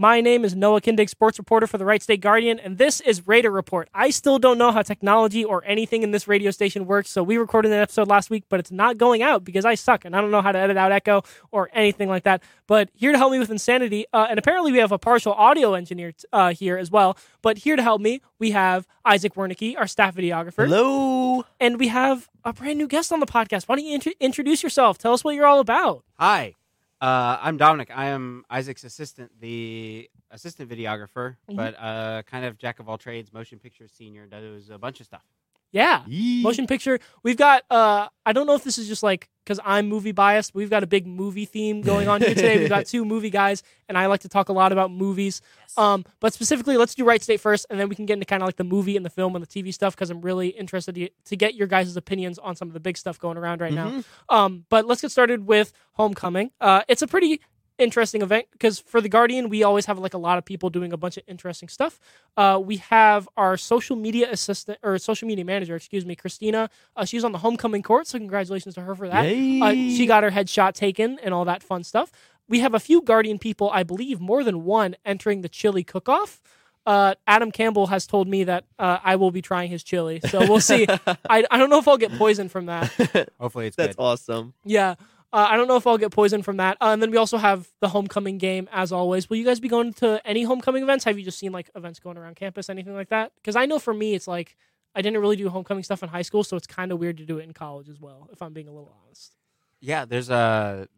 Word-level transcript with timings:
My 0.00 0.20
name 0.20 0.44
is 0.44 0.54
Noah 0.54 0.80
Kindig, 0.80 1.08
sports 1.08 1.38
reporter 1.38 1.66
for 1.66 1.76
the 1.76 1.84
Wright 1.84 2.00
State 2.00 2.20
Guardian, 2.20 2.60
and 2.60 2.78
this 2.78 3.00
is 3.00 3.26
Raider 3.26 3.50
Report. 3.50 3.88
I 3.92 4.10
still 4.10 4.38
don't 4.38 4.56
know 4.56 4.70
how 4.70 4.82
technology 4.82 5.44
or 5.44 5.64
anything 5.66 6.04
in 6.04 6.12
this 6.12 6.28
radio 6.28 6.52
station 6.52 6.86
works, 6.86 7.10
so 7.10 7.24
we 7.24 7.36
recorded 7.36 7.72
an 7.72 7.80
episode 7.80 8.06
last 8.06 8.30
week, 8.30 8.44
but 8.48 8.60
it's 8.60 8.70
not 8.70 8.96
going 8.96 9.22
out 9.22 9.42
because 9.42 9.64
I 9.64 9.74
suck 9.74 10.04
and 10.04 10.14
I 10.14 10.20
don't 10.20 10.30
know 10.30 10.40
how 10.40 10.52
to 10.52 10.58
edit 10.58 10.76
out 10.76 10.92
echo 10.92 11.24
or 11.50 11.68
anything 11.72 12.08
like 12.08 12.22
that. 12.22 12.44
But 12.68 12.90
here 12.94 13.10
to 13.10 13.18
help 13.18 13.32
me 13.32 13.40
with 13.40 13.50
insanity, 13.50 14.06
uh, 14.12 14.28
and 14.30 14.38
apparently 14.38 14.70
we 14.70 14.78
have 14.78 14.92
a 14.92 15.00
partial 15.00 15.32
audio 15.32 15.74
engineer 15.74 16.12
uh, 16.32 16.52
here 16.52 16.78
as 16.78 16.92
well. 16.92 17.18
But 17.42 17.58
here 17.58 17.74
to 17.74 17.82
help 17.82 18.00
me, 18.00 18.22
we 18.38 18.52
have 18.52 18.86
Isaac 19.04 19.34
Wernicke, 19.34 19.76
our 19.76 19.88
staff 19.88 20.14
videographer. 20.14 20.68
Hello. 20.68 21.44
And 21.58 21.76
we 21.76 21.88
have 21.88 22.28
a 22.44 22.52
brand 22.52 22.78
new 22.78 22.86
guest 22.86 23.10
on 23.10 23.18
the 23.18 23.26
podcast. 23.26 23.64
Why 23.64 23.74
don't 23.74 23.84
you 23.84 23.94
int- 23.94 24.16
introduce 24.20 24.62
yourself? 24.62 24.96
Tell 24.96 25.12
us 25.12 25.24
what 25.24 25.34
you're 25.34 25.46
all 25.46 25.58
about. 25.58 26.04
Hi, 26.20 26.54
uh, 27.00 27.38
I'm 27.40 27.56
Dominic. 27.56 27.90
I 27.94 28.06
am 28.06 28.44
Isaac's 28.50 28.84
assistant, 28.84 29.30
the 29.40 30.10
assistant 30.30 30.68
videographer, 30.70 31.36
Mhm. 31.50 31.56
but 31.56 31.74
uh, 31.78 32.22
kind 32.24 32.44
of 32.44 32.58
jack 32.58 32.80
of 32.80 32.88
all 32.88 32.98
trades, 32.98 33.32
motion 33.32 33.58
picture 33.58 33.86
senior, 33.88 34.26
does 34.26 34.70
a 34.70 34.78
bunch 34.78 35.00
of 35.00 35.06
stuff. 35.06 35.22
Yeah. 35.70 36.02
Yee. 36.06 36.42
Motion 36.42 36.66
picture. 36.66 36.98
We've 37.22 37.36
got 37.36 37.62
uh 37.70 38.08
I 38.24 38.32
don't 38.32 38.46
know 38.46 38.54
if 38.54 38.64
this 38.64 38.78
is 38.78 38.88
just 38.88 39.02
like 39.02 39.28
cuz 39.46 39.60
I'm 39.64 39.88
movie 39.88 40.12
biased, 40.12 40.52
but 40.52 40.58
we've 40.58 40.70
got 40.70 40.82
a 40.82 40.86
big 40.86 41.06
movie 41.06 41.44
theme 41.44 41.82
going 41.82 42.08
on 42.08 42.20
here 42.20 42.34
today. 42.34 42.58
We've 42.58 42.68
got 42.68 42.86
two 42.92 43.04
movie 43.04 43.30
guys 43.30 43.62
and 43.88 43.96
I 43.98 44.06
like 44.06 44.20
to 44.20 44.28
talk 44.28 44.48
a 44.48 44.52
lot 44.52 44.72
about 44.72 44.90
movies. 44.90 45.40
Um 45.76 46.04
but 46.20 46.32
specifically 46.32 46.76
let's 46.78 46.94
do 46.94 47.04
Wright 47.04 47.22
State 47.22 47.40
first 47.40 47.66
and 47.68 47.78
then 47.78 47.88
we 47.88 47.94
can 47.94 48.06
get 48.06 48.14
into 48.14 48.26
kind 48.26 48.42
of 48.42 48.46
like 48.48 48.56
the 48.56 48.64
movie 48.64 48.96
and 48.96 49.04
the 49.04 49.10
film 49.10 49.36
and 49.36 49.44
the 49.46 49.62
TV 49.62 49.72
stuff 49.74 49.94
cuz 49.94 50.08
I'm 50.10 50.22
really 50.22 50.48
interested 50.48 50.94
to, 50.94 51.08
to 51.26 51.36
get 51.36 51.54
your 51.54 51.66
guys' 51.66 51.94
opinions 51.96 52.38
on 52.38 52.56
some 52.56 52.68
of 52.68 52.74
the 52.74 52.80
big 52.80 52.96
stuff 52.96 53.18
going 53.18 53.36
around 53.36 53.60
right 53.60 53.72
now. 53.72 53.90
Mhm. 53.90 54.04
Um, 54.30 54.64
but 54.70 54.86
let's 54.86 55.02
get 55.02 55.10
started 55.10 55.46
with 55.46 55.72
Homecoming. 55.92 56.50
Uh, 56.60 56.82
it's 56.88 57.02
a 57.02 57.06
pretty 57.06 57.40
interesting 57.78 58.22
event 58.22 58.46
because 58.52 58.78
for 58.78 59.00
the 59.00 59.08
Guardian, 59.08 59.48
we 59.48 59.62
always 59.62 59.86
have 59.86 59.98
like 59.98 60.14
a 60.14 60.18
lot 60.18 60.38
of 60.38 60.44
people 60.44 60.70
doing 60.70 60.92
a 60.92 60.96
bunch 60.96 61.16
of 61.16 61.22
interesting 61.26 61.68
stuff. 61.68 61.98
Uh, 62.36 62.60
we 62.62 62.76
have 62.78 63.28
our 63.36 63.56
social 63.56 63.96
media 63.96 64.30
assistant 64.30 64.78
or 64.82 64.98
social 64.98 65.26
media 65.28 65.44
manager, 65.44 65.76
excuse 65.76 66.04
me, 66.04 66.14
Christina. 66.14 66.68
Uh, 66.96 67.04
she's 67.04 67.24
on 67.24 67.32
the 67.32 67.38
Homecoming 67.38 67.82
court, 67.82 68.06
so 68.06 68.18
congratulations 68.18 68.74
to 68.74 68.82
her 68.82 68.94
for 68.94 69.08
that. 69.08 69.24
Uh, 69.26 69.72
she 69.72 70.06
got 70.06 70.22
her 70.22 70.30
headshot 70.30 70.74
taken 70.74 71.18
and 71.22 71.32
all 71.32 71.44
that 71.44 71.62
fun 71.62 71.84
stuff. 71.84 72.10
We 72.48 72.60
have 72.60 72.74
a 72.74 72.80
few 72.80 73.02
Guardian 73.02 73.38
people, 73.38 73.70
I 73.70 73.82
believe 73.82 74.20
more 74.20 74.42
than 74.42 74.64
one, 74.64 74.96
entering 75.04 75.42
the 75.42 75.48
chili 75.48 75.84
cook-off. 75.84 76.40
Uh, 76.86 77.14
Adam 77.26 77.50
Campbell 77.52 77.88
has 77.88 78.06
told 78.06 78.26
me 78.26 78.44
that 78.44 78.64
uh, 78.78 78.96
I 79.04 79.16
will 79.16 79.30
be 79.30 79.42
trying 79.42 79.68
his 79.68 79.82
chili, 79.82 80.20
so 80.30 80.38
we'll 80.40 80.60
see. 80.60 80.86
I, 81.28 81.44
I 81.50 81.58
don't 81.58 81.68
know 81.68 81.78
if 81.78 81.86
I'll 81.86 81.98
get 81.98 82.12
poisoned 82.12 82.50
from 82.50 82.64
that. 82.66 83.28
Hopefully, 83.38 83.66
it's 83.66 83.76
That's 83.76 83.94
good. 83.94 84.02
awesome. 84.02 84.54
Yeah. 84.64 84.94
Uh, 85.32 85.46
I 85.50 85.56
don't 85.56 85.68
know 85.68 85.76
if 85.76 85.86
I'll 85.86 85.98
get 85.98 86.10
poisoned 86.10 86.44
from 86.44 86.56
that. 86.56 86.78
Uh, 86.80 86.86
and 86.86 87.02
then 87.02 87.10
we 87.10 87.16
also 87.18 87.36
have 87.36 87.68
the 87.80 87.88
homecoming 87.88 88.38
game, 88.38 88.68
as 88.72 88.92
always. 88.92 89.28
Will 89.28 89.36
you 89.36 89.44
guys 89.44 89.60
be 89.60 89.68
going 89.68 89.92
to 89.94 90.20
any 90.26 90.42
homecoming 90.44 90.82
events? 90.82 91.04
Have 91.04 91.18
you 91.18 91.24
just 91.24 91.38
seen 91.38 91.52
like 91.52 91.70
events 91.74 92.00
going 92.00 92.16
around 92.16 92.36
campus, 92.36 92.70
anything 92.70 92.94
like 92.94 93.10
that? 93.10 93.32
Because 93.36 93.54
I 93.56 93.66
know 93.66 93.78
for 93.78 93.92
me, 93.92 94.14
it's 94.14 94.26
like 94.26 94.56
I 94.94 95.02
didn't 95.02 95.20
really 95.20 95.36
do 95.36 95.48
homecoming 95.50 95.84
stuff 95.84 96.02
in 96.02 96.08
high 96.08 96.22
school, 96.22 96.44
so 96.44 96.56
it's 96.56 96.66
kind 96.66 96.90
of 96.92 96.98
weird 96.98 97.18
to 97.18 97.26
do 97.26 97.38
it 97.38 97.42
in 97.44 97.52
college 97.52 97.88
as 97.90 98.00
well. 98.00 98.28
If 98.32 98.40
I'm 98.40 98.52
being 98.54 98.68
a 98.68 98.72
little 98.72 98.94
honest. 99.04 99.34
Yeah, 99.80 100.06
there's 100.06 100.30
a 100.30 100.88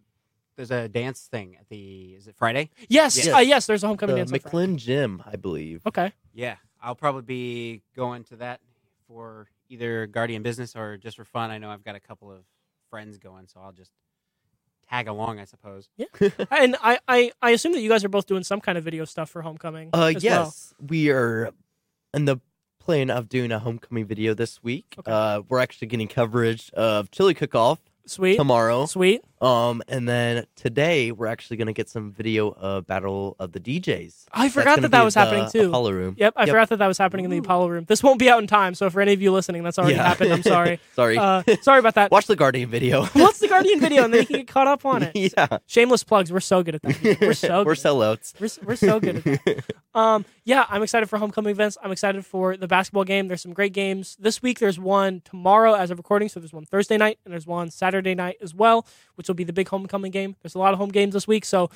there's 0.57 0.71
a 0.71 0.89
dance 0.89 1.23
thing 1.23 1.57
at 1.59 1.69
the 1.69 2.15
is 2.17 2.29
it 2.29 2.37
Friday? 2.37 2.71
Yes, 2.89 3.17
Yes. 3.17 3.35
Uh, 3.35 3.39
yes. 3.39 3.67
There's 3.67 3.83
a 3.83 3.89
homecoming 3.89 4.15
The 4.15 4.21
dance. 4.21 4.33
on 4.33 4.39
Friday. 4.39 4.57
McLin 4.73 4.77
Gym, 4.77 5.23
I 5.27 5.37
believe. 5.37 5.83
Okay. 5.87 6.13
Yeah, 6.33 6.57
I'll 6.81 6.95
probably 6.95 7.23
be 7.23 7.83
going 7.97 8.25
to 8.25 8.37
that 8.37 8.61
for 9.09 9.49
either 9.69 10.07
Guardian 10.07 10.43
business 10.45 10.77
or 10.77 10.97
just 10.99 11.17
for 11.17 11.25
fun. 11.25 11.51
I 11.51 11.59
know 11.59 11.71
I've 11.71 11.83
got 11.85 11.97
a 11.97 12.01
couple 12.01 12.31
of 12.31 12.45
friends 12.91 13.19
going, 13.19 13.47
so 13.49 13.61
I'll 13.61 13.73
just 13.73 13.91
tag 14.91 15.09
along, 15.09 15.39
I 15.39 15.45
suppose. 15.45 15.89
Yeah. 15.97 16.07
And 16.51 16.77
I, 16.83 16.99
I, 17.09 17.33
I 17.41 17.51
assume 17.51 17.73
that 17.73 17.81
you 17.81 17.89
guys 17.89 18.05
are 18.05 18.09
both 18.09 18.27
doing 18.27 18.43
some 18.43 18.61
kind 18.61 18.77
of 18.77 18.85
video 18.85 19.05
stuff 19.05 19.31
for 19.31 19.43
homecoming. 19.43 19.91
Uh, 19.95 20.13
as 20.17 20.25
yes, 20.25 20.75
we 20.81 21.11
are 21.11 21.53
in 22.13 22.25
the 22.25 22.39
plan 22.81 23.11
of 23.11 23.29
doing 23.29 23.53
a 23.53 23.59
homecoming 23.59 24.07
video 24.07 24.35
this 24.35 24.63
week. 24.63 24.95
Okay. 24.99 25.11
Uh, 25.11 25.43
we're 25.49 25.61
actually 25.61 25.89
getting 25.89 26.09
coverage 26.09 26.71
of 26.73 27.11
chili 27.11 27.35
cook-off 27.35 27.79
Sweet. 28.07 28.37
tomorrow. 28.37 28.87
Sweet. 28.87 29.23
Um, 29.41 29.83
and 29.89 30.09
then 30.09 30.45
today 30.55 31.13
we're 31.13 31.27
actually 31.27 31.57
gonna 31.57 31.73
get 31.73 31.89
some 31.89 32.13
video 32.13 32.51
of 32.53 32.87
Battle 32.87 33.37
of 33.39 33.53
the 33.53 33.61
DJs. 33.61 34.27
I 34.33 34.49
forgot 34.51 34.81
that 34.83 34.91
that 34.91 35.03
was 35.05 35.15
happening 35.15 35.49
too. 35.51 35.69
Apollo 35.69 35.93
Room. 35.93 36.15
Yep, 36.19 36.35
I 36.37 36.43
Yep. 36.43 36.49
forgot 36.49 36.69
that 36.71 36.79
that 36.81 36.87
was 36.87 36.99
happening 36.99 37.25
in 37.25 37.31
the 37.31 37.39
Apollo 37.39 37.69
room. 37.69 37.85
This 37.89 38.03
won't 38.03 38.19
be 38.19 38.29
out 38.29 38.41
in 38.41 38.47
time, 38.47 38.75
so 38.75 38.91
for 38.91 39.01
any 39.01 39.13
of 39.13 39.23
you 39.23 39.33
listening, 39.33 39.63
that's 39.63 39.79
already 39.79 39.95
Yeah. 39.97 40.07
happened. 40.09 40.33
I'm 40.33 40.43
sorry. 40.43 40.79
Sorry. 40.95 41.17
Uh, 41.17 41.43
sorry 41.63 41.79
about 41.79 41.95
that. 41.95 42.11
Watch 42.11 42.27
the 42.27 42.37
Guardian 42.37 42.69
video. 42.69 43.01
Watch 43.15 43.39
the 43.39 43.49
Guardian 43.49 43.81
video, 43.81 44.05
and 44.05 44.13
then 44.13 44.21
you 44.21 44.27
can 44.27 44.37
get 44.37 44.49
caught 44.49 44.67
up 44.67 44.85
on 44.85 45.03
it. 45.03 45.13
yeah, 45.37 45.59
Shameless 45.67 46.05
plugs. 46.05 46.31
We're 46.33 46.41
so 46.41 46.63
good 46.63 46.75
at 46.75 46.83
that. 46.83 47.19
We're 47.21 47.33
so 47.33 47.65
we're 47.65 47.75
sellouts. 47.75 48.39
We're, 48.41 48.67
we're 48.69 48.77
so 48.77 49.01
good 49.01 49.17
at 49.17 49.25
that. 49.25 49.65
Um, 49.95 50.25
yeah, 50.45 50.67
I'm 50.69 50.83
excited 50.83 51.09
for 51.09 51.19
homecoming 51.19 51.51
events. 51.51 51.77
I'm 51.83 51.91
excited 51.91 52.25
for 52.27 52.57
the 52.57 52.69
basketball 52.69 53.05
game. 53.05 53.29
There's 53.29 53.43
some 53.43 53.53
great 53.55 53.73
games 53.73 54.17
this 54.21 54.43
week. 54.43 54.59
There's 54.59 54.79
one 54.79 55.23
tomorrow 55.25 55.75
as 55.75 55.91
of 55.91 55.99
recording, 55.99 56.29
so 56.29 56.39
there's 56.41 56.53
one 56.53 56.65
Thursday 56.67 56.97
night 56.97 57.19
and 57.25 57.33
there's 57.33 57.47
one 57.47 57.71
Saturday 57.71 58.15
night 58.15 58.37
as 58.43 58.55
well, 58.55 58.87
which 59.15 59.30
will 59.31 59.35
be 59.37 59.45
the 59.45 59.53
big 59.53 59.69
homecoming 59.69 60.11
game. 60.11 60.37
There's 60.43 60.55
a 60.55 60.59
lot 60.59 60.73
of 60.73 60.79
home 60.79 60.91
games 60.91 61.15
this 61.15 61.27
week, 61.29 61.45
so 61.45 61.71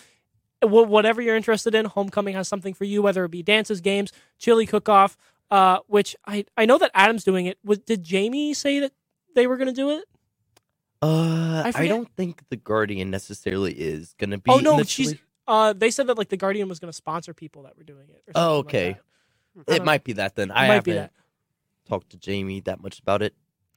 wh- 0.62 0.66
whatever 0.88 1.22
you're 1.22 1.36
interested 1.36 1.74
in, 1.74 1.84
homecoming 1.86 2.34
has 2.34 2.48
something 2.48 2.74
for 2.74 2.84
you. 2.84 3.00
Whether 3.02 3.24
it 3.24 3.30
be 3.30 3.42
dances, 3.42 3.80
games, 3.80 4.12
chili 4.38 4.66
cook-off, 4.66 5.16
uh, 5.50 5.78
which 5.86 6.14
I 6.26 6.44
I 6.56 6.66
know 6.66 6.78
that 6.78 6.90
Adam's 6.94 7.24
doing 7.24 7.46
it. 7.46 7.58
Was, 7.64 7.78
did 7.78 8.02
Jamie 8.02 8.52
say 8.54 8.80
that 8.80 8.92
they 9.34 9.46
were 9.46 9.56
going 9.56 9.68
to 9.68 9.72
do 9.74 9.90
it? 9.90 10.04
Uh, 11.02 11.62
I 11.66 11.82
I, 11.82 11.88
don't 11.88 12.08
think 12.16 12.42
the 12.48 12.56
Guardian 12.56 13.10
necessarily 13.10 13.72
is 13.72 14.14
gonna 14.18 14.38
be. 14.38 14.50
oh 14.50 14.58
no, 14.58 14.82
she's. 14.84 15.14
Uh, 15.46 15.74
they 15.74 15.90
said 15.90 16.06
that 16.06 16.16
like 16.16 16.30
the 16.30 16.36
Guardian 16.38 16.68
was 16.68 16.78
going 16.80 16.88
to 16.90 16.96
sponsor 16.96 17.34
people 17.34 17.64
that 17.64 17.76
were 17.76 17.82
doing 17.84 18.06
it. 18.08 18.22
Or 18.28 18.32
Oh, 18.34 18.56
like 18.58 18.64
okay. 18.66 18.96
that. 19.56 19.74
It 19.74 19.76
don't- 19.78 19.84
might 19.84 20.02
be 20.04 20.14
that 20.14 20.34
then. 20.34 20.50
I 20.50 20.68
might 20.68 20.84
be 20.84 20.92
haven't 20.92 21.12
that. 21.12 21.90
talked 21.90 22.10
to 22.10 22.16
Jamie 22.16 22.60
that 22.60 22.80
much 22.82 22.98
about 23.00 23.20
it. 23.20 23.34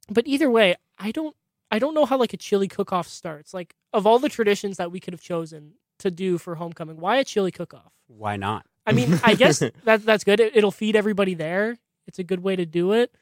but 0.09 0.25
either 0.25 0.49
way, 0.49 0.75
I 0.97 1.11
don't 1.11 1.35
I 1.71 1.79
don't 1.79 1.93
know 1.93 2.05
how 2.05 2.17
like 2.17 2.33
a 2.33 2.37
chili 2.37 2.67
cook 2.67 2.93
off 2.93 3.07
starts. 3.07 3.53
Like 3.53 3.75
of 3.93 4.05
all 4.07 4.19
the 4.19 4.29
traditions 4.29 4.77
that 4.77 4.91
we 4.91 4.99
could 4.99 5.13
have 5.13 5.21
chosen 5.21 5.73
to 5.99 6.11
do 6.11 6.37
for 6.37 6.55
homecoming, 6.55 6.97
why 6.97 7.17
a 7.17 7.23
chili 7.23 7.51
cook 7.51 7.73
off? 7.73 7.91
Why 8.07 8.37
not? 8.37 8.65
I 8.85 8.93
mean, 8.93 9.19
I 9.23 9.33
guess 9.35 9.59
that 9.83 10.05
that's 10.05 10.23
good. 10.23 10.39
It, 10.39 10.55
it'll 10.55 10.71
feed 10.71 10.95
everybody 10.95 11.33
there. 11.33 11.77
It's 12.07 12.19
a 12.19 12.23
good 12.23 12.41
way 12.41 12.55
to 12.55 12.65
do 12.65 12.93
it. 12.93 13.13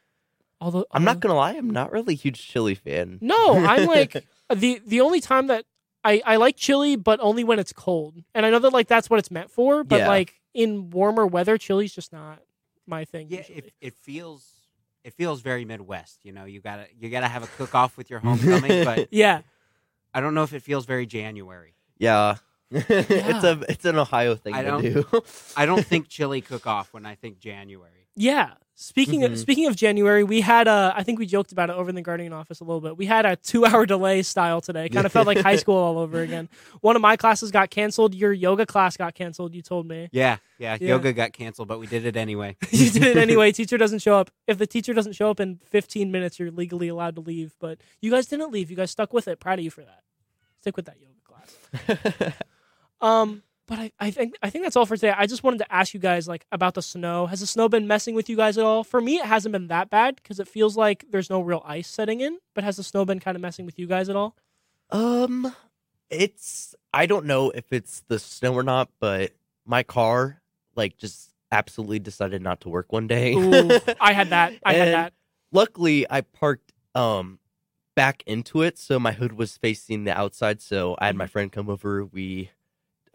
Although 0.61 0.85
I'm 0.91 1.03
not 1.03 1.19
gonna 1.19 1.35
lie, 1.35 1.53
I'm 1.53 1.69
not 1.71 1.91
really 1.91 2.13
a 2.13 2.17
huge 2.17 2.47
chili 2.47 2.75
fan. 2.75 3.17
No, 3.21 3.65
I'm 3.65 3.85
like 3.87 4.25
the 4.53 4.79
the 4.85 5.01
only 5.01 5.21
time 5.21 5.47
that 5.47 5.65
I 6.03 6.21
I 6.25 6.35
like 6.37 6.55
chili, 6.55 6.95
but 6.95 7.19
only 7.19 7.43
when 7.43 7.59
it's 7.59 7.73
cold. 7.73 8.23
And 8.33 8.45
I 8.45 8.51
know 8.51 8.59
that 8.59 8.71
like 8.73 8.87
that's 8.87 9.09
what 9.09 9.17
it's 9.19 9.31
meant 9.31 9.49
for. 9.49 9.83
But 9.83 10.01
Yeah. 10.01 10.07
like 10.07 10.39
in 10.53 10.91
warmer 10.91 11.25
weather, 11.25 11.57
chili's 11.57 11.93
just 11.93 12.13
not 12.13 12.39
my 12.87 13.03
thing. 13.05 13.27
Yeah, 13.29 13.39
it, 13.49 13.73
it 13.81 13.95
feels 13.95 14.54
it 15.05 15.13
feels 15.13 15.41
very 15.41 15.63
Midwest. 15.65 16.19
You 16.23 16.33
know, 16.33 16.45
you 16.45 16.59
gotta 16.59 16.87
you 16.99 17.09
gotta 17.09 17.27
have 17.29 17.43
a 17.43 17.47
cook 17.47 17.73
off 17.75 17.95
with 17.95 18.09
your 18.09 18.19
homecoming, 18.19 18.83
but 18.89 19.07
yeah. 19.11 19.41
I 20.13 20.21
don't 20.21 20.33
know 20.33 20.43
if 20.43 20.53
it 20.53 20.61
feels 20.63 20.85
very 20.85 21.05
January. 21.05 21.75
Yeah. 21.97 22.35
it's 22.71 23.43
a 23.43 23.61
it's 23.69 23.85
an 23.85 23.97
Ohio 23.97 24.35
thing 24.35 24.53
I 24.55 24.63
to 24.63 24.67
don't- 24.67 24.81
do. 24.81 25.05
I 25.55 25.65
don't 25.65 25.85
think 25.91 26.07
chili 26.09 26.41
cook 26.41 26.65
off 26.67 26.91
when 26.93 27.05
I 27.05 27.15
think 27.15 27.39
January. 27.39 28.04
Yeah. 28.15 28.53
Speaking 28.77 29.23
of 29.23 29.31
Mhm. 29.31 29.37
speaking 29.37 29.67
of 29.67 29.75
January, 29.77 30.25
we 30.25 30.41
had 30.41 30.67
a 30.67 30.93
I 30.93 31.03
think 31.03 31.17
we 31.17 31.25
joked 31.25 31.53
about 31.53 31.69
it 31.69 31.77
over 31.77 31.87
in 31.87 31.95
the 31.95 32.01
Guardian 32.01 32.33
office 32.33 32.59
a 32.59 32.65
little 32.65 32.81
bit. 32.81 32.97
We 32.97 33.05
had 33.05 33.25
a 33.25 33.37
two 33.37 33.65
hour 33.65 33.85
delay 33.85 34.21
style 34.21 34.59
today. 34.59 34.89
Kind 34.89 35.05
of 35.05 35.13
felt 35.13 35.25
like 35.27 35.37
high 35.37 35.55
school 35.65 35.77
all 35.77 35.97
over 35.97 36.19
again. 36.19 36.49
One 36.81 36.97
of 36.97 37.01
my 37.01 37.15
classes 37.15 37.51
got 37.51 37.69
canceled. 37.69 38.13
Your 38.13 38.33
yoga 38.33 38.65
class 38.65 38.97
got 38.97 39.15
canceled. 39.15 39.55
You 39.55 39.61
told 39.61 39.87
me 39.87 40.09
Yeah, 40.11 40.37
yeah, 40.59 40.77
Yeah. 40.81 40.89
yoga 40.89 41.13
got 41.13 41.31
canceled, 41.31 41.69
but 41.69 41.79
we 41.79 41.87
did 41.87 42.05
it 42.05 42.17
anyway. 42.17 42.57
you 42.71 42.89
did 42.89 43.03
it 43.03 43.15
anyway. 43.17 43.51
Teacher 43.53 43.77
doesn't 43.77 43.99
show 43.99 44.15
up. 44.15 44.29
If 44.45 44.57
the 44.57 44.67
teacher 44.67 44.93
doesn't 44.93 45.13
show 45.13 45.29
up 45.29 45.39
in 45.39 45.59
15 45.63 46.11
minutes, 46.11 46.37
you're 46.37 46.51
legally 46.51 46.89
allowed 46.89 47.15
to 47.15 47.21
leave. 47.21 47.55
But 47.61 47.79
you 48.01 48.11
guys 48.11 48.25
didn't 48.27 48.51
leave. 48.51 48.69
You 48.69 48.75
guys 48.75 48.91
stuck 48.91 49.13
with 49.13 49.29
it. 49.29 49.39
Proud 49.39 49.59
of 49.59 49.63
you 49.63 49.71
for 49.71 49.85
that. 49.85 50.01
Stick 50.59 50.75
with 50.75 50.85
that 50.87 50.97
yoga 50.99 51.13
class. 51.23 52.33
Um, 52.99 53.41
but 53.67 53.79
I, 53.79 53.91
I 53.99 54.11
think 54.11 54.35
I 54.43 54.49
think 54.49 54.63
that's 54.63 54.75
all 54.75 54.85
for 54.85 54.95
today. 54.95 55.13
I 55.15 55.25
just 55.25 55.43
wanted 55.43 55.57
to 55.59 55.73
ask 55.73 55.93
you 55.93 55.99
guys 55.99 56.27
like 56.27 56.45
about 56.51 56.73
the 56.75 56.81
snow. 56.81 57.25
Has 57.25 57.39
the 57.39 57.47
snow 57.47 57.67
been 57.69 57.87
messing 57.87 58.15
with 58.15 58.29
you 58.29 58.35
guys 58.35 58.57
at 58.57 58.63
all? 58.65 58.83
For 58.83 59.01
me, 59.01 59.17
it 59.17 59.25
hasn't 59.25 59.53
been 59.53 59.67
that 59.67 59.89
bad 59.89 60.15
because 60.17 60.39
it 60.39 60.47
feels 60.47 60.77
like 60.77 61.05
there's 61.09 61.29
no 61.29 61.41
real 61.41 61.63
ice 61.65 61.87
setting 61.87 62.21
in. 62.21 62.37
But 62.53 62.63
has 62.63 62.77
the 62.77 62.83
snow 62.83 63.05
been 63.05 63.19
kind 63.19 63.35
of 63.35 63.41
messing 63.41 63.65
with 63.65 63.79
you 63.79 63.87
guys 63.87 64.09
at 64.09 64.15
all? 64.15 64.35
um, 64.91 65.53
it's 66.09 66.75
I 66.93 67.05
don't 67.05 67.25
know 67.25 67.49
if 67.51 67.73
it's 67.73 68.01
the 68.07 68.19
snow 68.19 68.53
or 68.53 68.63
not, 68.63 68.89
but 68.99 69.31
my 69.65 69.83
car 69.83 70.41
like 70.75 70.97
just 70.97 71.31
absolutely 71.51 71.99
decided 71.99 72.41
not 72.41 72.61
to 72.61 72.69
work 72.69 72.91
one 72.91 73.07
day. 73.07 73.33
Ooh, 73.33 73.71
I 73.99 74.13
had 74.13 74.29
that. 74.29 74.53
I 74.65 74.73
had 74.73 74.87
that. 74.93 75.13
Luckily, 75.51 76.05
I 76.09 76.21
parked 76.21 76.73
um 76.93 77.39
back 77.95 78.23
into 78.27 78.61
it, 78.61 78.77
so 78.77 78.99
my 78.99 79.13
hood 79.13 79.33
was 79.33 79.57
facing 79.57 80.03
the 80.03 80.17
outside. 80.17 80.61
So 80.61 80.95
I 80.99 81.05
had 81.07 81.13
Mm-hmm. 81.13 81.19
my 81.19 81.27
friend 81.27 81.51
come 81.51 81.69
over. 81.69 82.05
We 82.05 82.51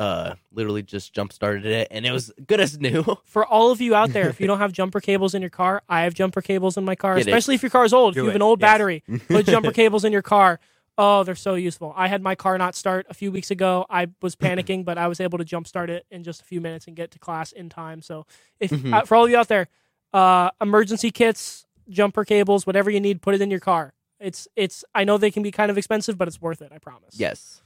uh 0.01 0.35
literally 0.53 0.83
just 0.83 1.13
jump 1.13 1.33
started 1.33 1.67
it, 1.67 1.89
and 1.91 2.05
it 2.07 2.11
was 2.11 2.33
good 2.47 2.59
as 2.59 2.81
new. 2.81 3.05
For 3.25 3.45
all 3.47 3.71
of 3.71 3.81
you 3.81 3.95
out 3.95 4.13
there, 4.13 4.29
if 4.31 4.41
you 4.41 4.47
don't 4.47 4.59
have 4.59 4.73
jumper 4.73 4.99
cables 5.01 5.35
in 5.35 5.43
your 5.43 5.51
car, 5.51 5.83
I 5.89 6.03
have 6.03 6.15
jumper 6.15 6.41
cables 6.41 6.77
in 6.79 6.85
my 6.85 6.95
car. 6.97 7.17
Get 7.17 7.27
it. 7.27 7.31
especially 7.31 7.55
if 7.57 7.63
your 7.63 7.71
car 7.71 7.85
is 7.85 7.93
old. 7.93 8.15
Do 8.15 8.21
if 8.21 8.25
you 8.25 8.29
have 8.31 8.35
it. 8.35 8.37
an 8.37 8.43
old 8.43 8.61
Yes. 8.61 8.67
battery, 8.69 9.03
put 9.29 9.47
jumper 9.47 9.73
cables 9.73 10.05
in 10.05 10.13
your 10.13 10.23
car. 10.23 10.59
Oh, 10.99 11.23
they're 11.25 11.35
so 11.35 11.55
useful. 11.55 11.93
I 11.97 12.09
had 12.09 12.23
my 12.23 12.35
car 12.35 12.59
not 12.59 12.75
start 12.75 13.07
a 13.09 13.15
few 13.15 13.31
weeks 13.31 13.51
ago. 13.51 13.87
I 13.89 14.09
was 14.23 14.35
panicking, 14.47 14.85
but 14.85 14.97
I 14.99 15.07
was 15.07 15.21
able 15.21 15.39
to 15.39 15.45
jump 15.45 15.67
start 15.67 15.91
it 15.91 16.05
in 16.11 16.25
just 16.25 16.41
a 16.41 16.45
few 16.45 16.61
minutes 16.61 16.87
and 16.87 16.97
get 16.97 17.11
to 17.13 17.19
class 17.19 17.53
in 17.53 17.69
time. 17.69 18.01
So, 18.03 18.27
if 18.59 18.71
Mhm. 18.71 18.93
uh, 18.95 19.05
for 19.05 19.15
all 19.17 19.25
of 19.25 19.31
you 19.31 19.37
out 19.37 19.49
there, 19.49 19.69
uh, 20.13 20.51
emergency 20.61 21.11
kits, 21.11 21.67
jumper 21.89 22.25
cables, 22.25 22.67
whatever 22.67 22.91
you 22.91 23.01
need, 23.01 23.21
put 23.23 23.35
it 23.35 23.41
in 23.43 23.51
your 23.51 23.61
car. 23.61 23.93
It's 24.19 24.49
it's. 24.57 24.83
I 24.95 25.05
know 25.05 25.17
they 25.19 25.31
can 25.31 25.43
be 25.43 25.51
kind 25.51 25.71
of 25.71 25.77
expensive, 25.79 26.17
but 26.19 26.27
it's 26.29 26.41
worth 26.41 26.61
it. 26.63 26.71
I 26.75 26.79
promise. 26.79 27.15
Yes. 27.19 27.63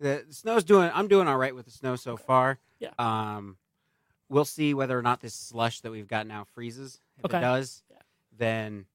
The 0.00 0.24
snow's 0.30 0.64
doing. 0.64 0.90
I'm 0.94 1.08
doing 1.08 1.26
all 1.28 1.38
right 1.38 1.54
with 1.54 1.64
the 1.64 1.70
snow 1.70 1.96
so 1.96 2.16
far. 2.16 2.58
Yeah. 2.78 2.90
Um, 2.98 3.56
we'll 4.28 4.44
see 4.44 4.74
whether 4.74 4.98
or 4.98 5.02
not 5.02 5.20
this 5.20 5.34
slush 5.34 5.80
that 5.80 5.90
we've 5.90 6.08
got 6.08 6.26
now 6.26 6.44
freezes. 6.54 7.00
If 7.18 7.24
Okay. 7.26 7.38
it 7.38 7.40
does, 7.40 7.82
Yeah. 7.90 7.96
then 8.36 8.86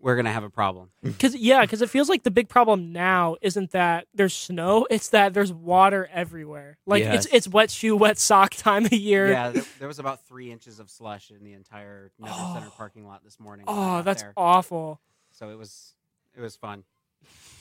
we're 0.00 0.16
gonna 0.16 0.32
have 0.32 0.42
a 0.42 0.50
problem. 0.50 0.90
Because 1.02 1.36
yeah, 1.36 1.60
because 1.60 1.80
it 1.80 1.88
feels 1.90 2.08
like 2.08 2.24
the 2.24 2.30
big 2.32 2.48
problem 2.48 2.90
now 2.92 3.36
isn't 3.40 3.70
that 3.70 4.08
there's 4.12 4.34
snow; 4.34 4.84
it's 4.90 5.10
that 5.10 5.32
there's 5.32 5.52
water 5.52 6.08
everywhere. 6.12 6.76
Like 6.86 7.04
Yes. 7.04 7.26
it's 7.26 7.34
it's 7.34 7.48
wet 7.48 7.70
shoe, 7.70 7.96
wet 7.96 8.18
sock 8.18 8.50
time 8.56 8.84
of 8.86 8.92
year. 8.92 9.30
Yeah, 9.30 9.50
there, 9.50 9.64
there 9.78 9.86
was 9.88 10.00
about 10.00 10.26
three 10.26 10.50
inches 10.50 10.80
of 10.80 10.90
slush 10.90 11.30
in 11.30 11.44
the 11.44 11.52
entire 11.52 12.10
Nutter 12.18 12.32
Center 12.54 12.66
Oh. 12.66 12.74
parking 12.76 13.06
lot 13.06 13.22
this 13.22 13.38
morning. 13.38 13.66
Oh, 13.68 14.02
that's 14.02 14.22
there. 14.22 14.32
awful. 14.36 15.00
so 15.30 15.50
it 15.50 15.56
was 15.56 15.94
it 16.34 16.40
was 16.40 16.56
fun. 16.56 16.82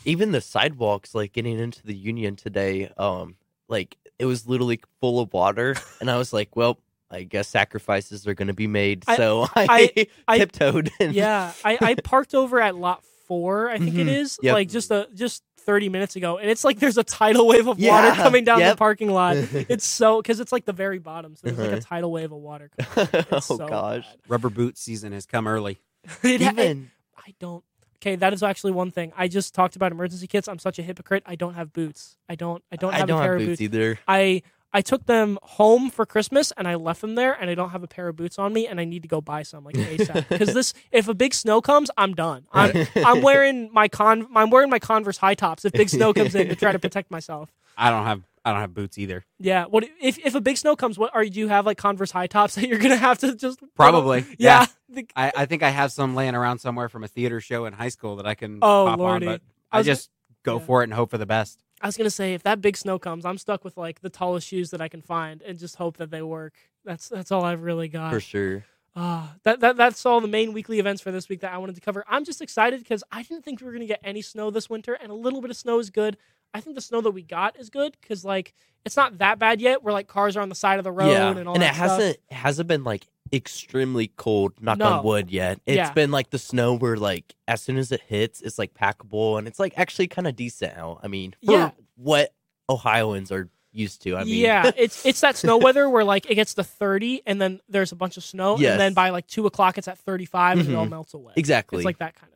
Even 0.06 0.32
the 0.32 0.42
sidewalks, 0.42 1.14
like 1.14 1.32
getting 1.34 1.60
into 1.60 1.84
the 1.84 1.96
Union 1.96 2.36
today, 2.36 2.92
um, 2.98 3.36
like 3.68 3.98
it 4.20 4.26
was 4.26 4.48
literally 4.48 4.80
full 5.00 5.20
of 5.20 5.32
water, 5.34 5.76
and 6.00 6.10
I 6.10 6.18
was 6.18 6.34
like, 6.34 6.56
well. 6.56 6.78
I 7.14 7.24
guess 7.24 7.50
sacrifices 7.50 8.26
are 8.26 8.34
going 8.34 8.48
to 8.48 8.54
be 8.54 8.68
made, 8.68 9.04
I- 9.06 9.18
so 9.18 9.46
I, 9.54 10.08
I- 10.30 10.38
tiptoed. 10.40 10.92
And 10.98 11.14
yeah, 11.14 11.52
I, 11.62 11.78
I 11.82 11.96
parked 12.06 12.34
over 12.34 12.62
at 12.62 12.74
lot 12.78 13.04
four, 13.28 13.70
I 13.70 13.80
think 13.80 13.96
it 13.96 14.08
Mhm. 14.08 14.16
is, 14.22 14.40
Yep. 14.42 14.54
like 14.54 14.70
just 14.70 14.92
a 14.92 15.10
just 15.14 15.44
thirty 15.58 15.90
minutes 15.90 16.16
ago, 16.16 16.38
and 16.38 16.50
it's 16.50 16.64
like 16.64 16.80
there's 16.80 16.98
a 16.98 17.04
tidal 17.04 17.48
wave 17.48 17.68
of 17.68 17.78
water 17.82 18.12
coming 18.16 18.46
down 18.46 18.60
the 18.62 18.78
parking 18.78 19.10
lot. 19.10 19.36
It's 19.52 19.86
so 19.86 20.22
because 20.22 20.40
it's 20.40 20.54
like 20.54 20.64
the 20.64 20.72
very 20.72 21.00
bottom, 21.00 21.36
so 21.36 21.48
there's 21.48 21.58
like 21.60 21.68
a 21.68 21.72
Uh-huh. 21.74 21.82
tidal 21.86 22.14
wave 22.14 22.32
of 22.32 22.40
water. 22.40 22.72
Coming. 22.80 23.26
oh 23.34 23.40
so 23.42 23.58
gosh! 23.58 24.06
Rubber 24.30 24.50
boot 24.50 24.78
season 24.78 25.12
has 25.12 25.26
come 25.26 25.48
early. 25.50 25.80
bad. 26.06 26.16
It- 26.32 26.42
it- 26.42 26.54
Even 26.54 26.92
I 27.18 27.34
don't. 27.42 27.66
Okay, 28.02 28.16
that 28.16 28.34
is 28.34 28.42
actually 28.42 28.72
one 28.72 28.90
thing. 28.90 29.14
I 29.16 29.28
just 29.28 29.54
talked 29.54 29.76
about 29.76 29.92
emergency 29.92 30.26
kits. 30.26 30.48
I'm 30.48 30.58
such 30.58 30.80
a 30.80 30.82
hypocrite. 30.82 31.22
I 31.26 31.36
don't 31.36 31.54
have 31.54 31.72
boots. 31.72 32.18
I 32.28 32.36
don't. 32.36 32.64
I 32.72 32.76
don't 32.76 32.94
I 32.94 32.98
have 32.98 33.08
don't 33.08 33.20
a 33.20 33.22
pair 33.22 33.34
have 33.34 33.42
of 33.42 33.48
boots 33.48 33.60
boots. 33.60 33.76
either. 33.76 34.00
I 34.08 34.42
I 34.74 34.82
took 34.82 35.06
them 35.06 35.38
home 35.44 35.90
for 35.90 36.06
Christmas 36.06 36.52
and 36.58 36.68
I 36.68 36.76
left 36.76 37.02
them 37.02 37.16
there 37.16 37.34
and 37.34 37.50
I 37.50 37.56
don't 37.56 37.72
have 37.72 37.84
a 37.84 37.88
pair 37.88 38.08
of 38.08 38.16
boots 38.16 38.40
on 38.40 38.54
me 38.54 38.68
and 38.68 38.80
I 38.80 38.86
need 38.86 39.02
to 39.04 39.08
go 39.10 39.20
buy 39.22 39.44
some 39.44 39.64
like 39.66 39.76
ASAP 39.76 40.30
because 40.30 40.54
this 40.54 40.74
if 40.92 41.08
a 41.08 41.14
big 41.14 41.34
snow 41.34 41.62
comes 41.62 41.92
I'm 41.98 42.14
done. 42.14 42.46
I'm 42.52 42.88
I'm 42.96 43.22
wearing 43.22 43.70
my 43.74 43.88
con 43.88 44.28
I'm 44.36 44.50
wearing 44.50 44.70
my 44.70 44.80
Converse 44.80 45.18
high 45.18 45.36
tops 45.36 45.66
if 45.66 45.74
big 45.74 45.90
snow 45.90 46.14
comes 46.14 46.34
in 46.36 46.48
to 46.48 46.56
try 46.56 46.72
to 46.72 46.80
protect 46.80 47.12
myself. 47.12 47.52
I 47.78 47.90
don't 47.90 48.06
have 48.06 48.24
I 48.44 48.52
don't 48.52 48.62
have 48.62 48.74
boots 48.74 48.98
either. 48.98 49.24
Yeah. 49.40 49.66
What 49.66 49.88
if 50.02 50.18
if 50.20 50.34
a 50.36 50.42
big 50.42 50.58
snow 50.58 50.76
comes? 50.76 50.98
What 50.98 51.14
are 51.14 51.24
do 51.24 51.40
you 51.40 51.48
have 51.48 51.66
like 51.66 51.78
Converse 51.78 52.12
high 52.12 52.28
tops 52.28 52.56
that 52.56 52.68
you're 52.68 52.80
gonna 52.80 52.96
have 52.98 53.20
to 53.20 53.36
just? 53.36 53.60
Probably. 53.76 54.26
Yeah. 54.40 54.66
The- 54.90 55.08
I, 55.16 55.32
I 55.36 55.46
think 55.46 55.64
I 55.64 55.70
have 55.70 55.92
some 55.92 56.16
laying 56.16 56.36
around 56.36 56.60
somewhere 56.60 56.90
from 56.90 57.04
a 57.04 57.08
theater 57.08 57.40
show 57.40 57.66
in 57.66 57.74
high 57.74 57.90
school 57.90 58.16
that 58.18 58.26
I 58.26 58.36
can 58.36 58.58
Oh, 58.62 58.86
pop 58.88 59.00
lordy. 59.00 59.28
on, 59.28 59.34
but 59.34 59.42
I 59.72 59.80
I, 59.80 59.84
just 59.84 60.10
go 60.44 60.58
yeah. 60.60 60.66
for 60.66 60.82
it 60.82 60.86
and 60.86 60.94
hope 60.94 61.12
for 61.12 61.18
the 61.18 61.26
best. 61.26 61.60
I 61.82 61.88
was 61.88 61.98
gonna 61.98 62.10
say 62.10 62.34
if 62.34 62.44
that 62.44 62.62
big 62.62 62.78
snow 62.78 63.00
comes, 63.00 63.26
I'm 63.26 63.38
stuck 63.38 63.64
with 63.64 63.78
like 63.78 64.02
the 64.02 64.10
tallest 64.10 64.48
shoes 64.48 64.72
that 64.72 64.82
I 64.82 64.88
can 64.88 65.02
find 65.02 65.42
and 65.42 65.58
just 65.60 65.76
hope 65.76 65.98
that 65.98 66.10
they 66.12 66.22
work. 66.22 66.54
That's 66.84 67.10
that's 67.10 67.32
all 67.32 67.44
I've 67.44 67.64
really 67.64 67.88
got. 67.88 68.12
for 68.12 68.20
sure. 68.20 68.66
Ah, 68.96 69.36
that, 69.44 69.62
that 69.62 69.78
that's 69.78 70.06
all 70.06 70.20
the 70.20 70.28
main 70.28 70.52
weekly 70.52 70.78
events 70.80 71.02
for 71.02 71.12
this 71.12 71.30
week 71.30 71.40
that 71.42 71.54
I 71.54 71.58
wanted 71.60 71.76
to 71.76 71.82
cover. 71.82 72.04
I'm 72.10 72.26
just 72.26 72.42
excited 72.42 72.80
because 72.82 73.04
I 73.12 73.24
didn't 73.24 73.46
think 73.46 73.62
we 73.62 73.68
were 73.68 73.72
gonna 73.74 73.86
get 73.86 74.02
any 74.04 74.22
snow 74.22 74.52
this 74.52 74.70
winter, 74.70 74.94
and 74.94 75.10
a 75.12 75.16
little 75.16 75.42
bit 75.42 75.50
of 75.50 75.56
snow 75.58 75.80
is 75.80 75.90
good. 75.90 76.18
I 76.54 76.60
think 76.62 76.76
the 76.76 76.82
snow 76.82 77.02
that 77.02 77.12
we 77.12 77.22
got 77.24 77.60
is 77.60 77.70
good 77.70 77.96
because 78.02 78.26
like 78.26 78.54
it's 78.86 78.98
not 78.98 79.20
that 79.20 79.40
bad 79.40 79.62
yet. 79.62 79.84
Where 79.84 79.94
like 79.94 80.08
cars 80.08 80.36
are 80.36 80.42
on 80.42 80.50
the 80.50 80.56
side 80.56 80.80
of 80.80 80.84
the 80.84 80.92
road 80.92 81.12
yeah, 81.12 81.30
and 81.38 81.48
all 81.48 81.54
and 81.56 81.64
that 81.64 81.74
it 81.74 81.76
stuff. 81.76 81.90
hasn't 81.92 82.18
it 82.30 82.34
hasn't 82.34 82.68
been 82.68 82.84
like 82.84 83.08
extremely 83.34 84.08
cold. 84.18 84.54
Knock 84.60 84.78
No. 84.80 84.86
on 84.88 85.06
wood 85.06 85.32
yet. 85.32 85.60
It's 85.66 85.76
Yeah. 85.78 85.94
been 85.94 86.12
like 86.12 86.30
the 86.32 86.40
snow 86.40 86.76
where 86.78 86.98
like 86.98 87.34
as 87.48 87.62
soon 87.62 87.78
as 87.78 87.92
it 87.92 88.02
hits, 88.08 88.42
it's 88.42 88.60
like 88.60 88.74
packable 88.74 89.38
and 89.38 89.48
it's 89.48 89.60
like 89.60 89.74
actually 89.78 90.08
kind 90.08 90.28
of 90.28 90.36
decent 90.36 90.78
out. 90.78 91.00
I 91.04 91.08
mean, 91.08 91.34
for 91.46 91.52
Yeah. 91.54 91.72
what 91.96 92.34
Ohioans 92.70 93.32
are 93.32 93.50
used 93.74 94.02
to. 94.02 94.18
I 94.18 94.26
mean, 94.26 94.36
yeah, 94.36 94.72
it's 94.76 95.06
it's 95.06 95.22
that 95.22 95.38
snow 95.38 95.58
weather 95.66 95.90
where 95.90 96.04
like 96.04 96.30
it 96.30 96.36
gets 96.36 96.54
to 96.56 96.64
30 96.64 97.22
and 97.26 97.42
then 97.42 97.62
there's 97.70 97.92
a 97.94 97.96
bunch 97.96 98.18
of 98.18 98.24
snow, 98.24 98.58
Yes. 98.58 98.72
and 98.74 98.82
then 98.82 98.94
by 98.94 99.10
like 99.12 99.28
two 99.28 99.46
o'clock 99.46 99.78
it's 99.78 99.88
at 99.88 99.98
35 100.00 100.60
and 100.60 100.70
it 100.70 100.76
all 100.76 100.86
Mhm. 100.86 100.90
melts 100.90 101.14
away. 101.14 101.34
exactly. 101.38 101.78
It's 101.80 101.86
like 101.86 102.00
that 102.00 102.16
kind. 102.16 102.31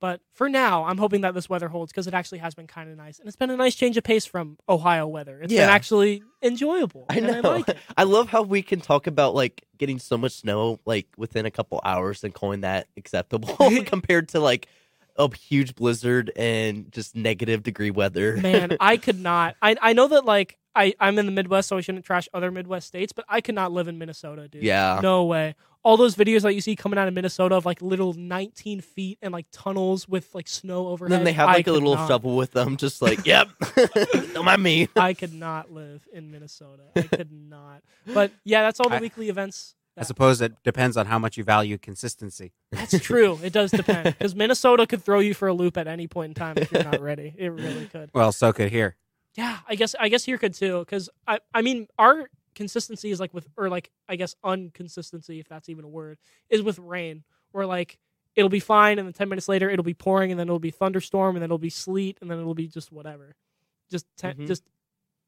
But 0.00 0.20
for 0.32 0.48
now, 0.48 0.84
I'm 0.84 0.96
hoping 0.96 1.20
that 1.20 1.34
this 1.34 1.48
weather 1.48 1.68
holds 1.68 1.92
because 1.92 2.06
it 2.06 2.14
actually 2.14 2.38
has 2.38 2.54
been 2.54 2.66
kind 2.66 2.90
of 2.90 2.96
nice, 2.96 3.18
and 3.18 3.28
it's 3.28 3.36
been 3.36 3.50
a 3.50 3.56
nice 3.56 3.74
change 3.74 3.96
of 3.98 4.02
pace 4.04 4.24
from 4.24 4.56
Ohio 4.68 5.06
weather. 5.06 5.40
It's 5.42 5.52
Yeah. 5.52 5.66
been 5.66 5.74
actually 5.74 6.22
enjoyable. 6.42 7.04
I 7.10 7.18
and 7.18 7.26
know. 7.26 7.50
I 7.50 7.56
like 7.56 7.68
it. 7.68 7.76
I 7.98 8.04
love 8.04 8.28
how 8.30 8.42
we 8.42 8.62
can 8.62 8.80
talk 8.80 9.06
about 9.06 9.34
like 9.34 9.64
getting 9.76 9.98
so 9.98 10.16
much 10.16 10.32
snow 10.32 10.80
like 10.86 11.06
within 11.18 11.44
a 11.46 11.50
couple 11.50 11.80
hours 11.84 12.24
and 12.24 12.32
calling 12.32 12.62
that 12.62 12.86
acceptable 12.96 13.54
compared 13.86 14.30
to 14.30 14.40
like 14.40 14.66
a 15.16 15.34
huge 15.36 15.74
blizzard 15.74 16.32
and 16.34 16.90
just 16.92 17.14
negative 17.14 17.62
degree 17.62 17.90
weather. 17.90 18.38
Man, 18.38 18.76
I 18.80 18.96
could 18.96 19.20
not. 19.20 19.56
I 19.60 19.76
I 19.82 19.92
know 19.92 20.08
that 20.08 20.24
like 20.24 20.56
I 20.74 20.94
I'm 20.98 21.18
in 21.18 21.26
the 21.26 21.32
Midwest, 21.32 21.68
so 21.68 21.76
I 21.76 21.82
shouldn't 21.82 22.06
trash 22.06 22.26
other 22.32 22.50
Midwest 22.50 22.86
states, 22.86 23.12
but 23.12 23.26
I 23.28 23.40
could 23.42 23.54
not 23.54 23.70
live 23.72 23.86
in 23.88 23.98
Minnesota, 23.98 24.48
dude. 24.48 24.62
yeah. 24.62 25.00
No 25.02 25.24
way. 25.24 25.56
All 25.82 25.96
those 25.96 26.14
videos 26.14 26.42
that 26.42 26.54
you 26.54 26.60
see 26.60 26.76
coming 26.76 26.98
out 26.98 27.08
of 27.08 27.14
Minnesota 27.14 27.54
of 27.54 27.64
like 27.64 27.80
little 27.80 28.12
19 28.12 28.80
feet 28.82 29.18
and 29.22 29.32
like 29.32 29.46
tunnels 29.50 30.06
with 30.06 30.34
like 30.34 30.46
snow 30.46 30.80
And 30.80 30.88
overhead. 30.92 31.12
then 31.12 31.24
they 31.24 31.32
have 31.32 31.46
like 31.48 31.66
a 31.66 31.72
little 31.72 31.94
not. 31.94 32.06
shovel 32.08 32.36
with 32.36 32.50
them, 32.52 32.76
just 32.76 33.00
like, 33.00 33.24
yep, 33.26 33.48
don't 34.34 34.44
mind 34.44 34.62
me. 34.62 34.88
I 34.96 35.14
could 35.14 35.32
not 35.32 35.70
live 35.72 36.06
in 36.12 36.30
Minnesota. 36.30 36.82
I 36.94 37.02
could 37.02 37.32
not. 37.32 37.82
But 38.06 38.30
yeah, 38.44 38.62
that's 38.62 38.78
all 38.80 38.88
the 38.90 38.96
I- 38.96 39.00
weekly 39.00 39.28
events. 39.30 39.74
I 39.96 40.04
suppose 40.04 40.40
it 40.40 40.54
depends 40.62 40.96
on 40.96 41.06
how 41.06 41.18
much 41.18 41.36
you 41.36 41.44
value 41.44 41.76
consistency. 41.76 42.52
That's 42.72 42.98
true. 43.00 43.38
It 43.42 43.52
does 43.52 43.70
depend 43.70 44.04
because 44.18 44.34
Minnesota 44.34 44.86
could 44.86 45.02
throw 45.02 45.18
you 45.18 45.34
for 45.34 45.48
a 45.48 45.52
loop 45.52 45.76
at 45.76 45.86
any 45.88 46.06
point 46.06 46.30
in 46.30 46.34
time 46.34 46.56
if 46.56 46.72
you're 46.72 46.84
not 46.84 47.00
ready. 47.02 47.34
It 47.36 47.48
really 47.48 47.86
could. 47.86 48.10
Well, 48.14 48.32
so 48.32 48.52
could 48.52 48.70
here. 48.70 48.96
Yeah, 49.36 49.58
I 49.68 49.74
guess 49.74 49.94
I 50.00 50.08
guess 50.08 50.24
here 50.24 50.38
could 50.38 50.54
too 50.54 50.78
because 50.80 51.10
I 51.26 51.40
I 51.52 51.60
mean 51.62 51.86
our 51.98 52.30
consistency 52.54 53.10
is 53.10 53.20
like 53.20 53.32
with 53.34 53.46
or 53.56 53.68
like 53.68 53.90
I 54.08 54.16
guess 54.16 54.34
unconsistency 54.42 55.38
if 55.40 55.48
that's 55.48 55.68
even 55.68 55.84
a 55.84 55.88
word 55.88 56.18
is 56.48 56.62
with 56.62 56.78
rain 56.78 57.24
where 57.52 57.66
like 57.66 57.98
it'll 58.36 58.48
be 58.48 58.60
fine 58.60 58.98
and 58.98 59.06
then 59.06 59.12
ten 59.12 59.28
minutes 59.28 59.48
later 59.48 59.68
it'll 59.70 59.84
be 59.84 59.94
pouring 59.94 60.30
and 60.30 60.38
then 60.38 60.48
it'll 60.48 60.58
be 60.58 60.70
thunderstorm 60.70 61.36
and 61.36 61.42
then 61.42 61.48
it'll 61.48 61.58
be 61.58 61.70
sleet 61.70 62.18
and 62.20 62.30
then 62.30 62.38
it'll 62.38 62.54
be 62.54 62.66
just 62.68 62.92
whatever, 62.92 63.34
just 63.90 64.06
te- 64.16 64.28
Mhm. 64.28 64.46
just. 64.46 64.62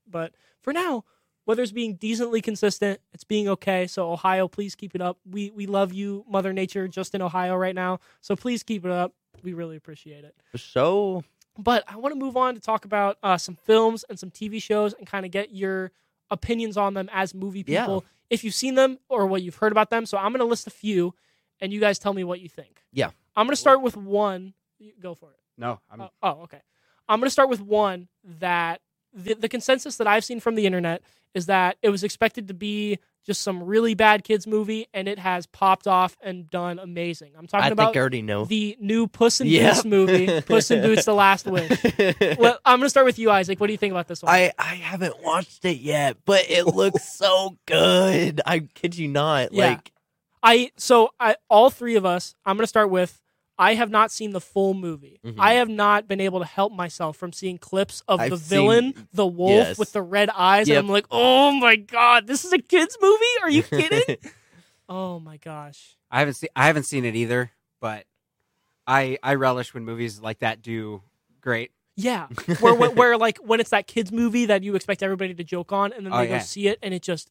But 0.07 0.35
for 0.63 0.73
now, 0.73 1.05
weather's 1.47 1.73
being 1.73 1.95
decently 1.95 2.41
consistent. 2.41 3.01
It's 3.13 3.25
being 3.25 3.49
okay. 3.49 3.87
So 3.87 4.13
Ohio, 4.13 4.49
please 4.49 4.75
keep 4.75 4.95
it 4.95 5.01
up. 5.01 5.19
We 5.25 5.51
we 5.51 5.67
love 5.67 5.93
you, 5.93 6.25
Mother 6.29 6.53
Nature, 6.53 6.89
just 6.89 7.15
in 7.15 7.23
Ohio 7.23 7.55
right 7.57 7.75
now. 7.75 8.01
So 8.21 8.35
please 8.37 8.63
keep 8.63 8.85
it 8.85 8.91
up. 8.91 9.15
We 9.43 9.53
really 9.55 9.77
appreciate 9.77 10.25
it. 10.25 10.37
So 10.57 11.25
But 11.59 11.85
I 11.87 11.97
want 11.97 12.15
to 12.15 12.19
move 12.19 12.37
on 12.37 12.55
to 12.55 12.61
talk 12.61 12.85
about 12.85 13.19
uh, 13.23 13.37
some 13.39 13.57
films 13.57 14.05
and 14.09 14.19
some 14.19 14.31
TV 14.31 14.61
shows 14.63 14.93
and 14.95 15.07
kind 15.07 15.25
of 15.27 15.31
get 15.33 15.53
your 15.55 15.93
opinions 16.33 16.77
on 16.77 16.95
them 16.95 17.09
as 17.13 17.35
movie 17.35 17.63
Yeah. 17.67 17.83
people, 17.83 18.05
if 18.31 18.43
you've 18.43 18.55
seen 18.55 18.75
them 18.75 18.99
or 19.09 19.27
what 19.27 19.43
you've 19.43 19.57
heard 19.57 19.71
about 19.73 19.91
them. 19.91 20.07
So 20.07 20.17
I'm 20.19 20.33
going 20.33 20.41
to 20.41 20.47
list 20.47 20.67
a 20.67 20.71
few, 20.71 21.15
and 21.61 21.73
you 21.73 21.79
guys 21.81 21.99
tell 21.99 22.15
me 22.15 22.25
what 22.25 22.41
you 22.41 22.49
think. 22.49 22.83
Yeah. 22.93 23.11
I'm 23.37 23.47
going 23.47 23.53
to 23.53 23.61
start 23.61 23.83
with 23.83 23.97
one. 23.97 24.55
You- 24.79 24.93
Go 25.01 25.15
for 25.15 25.31
it. 25.31 25.39
No, 25.59 25.79
I'm 25.91 26.01
Oh, 26.01 26.11
oh, 26.23 26.31
okay. 26.45 26.61
I'm 27.09 27.21
going 27.21 27.27
to 27.27 27.31
start 27.31 27.49
with 27.51 27.61
one 27.61 28.09
that 28.25 28.81
the, 29.13 29.35
the 29.35 29.49
consensus 29.49 29.97
that 29.99 30.07
I've 30.07 30.25
seen 30.25 30.41
from 30.41 30.55
the 30.55 30.65
internet 30.67 31.03
is 31.35 31.47
that 31.47 31.77
it 31.83 31.89
was 31.91 32.05
expected 32.05 32.49
to 32.49 32.55
be 32.55 32.99
just 33.25 33.43
some 33.43 33.63
really 33.63 33.95
bad 33.95 34.25
kids 34.25 34.49
movie, 34.49 34.87
and 34.93 35.07
it 35.07 35.19
has 35.19 35.47
popped 35.47 35.87
off 35.87 36.17
and 36.21 36.51
done 36.51 36.81
amazing. 36.81 37.33
I'm 37.39 37.47
talking 37.47 37.67
I 37.67 37.69
about 37.69 37.87
think 37.89 37.97
I 37.97 38.01
already 38.01 38.21
know. 38.23 38.45
the 38.47 38.77
new 38.81 39.07
Puss 39.07 39.41
in 39.41 39.47
Yep. 39.47 39.75
Boots 39.75 39.85
movie, 39.85 40.41
Puss 40.43 40.71
in 40.73 40.83
Boots: 40.83 41.05
The 41.05 41.15
Last 41.15 41.47
Wish. 41.47 41.71
Well, 42.39 42.59
I'm 42.65 42.81
gonna 42.81 42.91
start 42.91 43.07
with 43.07 43.19
you, 43.21 43.31
Isaac. 43.31 43.61
What 43.61 43.69
do 43.69 43.73
you 43.73 43.79
think 43.79 43.93
about 43.93 44.09
this 44.09 44.23
one? 44.23 44.35
I 44.35 44.53
I 44.59 44.75
haven't 44.75 45.23
watched 45.23 45.65
it 45.65 45.79
yet, 45.79 46.17
but 46.25 46.51
it 46.51 46.65
looks 46.67 47.17
so 47.17 47.57
good. 47.67 48.41
I 48.45 48.61
kid 48.75 48.97
you 48.99 49.07
not. 49.07 49.53
Yeah. 49.53 49.69
Like 49.69 49.93
I 50.43 50.73
so 50.77 51.11
I 51.21 51.37
all 51.49 51.71
three 51.71 51.95
of 51.95 52.05
us. 52.05 52.35
I'm 52.45 52.57
gonna 52.57 52.67
start 52.67 52.91
with. 52.91 53.22
I 53.59 53.75
have 53.75 53.91
not 53.91 54.11
seen 54.11 54.33
the 54.33 54.41
full 54.41 54.75
movie. 54.75 55.21
Mhm. 55.25 55.35
I 55.39 55.55
have 55.55 55.69
not 55.69 56.09
been 56.09 56.21
able 56.21 56.41
to 56.41 56.47
help 56.47 56.73
myself 56.73 57.17
from 57.17 57.33
seeing 57.33 57.59
clips 57.59 58.03
of 58.09 58.19
I've 58.21 58.31
the 58.31 58.37
seen- 58.39 58.49
villain, 58.59 59.09
the 59.13 59.27
wolf 59.27 59.51
yes. 59.69 59.79
with 59.79 59.93
the 59.93 60.03
red 60.03 60.31
eyes, 60.31 60.69
Yep. 60.69 60.79
and 60.79 60.87
I'm 60.87 60.93
like, 60.93 61.07
oh 61.11 61.53
my 61.53 61.77
god, 61.77 62.27
this 62.27 62.45
is 62.45 62.53
a 62.53 62.59
kids 62.59 62.97
movie? 63.01 63.25
Are 63.43 63.51
you 63.51 63.63
kidding? 63.63 64.17
oh 64.89 65.21
my 65.21 65.37
gosh. 65.37 65.97
I 66.11 66.19
haven't 66.21 66.35
seen 66.35 66.49
I 66.57 66.67
haven't 66.67 66.85
seen 66.85 67.05
it 67.05 67.15
either, 67.15 67.51
but 67.81 68.07
I 68.87 69.19
I 69.23 69.35
relish 69.35 69.75
when 69.75 69.85
movies 69.85 70.21
like 70.21 70.41
that 70.41 70.63
do 70.63 71.03
great. 71.41 71.73
Yeah, 71.95 72.29
where, 72.61 72.75
where 72.75 72.91
where 72.91 73.17
like 73.19 73.39
when 73.39 73.61
it's 73.61 73.71
that 73.71 73.87
kids 73.87 74.11
movie 74.11 74.47
that 74.47 74.63
you 74.63 74.75
expect 74.75 75.03
everybody 75.03 75.35
to 75.35 75.45
joke 75.45 75.73
on, 75.73 75.93
and 75.93 76.07
then 76.07 76.13
Oh, 76.13 76.19
they 76.19 76.27
go 76.27 76.35
yeah. 76.35 76.39
see 76.41 76.69
it, 76.69 76.79
and 76.83 76.93
it 76.95 77.03
just 77.03 77.31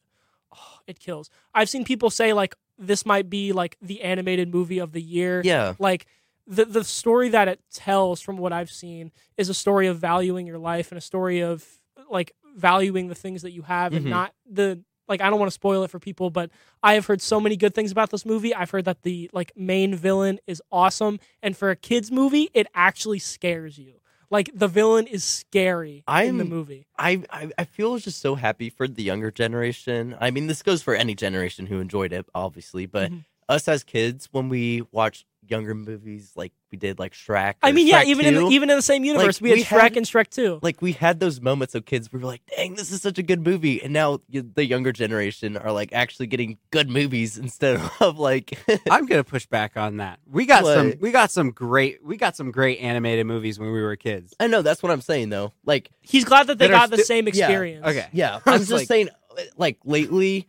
oh, 0.56 0.78
it 0.88 1.00
kills. 1.00 1.30
I've 1.54 1.68
seen 1.70 1.84
people 1.84 2.10
say 2.12 2.32
like 2.34 2.56
this 2.82 3.06
might 3.06 3.30
be 3.30 3.54
like 3.54 3.78
the 3.82 4.02
animated 4.02 4.50
movie 4.54 4.80
of 4.80 4.92
the 4.92 5.02
year. 5.02 5.42
yeah. 5.46 5.76
Like 5.80 6.06
the 6.48 6.66
the 6.66 6.84
story 6.84 7.30
that 7.30 7.48
it 7.48 7.62
tells 7.72 8.20
from 8.20 8.38
what 8.38 8.52
I've 8.52 8.72
seen 8.72 9.12
is 9.38 9.48
a 9.48 9.54
story 9.54 9.88
of 9.88 10.00
valuing 10.00 10.48
your 10.48 10.58
life 10.58 10.92
and 10.92 10.98
a 10.98 11.02
story 11.02 11.42
of 11.42 11.64
like 12.10 12.34
valuing 12.56 13.08
the 13.08 13.16
things 13.16 13.44
that 13.44 13.52
you 13.52 13.62
have 13.62 13.94
and 13.94 14.06
Mhm. 14.08 14.10
not 14.10 14.34
the 14.50 14.84
like 15.08 15.22
I 15.22 15.30
don't 15.30 15.40
want 15.40 15.48
to 15.52 15.54
spoil 15.54 15.84
it 15.84 15.92
for 15.92 16.00
people, 16.00 16.30
but 16.32 16.50
I 16.82 16.96
have 16.96 17.06
heard 17.06 17.22
so 17.22 17.40
many 17.40 17.56
good 17.56 17.76
things 17.76 17.92
about 17.92 18.10
this 18.10 18.26
movie. 18.26 18.54
I've 18.56 18.72
heard 18.72 18.86
that 18.86 19.04
the 19.04 19.30
like 19.32 19.52
main 19.56 19.94
villain 19.96 20.40
is 20.48 20.62
awesome, 20.72 21.20
and 21.44 21.56
for 21.56 21.70
a 21.70 21.76
kids 21.76 22.12
movie, 22.12 22.50
it 22.54 22.66
actually 22.74 23.20
scares 23.20 23.78
you. 23.78 24.01
Like 24.32 24.50
the 24.54 24.70
villain 24.70 25.08
is 25.08 25.24
scary 25.26 26.04
i 26.08 26.24
in 26.24 26.38
the 26.38 26.46
movie. 26.46 26.88
I, 26.98 27.24
I 27.30 27.52
I 27.58 27.66
feel 27.66 27.98
just 27.98 28.22
so 28.22 28.36
happy 28.36 28.70
for 28.70 28.88
the 28.88 29.04
younger 29.04 29.30
generation. 29.30 30.16
I 30.20 30.32
mean, 30.32 30.48
this 30.48 30.64
goes 30.64 30.82
for 30.82 30.96
any 30.96 31.16
generation 31.16 31.66
who 31.68 31.80
enjoyed 31.80 32.14
it, 32.14 32.26
obviously. 32.34 32.86
But 32.86 33.12
Mhm. 33.12 33.26
Us 33.52 33.68
as 33.68 33.84
kids, 33.84 34.30
when 34.32 34.50
we 34.50 34.84
watched 34.92 35.26
younger 35.48 35.74
movies 35.76 36.32
like 36.36 36.54
we 36.72 36.78
did, 36.78 36.98
like 36.98 37.12
Shrek. 37.14 37.56
I 37.62 37.72
or 37.72 37.74
mean, 37.74 37.86
yeah, 37.86 38.04
Shrek 38.04 38.06
even 38.06 38.26
in 38.26 38.36
the, 38.36 38.46
even 38.48 38.70
in 38.70 38.78
the 38.78 38.82
same 38.82 39.04
universe, 39.04 39.42
we 39.42 39.50
had 39.50 39.58
we 39.58 39.64
Shrek 39.66 39.80
had- 39.82 39.98
and 39.98 40.06
Shrek 40.06 40.30
Two. 40.30 40.60
like 40.62 40.82
we 40.82 40.94
had 40.94 41.20
those 41.20 41.42
moments 41.42 41.76
of 41.76 41.86
kids 41.86 42.10
where 42.12 42.20
we 42.20 42.24
were 42.24 42.30
like, 42.30 42.44
"Dang, 42.56 42.76
this 42.76 42.90
is 42.92 43.02
such 43.02 43.18
a 43.18 43.24
good 43.24 43.46
movie," 43.46 43.82
and 43.84 43.92
now 43.92 44.20
y- 44.32 44.44
the 44.54 44.66
younger 44.66 44.94
generation 44.94 45.58
are 45.58 45.74
like 45.74 45.92
actually 45.92 46.28
getting 46.28 46.58
good 46.70 46.90
movies 46.90 47.38
instead 47.46 47.82
of 48.00 48.18
like. 48.20 48.58
I'm 48.90 49.06
gonna 49.08 49.26
push 49.26 49.46
back 49.48 49.76
on 49.76 49.98
that. 49.98 50.20
We 50.26 50.46
got 50.46 50.64
some. 50.64 50.94
We 51.02 51.12
got 51.12 51.32
some 51.32 51.52
great. 51.52 52.06
We 52.06 52.16
got 52.16 52.38
some 52.38 52.52
great 52.52 52.80
animated 52.80 53.26
movies 53.26 53.60
when 53.60 53.72
we 53.74 53.82
were 53.82 53.96
kids. 53.98 54.34
I 54.40 54.48
know 54.48 54.62
that's 54.62 54.82
what 54.82 54.92
I'm 54.94 55.02
saying 55.02 55.30
though. 55.30 55.52
Like, 55.66 55.90
He's 56.00 56.24
glad 56.24 56.48
that 56.48 56.60
they 56.60 56.68
that 56.68 56.74
are 56.74 56.78
got 56.88 56.92
the 56.92 56.98
sti- 56.98 57.04
same 57.16 57.26
yeah, 57.26 57.30
experience. 57.48 57.86
Okay. 57.88 58.08
yeah, 58.14 58.40
I 58.46 58.52
I'm 58.54 58.60
just 58.60 58.72
like- 58.72 58.88
saying. 58.88 59.10
Uh, 59.38 59.42
like 59.58 59.80
lately, 59.86 60.48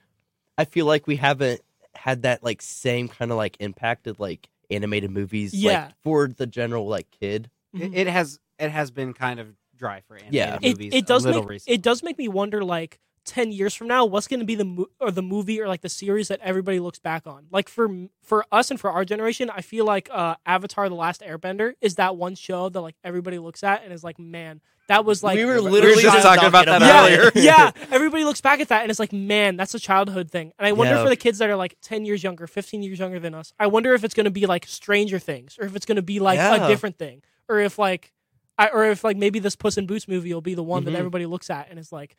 I 0.59 0.65
feel 0.65 0.87
like 0.87 1.07
we 1.09 1.17
haven't 1.17 1.61
had 1.95 2.23
that 2.23 2.43
like 2.43 2.63
same 2.63 3.09
kind 3.09 3.31
of 3.31 3.37
like 3.37 3.57
impacted 3.61 4.19
like 4.19 4.49
animated 4.71 5.11
movies. 5.11 5.53
Yeah. 5.55 5.87
like, 5.87 5.95
for 6.03 6.29
the 6.29 6.47
general 6.47 6.87
like 6.89 7.07
kid. 7.21 7.51
Mhm. 7.77 7.95
It, 7.95 7.95
it 7.95 8.07
has. 8.09 8.39
It 8.59 8.71
has 8.71 8.91
been 8.91 9.13
kind 9.13 9.41
of 9.41 9.49
dry 9.77 10.01
for 10.07 10.15
animated 10.17 10.35
Yeah. 10.35 10.59
it, 10.63 10.63
movies. 10.79 10.93
it 10.95 11.07
does 11.07 11.25
a 11.25 11.29
little 11.29 11.43
make 11.43 11.51
recently. 11.51 11.75
it 11.75 11.83
does 11.83 12.03
make 12.03 12.17
me 12.19 12.29
wonder 12.29 12.63
like 12.63 13.01
10 13.25 13.51
years 13.53 13.75
from 13.75 13.87
now 13.89 14.05
what's 14.05 14.29
going 14.29 14.41
to 14.41 14.47
be 14.47 14.55
the 14.57 14.65
mo- 14.65 14.87
or 15.01 15.11
the 15.11 15.23
movie 15.23 15.61
or 15.61 15.67
like 15.69 15.81
the 15.81 15.89
series 15.89 16.29
that 16.29 16.39
everybody 16.43 16.79
looks 16.81 16.99
back 16.99 17.25
on 17.27 17.47
like 17.53 17.69
for 17.69 17.89
for 18.21 18.45
us 18.53 18.71
and 18.71 18.81
for 18.81 18.91
our 18.91 19.05
generation 19.05 19.49
i 19.51 19.61
feel 19.61 19.85
like 19.85 20.09
uh 20.13 20.35
avatar 20.45 20.89
the 20.89 20.95
last 20.97 21.21
airbender 21.23 21.75
is 21.81 21.95
that 21.97 22.17
one 22.17 22.35
show 22.35 22.69
that 22.69 22.81
like 22.81 22.97
everybody 23.05 23.39
looks 23.39 23.63
at 23.63 23.83
and 23.85 23.93
is 23.93 24.03
like 24.03 24.19
man 24.19 24.61
that 24.93 25.05
was 25.07 25.23
like 25.23 25.37
we 25.37 25.45
were 25.47 25.55
we 25.57 25.63
were 25.63 25.71
literally 25.71 26.03
just 26.03 26.23
talking 26.23 26.45
about 26.49 26.67
that 26.67 26.81
yeah, 26.83 27.01
earlier. 27.17 27.31
yeah. 27.35 27.71
Everybody 27.91 28.25
looks 28.25 28.41
back 28.43 28.61
at 28.61 28.69
that 28.69 28.83
and 28.83 28.91
it's 28.91 29.01
like, 29.01 29.13
man, 29.13 29.57
that's 29.57 29.75
a 29.75 29.79
childhood 29.81 30.31
thing. 30.31 30.53
And 30.59 30.67
I 30.67 30.73
wonder 30.73 30.95
Yeah. 30.95 31.03
for 31.03 31.09
the 31.09 31.17
kids 31.17 31.39
that 31.39 31.49
are 31.49 31.57
like 31.57 31.77
10 31.81 32.05
years 32.05 32.23
younger, 32.23 32.47
15 32.47 32.83
years 32.83 32.99
younger 32.99 33.19
than 33.19 33.35
us, 33.35 33.53
I 33.59 33.69
wonder 33.69 33.95
if 33.95 34.05
it's 34.05 34.13
going 34.15 34.25
to 34.25 34.31
be 34.31 34.45
like 34.47 34.67
Stranger 34.67 35.19
Things 35.19 35.57
or 35.59 35.65
if 35.67 35.75
it's 35.75 35.87
going 35.87 35.97
to 35.97 36.03
be 36.03 36.21
like 36.21 36.37
Yeah. 36.37 36.65
a 36.67 36.69
different 36.69 36.99
thing 36.99 37.23
or 37.49 37.59
if 37.59 37.79
like, 37.79 38.13
I, 38.59 38.69
or 38.69 38.85
if 38.85 39.03
like 39.03 39.17
maybe 39.17 39.39
this 39.39 39.57
Puss 39.57 39.79
in 39.79 39.87
Boots 39.87 40.07
movie 40.07 40.33
will 40.35 40.43
be 40.43 40.55
the 40.55 40.63
one 40.63 40.83
Mhm. 40.83 40.87
that 40.87 40.95
everybody 40.97 41.25
looks 41.27 41.49
at 41.49 41.71
and 41.71 41.79
is 41.79 41.91
like, 41.91 42.17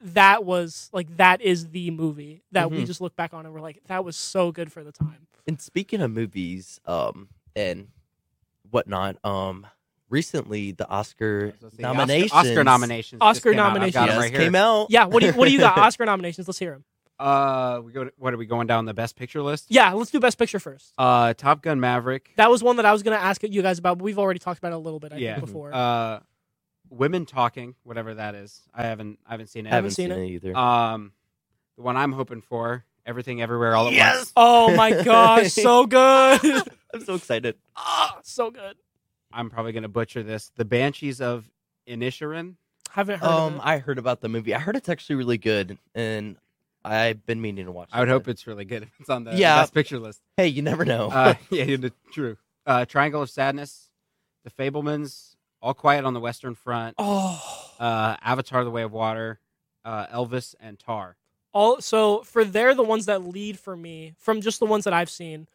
that 0.00 0.44
was 0.44 0.90
like, 0.92 1.16
that 1.18 1.40
is 1.40 1.68
the 1.68 1.90
movie 1.92 2.42
that 2.52 2.70
we 2.70 2.78
Mhm. 2.78 2.86
just 2.86 3.00
look 3.00 3.14
back 3.16 3.32
on 3.34 3.46
and 3.46 3.54
we're 3.54 3.60
like, 3.60 3.80
that 3.86 4.04
was 4.04 4.16
so 4.16 4.50
good 4.52 4.72
for 4.72 4.82
the 4.82 4.92
time. 4.92 5.26
And 5.46 5.60
speaking 5.60 6.00
of 6.02 6.10
movies, 6.10 6.80
um, 6.86 7.28
and 7.54 7.88
whatnot, 8.70 9.16
um, 9.24 9.66
recently 10.10 10.72
the 10.72 10.88
Oscar 10.88 11.52
nominations, 11.78 12.32
Oscar, 12.32 12.50
Oscar 12.50 12.64
nominations. 12.64 13.20
just 13.20 13.22
Oscar 13.38 13.50
came 13.52 13.60
out. 13.60 13.68
Nominations. 13.68 14.06
yes, 14.06 14.18
right 14.18 14.32
came 14.34 14.54
out. 14.54 14.86
Yeah. 14.90 15.04
What 15.06 15.20
do 15.20 15.26
you, 15.26 15.32
what 15.32 15.46
do 15.48 15.52
you 15.52 15.58
got? 15.60 15.76
Oscar 15.78 16.04
nominations. 16.06 16.46
Let's 16.48 16.58
hear 16.58 16.72
them. 16.72 16.84
Uh, 17.18 17.80
we 17.84 17.92
go. 17.92 18.04
To, 18.04 18.12
what 18.18 18.34
are 18.34 18.36
we 18.36 18.46
going 18.46 18.66
down 18.66 18.84
the 18.84 18.92
best 18.94 19.16
picture 19.16 19.42
list? 19.42 19.66
Yeah. 19.68 19.92
Let's 19.92 20.10
do 20.10 20.20
best 20.20 20.38
picture 20.38 20.58
first. 20.58 20.92
Uh, 20.98 21.32
Top 21.34 21.62
Gun 21.62 21.80
Maverick. 21.80 22.30
That 22.36 22.50
was 22.50 22.62
one 22.62 22.76
that 22.76 22.86
I 22.86 22.92
was 22.92 23.02
going 23.02 23.16
to 23.18 23.22
ask 23.24 23.42
you 23.42 23.62
guys 23.62 23.78
about, 23.78 23.98
but 23.98 24.04
we've 24.04 24.18
already 24.18 24.38
talked 24.38 24.58
about 24.58 24.72
it 24.72 24.76
a 24.76 24.78
little 24.78 25.00
bit, 25.00 25.12
I 25.12 25.16
Yeah. 25.16 25.34
think, 25.36 25.46
before. 25.46 25.72
Uh, 25.74 26.20
Women 26.90 27.26
Talking, 27.26 27.74
whatever 27.82 28.14
that 28.14 28.34
is. 28.34 28.60
I 28.74 28.82
haven't. 28.84 29.18
I 29.26 29.32
haven't 29.32 29.48
seen 29.48 29.66
it. 29.66 29.72
I 29.72 29.76
haven't 29.76 29.90
seen 29.92 30.10
seen, 30.10 30.18
it. 30.18 30.24
it 30.24 30.30
either. 30.34 30.56
Um, 30.56 31.12
the 31.76 31.82
one 31.82 31.96
I'm 31.96 32.12
hoping 32.12 32.42
for, 32.42 32.84
Everything 33.04 33.42
Everywhere 33.42 33.74
All 33.74 33.88
at 33.88 33.92
Yes! 33.92 34.16
Once. 34.18 34.32
Oh 34.36 34.76
my 34.76 35.02
gosh, 35.02 35.52
so 35.52 35.86
good. 35.88 36.62
I'm 36.94 37.04
so 37.04 37.14
excited. 37.14 37.56
Ah, 37.74 38.18
so 38.22 38.50
good. 38.52 38.76
I'm 39.32 39.50
probably 39.50 39.72
gonna 39.72 39.88
butcher 39.88 40.22
this. 40.22 40.50
The 40.56 40.64
Banshees 40.64 41.20
of 41.20 41.48
Inisherin. 41.88 42.54
Haven't 42.90 43.18
heard 43.20 43.28
Um, 43.28 43.54
of 43.54 43.60
it. 43.60 43.66
I 43.66 43.78
heard 43.78 43.98
about 43.98 44.20
the 44.20 44.28
movie. 44.28 44.54
I 44.54 44.58
heard 44.58 44.76
it's 44.76 44.88
actually 44.88 45.16
really 45.16 45.38
good, 45.38 45.78
and 45.94 46.36
I've 46.84 47.24
been 47.26 47.40
meaning 47.40 47.66
to 47.66 47.72
watch. 47.72 47.88
It. 47.92 47.96
I 47.96 48.00
would 48.00 48.08
it. 48.08 48.12
hope 48.12 48.28
it's 48.28 48.46
really 48.46 48.64
good 48.64 48.84
if 48.84 48.90
it's 49.00 49.10
on 49.10 49.24
the 49.24 49.34
Yeah. 49.34 49.60
best 49.60 49.74
picture 49.74 49.98
list. 49.98 50.22
Hey, 50.36 50.48
you 50.48 50.62
never 50.62 50.84
know. 50.84 51.10
Uh, 51.10 51.34
yeah, 51.50 51.64
yeah, 51.64 51.88
true. 52.12 52.36
Uh, 52.64 52.84
Triangle 52.84 53.22
of 53.22 53.30
Sadness, 53.30 53.90
The 54.44 54.50
Fabelmans, 54.50 55.34
All 55.60 55.74
Quiet 55.74 56.04
on 56.04 56.14
the 56.14 56.20
Western 56.20 56.54
Front, 56.54 56.94
Oh, 56.98 57.72
uh, 57.80 58.16
Avatar: 58.22 58.64
The 58.64 58.70
Way 58.70 58.82
of 58.82 58.92
Water, 58.92 59.40
uh, 59.84 60.06
Elvis, 60.06 60.54
and 60.60 60.78
Tar. 60.78 61.16
all 61.52 61.80
so 61.80 62.22
for 62.22 62.44
they're 62.44 62.74
the 62.74 62.82
ones 62.82 63.06
that 63.06 63.22
lead 63.24 63.58
for 63.58 63.76
me 63.76 64.14
from 64.18 64.40
just 64.40 64.58
the 64.60 64.66
ones 64.66 64.84
that 64.84 64.92
I've 64.92 65.08
seen 65.10 65.48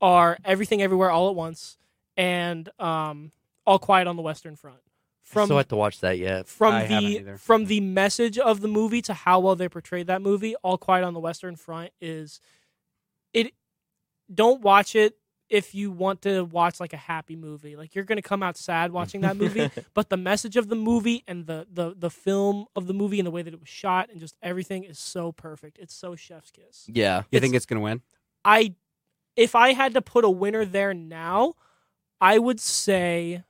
are 0.00 0.38
everything 0.44 0.80
everywhere 0.80 1.10
all 1.10 1.28
at 1.28 1.34
once 1.34 1.76
and 2.16 2.68
um 2.80 3.32
all 3.66 3.78
quiet 3.78 4.06
on 4.08 4.16
the 4.16 4.22
western 4.22 4.56
front. 4.56 4.78
I 4.78 5.32
From 5.32 5.46
still 5.46 5.58
have 5.58 5.68
to 5.68 5.76
watch 5.76 6.00
that 6.00 6.18
yet. 6.18 6.48
from 6.48 6.74
I 6.74 6.86
the 6.86 7.34
from 7.38 7.66
the 7.66 7.80
message 7.80 8.38
of 8.38 8.60
the 8.60 8.68
movie 8.68 9.02
to 9.02 9.14
how 9.14 9.38
well 9.40 9.54
they 9.56 9.68
portrayed 9.68 10.06
that 10.08 10.22
movie, 10.22 10.54
All 10.56 10.76
Quiet 10.78 11.04
on 11.04 11.14
the 11.14 11.20
Western 11.20 11.54
Front 11.56 11.92
is 12.00 12.40
it 13.32 13.52
don't 14.32 14.60
watch 14.62 14.96
it 14.96 15.16
if 15.48 15.74
you 15.74 15.90
want 15.90 16.22
to 16.22 16.42
watch 16.44 16.78
like 16.80 16.92
a 16.92 16.96
happy 16.96 17.34
movie. 17.36 17.76
Like 17.76 17.94
you're 17.94 18.04
going 18.04 18.16
to 18.16 18.22
come 18.22 18.42
out 18.42 18.56
sad 18.56 18.92
watching 18.92 19.20
that 19.22 19.36
movie, 19.36 19.68
but 19.94 20.08
the 20.08 20.16
message 20.16 20.56
of 20.56 20.68
the 20.68 20.76
movie 20.76 21.22
and 21.28 21.46
the 21.46 21.66
the 21.72 21.94
the 21.96 22.10
film 22.10 22.66
of 22.74 22.86
the 22.88 22.94
movie 22.94 23.20
and 23.20 23.26
the 23.26 23.30
way 23.30 23.42
that 23.42 23.52
it 23.54 23.60
was 23.60 23.68
shot 23.68 24.10
and 24.10 24.18
just 24.18 24.36
everything 24.42 24.82
is 24.84 24.98
so 24.98 25.30
perfect. 25.32 25.78
It's 25.78 25.94
so 25.94 26.16
chef's 26.16 26.50
kiss. 26.50 26.86
yeah. 26.88 27.18
You 27.30 27.36
It's- 27.36 27.42
think 27.42 27.54
it's 27.54 27.66
gonna 27.66 27.80
win? 27.82 28.02
I 28.44 28.74
if 29.36 29.54
I 29.54 29.74
had 29.74 29.94
to 29.94 30.02
put 30.02 30.24
a 30.24 30.30
winner 30.30 30.64
there 30.64 30.92
now, 30.94 31.54
I 32.20 32.38
would 32.38 32.60
say 32.60 33.44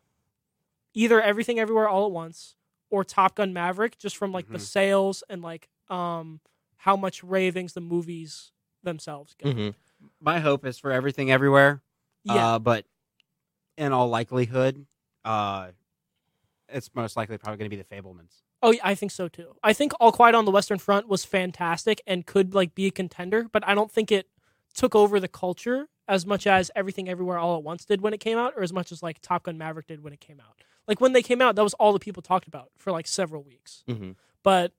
either 0.94 1.20
Everything 1.20 1.58
Everywhere 1.58 1.88
All 1.88 2.06
at 2.06 2.12
Once 2.12 2.56
or 2.90 3.04
Top 3.04 3.36
Gun 3.36 3.52
Maverick 3.52 3.98
just 3.98 4.16
from 4.16 4.32
like 4.32 4.48
the 4.50 4.58
Mhm. 4.58 4.62
sales 4.62 5.22
and 5.28 5.42
like 5.42 5.68
um 5.88 6.40
how 6.76 6.96
much 6.96 7.22
ravings 7.22 7.72
the 7.74 7.80
movies 7.80 8.52
themselves 8.82 9.34
get. 9.34 9.52
hmm 9.54 9.68
My 10.20 10.40
hope 10.40 10.64
is 10.64 10.78
for 10.78 10.90
Everything 10.90 11.30
Everywhere. 11.30 11.82
Yeah. 12.24 12.54
Uh, 12.54 12.58
but 12.58 12.86
in 13.76 13.92
all 13.92 14.08
likelihood, 14.08 14.86
uh, 15.24 15.72
it's 16.68 16.88
most 16.94 17.16
likely 17.16 17.36
probably 17.36 17.58
going 17.58 17.70
to 17.70 17.76
be 17.76 17.82
the 17.82 17.84
Fabelmans. 17.94 18.42
oh, 18.62 18.70
yeah, 18.72 18.80
I 18.84 18.94
think 18.94 19.10
so 19.12 19.28
too. 19.28 19.56
I 19.62 19.72
think 19.74 19.92
All 20.00 20.12
Quiet 20.12 20.34
on 20.34 20.44
the 20.46 20.50
Western 20.50 20.78
Front 20.78 21.06
was 21.08 21.24
fantastic 21.24 22.00
and 22.06 22.24
could 22.26 22.54
like 22.54 22.74
be 22.74 22.86
a 22.86 22.90
contender, 22.90 23.46
but 23.52 23.66
I 23.66 23.74
don't 23.74 23.90
think 23.92 24.10
it 24.10 24.28
took 24.72 24.94
over 24.94 25.20
the 25.20 25.28
culture 25.28 25.88
as 26.09 26.26
much 26.26 26.47
as 26.47 26.71
Everything 26.75 27.09
Everywhere 27.09 27.38
All 27.38 27.57
at 27.57 27.62
Once 27.62 27.85
did 27.85 28.00
when 28.00 28.12
it 28.12 28.21
came 28.21 28.38
out, 28.38 28.54
or 28.57 28.62
as 28.62 28.73
much 28.73 28.90
as 28.92 29.02
like 29.02 29.21
Top 29.21 29.45
Gun 29.45 29.59
Maverick 29.59 29.87
did 29.87 30.02
when 30.02 30.12
it 30.12 30.21
came 30.21 30.40
out. 30.40 30.62
Like 30.88 31.00
when 31.00 31.12
they 31.12 31.23
came 31.23 31.40
out, 31.40 31.57
that 31.57 31.62
was 31.62 31.75
all 31.75 31.92
the 31.92 31.99
people 32.00 32.23
talked 32.23 32.49
about 32.49 32.71
for 32.76 32.90
like 32.90 33.07
several 33.07 33.42
weeks. 33.42 33.85
hmm 33.87 34.12
But 34.42 34.73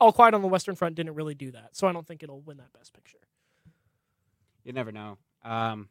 All 0.00 0.12
Quiet 0.12 0.34
on 0.34 0.42
the 0.42 0.48
Western 0.48 0.74
Front 0.74 0.96
didn't 0.96 1.14
really 1.14 1.34
do 1.34 1.50
that, 1.52 1.76
so 1.76 1.86
I 1.86 1.92
don't 1.92 2.06
think 2.06 2.22
it'll 2.22 2.40
win 2.40 2.58
that 2.58 2.72
Best 2.72 2.92
Picture. 2.92 3.18
You 4.64 4.72
never 4.72 4.92
know. 4.92 5.18
Um, 5.44 5.88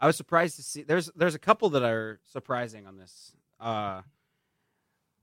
I 0.00 0.06
was 0.06 0.16
surprised 0.16 0.56
to 0.56 0.62
see 0.62 0.82
there's 0.82 1.10
there's 1.16 1.34
a 1.34 1.38
couple 1.38 1.70
that 1.70 1.82
are 1.82 2.20
surprising 2.32 2.86
on 2.86 2.96
this. 2.96 3.32
Uh, 3.60 4.02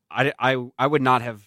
I, 0.10 0.34
I 0.40 0.68
I 0.78 0.88
would 0.88 1.02
not 1.02 1.22
have 1.22 1.44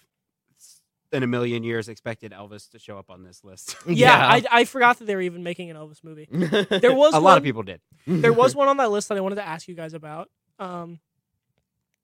in 1.15 1.23
a 1.23 1.27
million 1.27 1.63
years 1.63 1.89
expected 1.89 2.33
Elvis 2.33 2.69
to 2.71 2.79
show 2.79 2.99
up 2.99 3.11
on 3.11 3.23
this 3.23 3.45
list. 3.45 3.77
Yeah, 3.87 4.17
I, 4.17 4.43
I 4.51 4.65
forgot 4.65 4.99
that 4.99 5.05
they 5.05 5.15
were 5.15 5.23
even 5.23 5.43
making 5.43 5.71
an 5.71 5.77
Elvis 5.77 6.03
movie. 6.03 6.27
There 6.31 6.95
was 6.95 7.15
a 7.15 7.17
one, 7.17 7.23
lot 7.23 7.39
of 7.39 7.45
people 7.45 7.63
did. 7.63 7.81
there 8.07 8.33
was 8.33 8.57
one 8.57 8.69
on 8.69 8.77
that 8.79 8.91
list 8.91 9.09
that 9.09 9.17
I 9.17 9.21
wanted 9.21 9.37
to 9.37 9.47
ask 9.47 9.69
you 9.69 9.75
guys 9.75 9.95
about. 9.95 10.31
Um, 10.59 10.99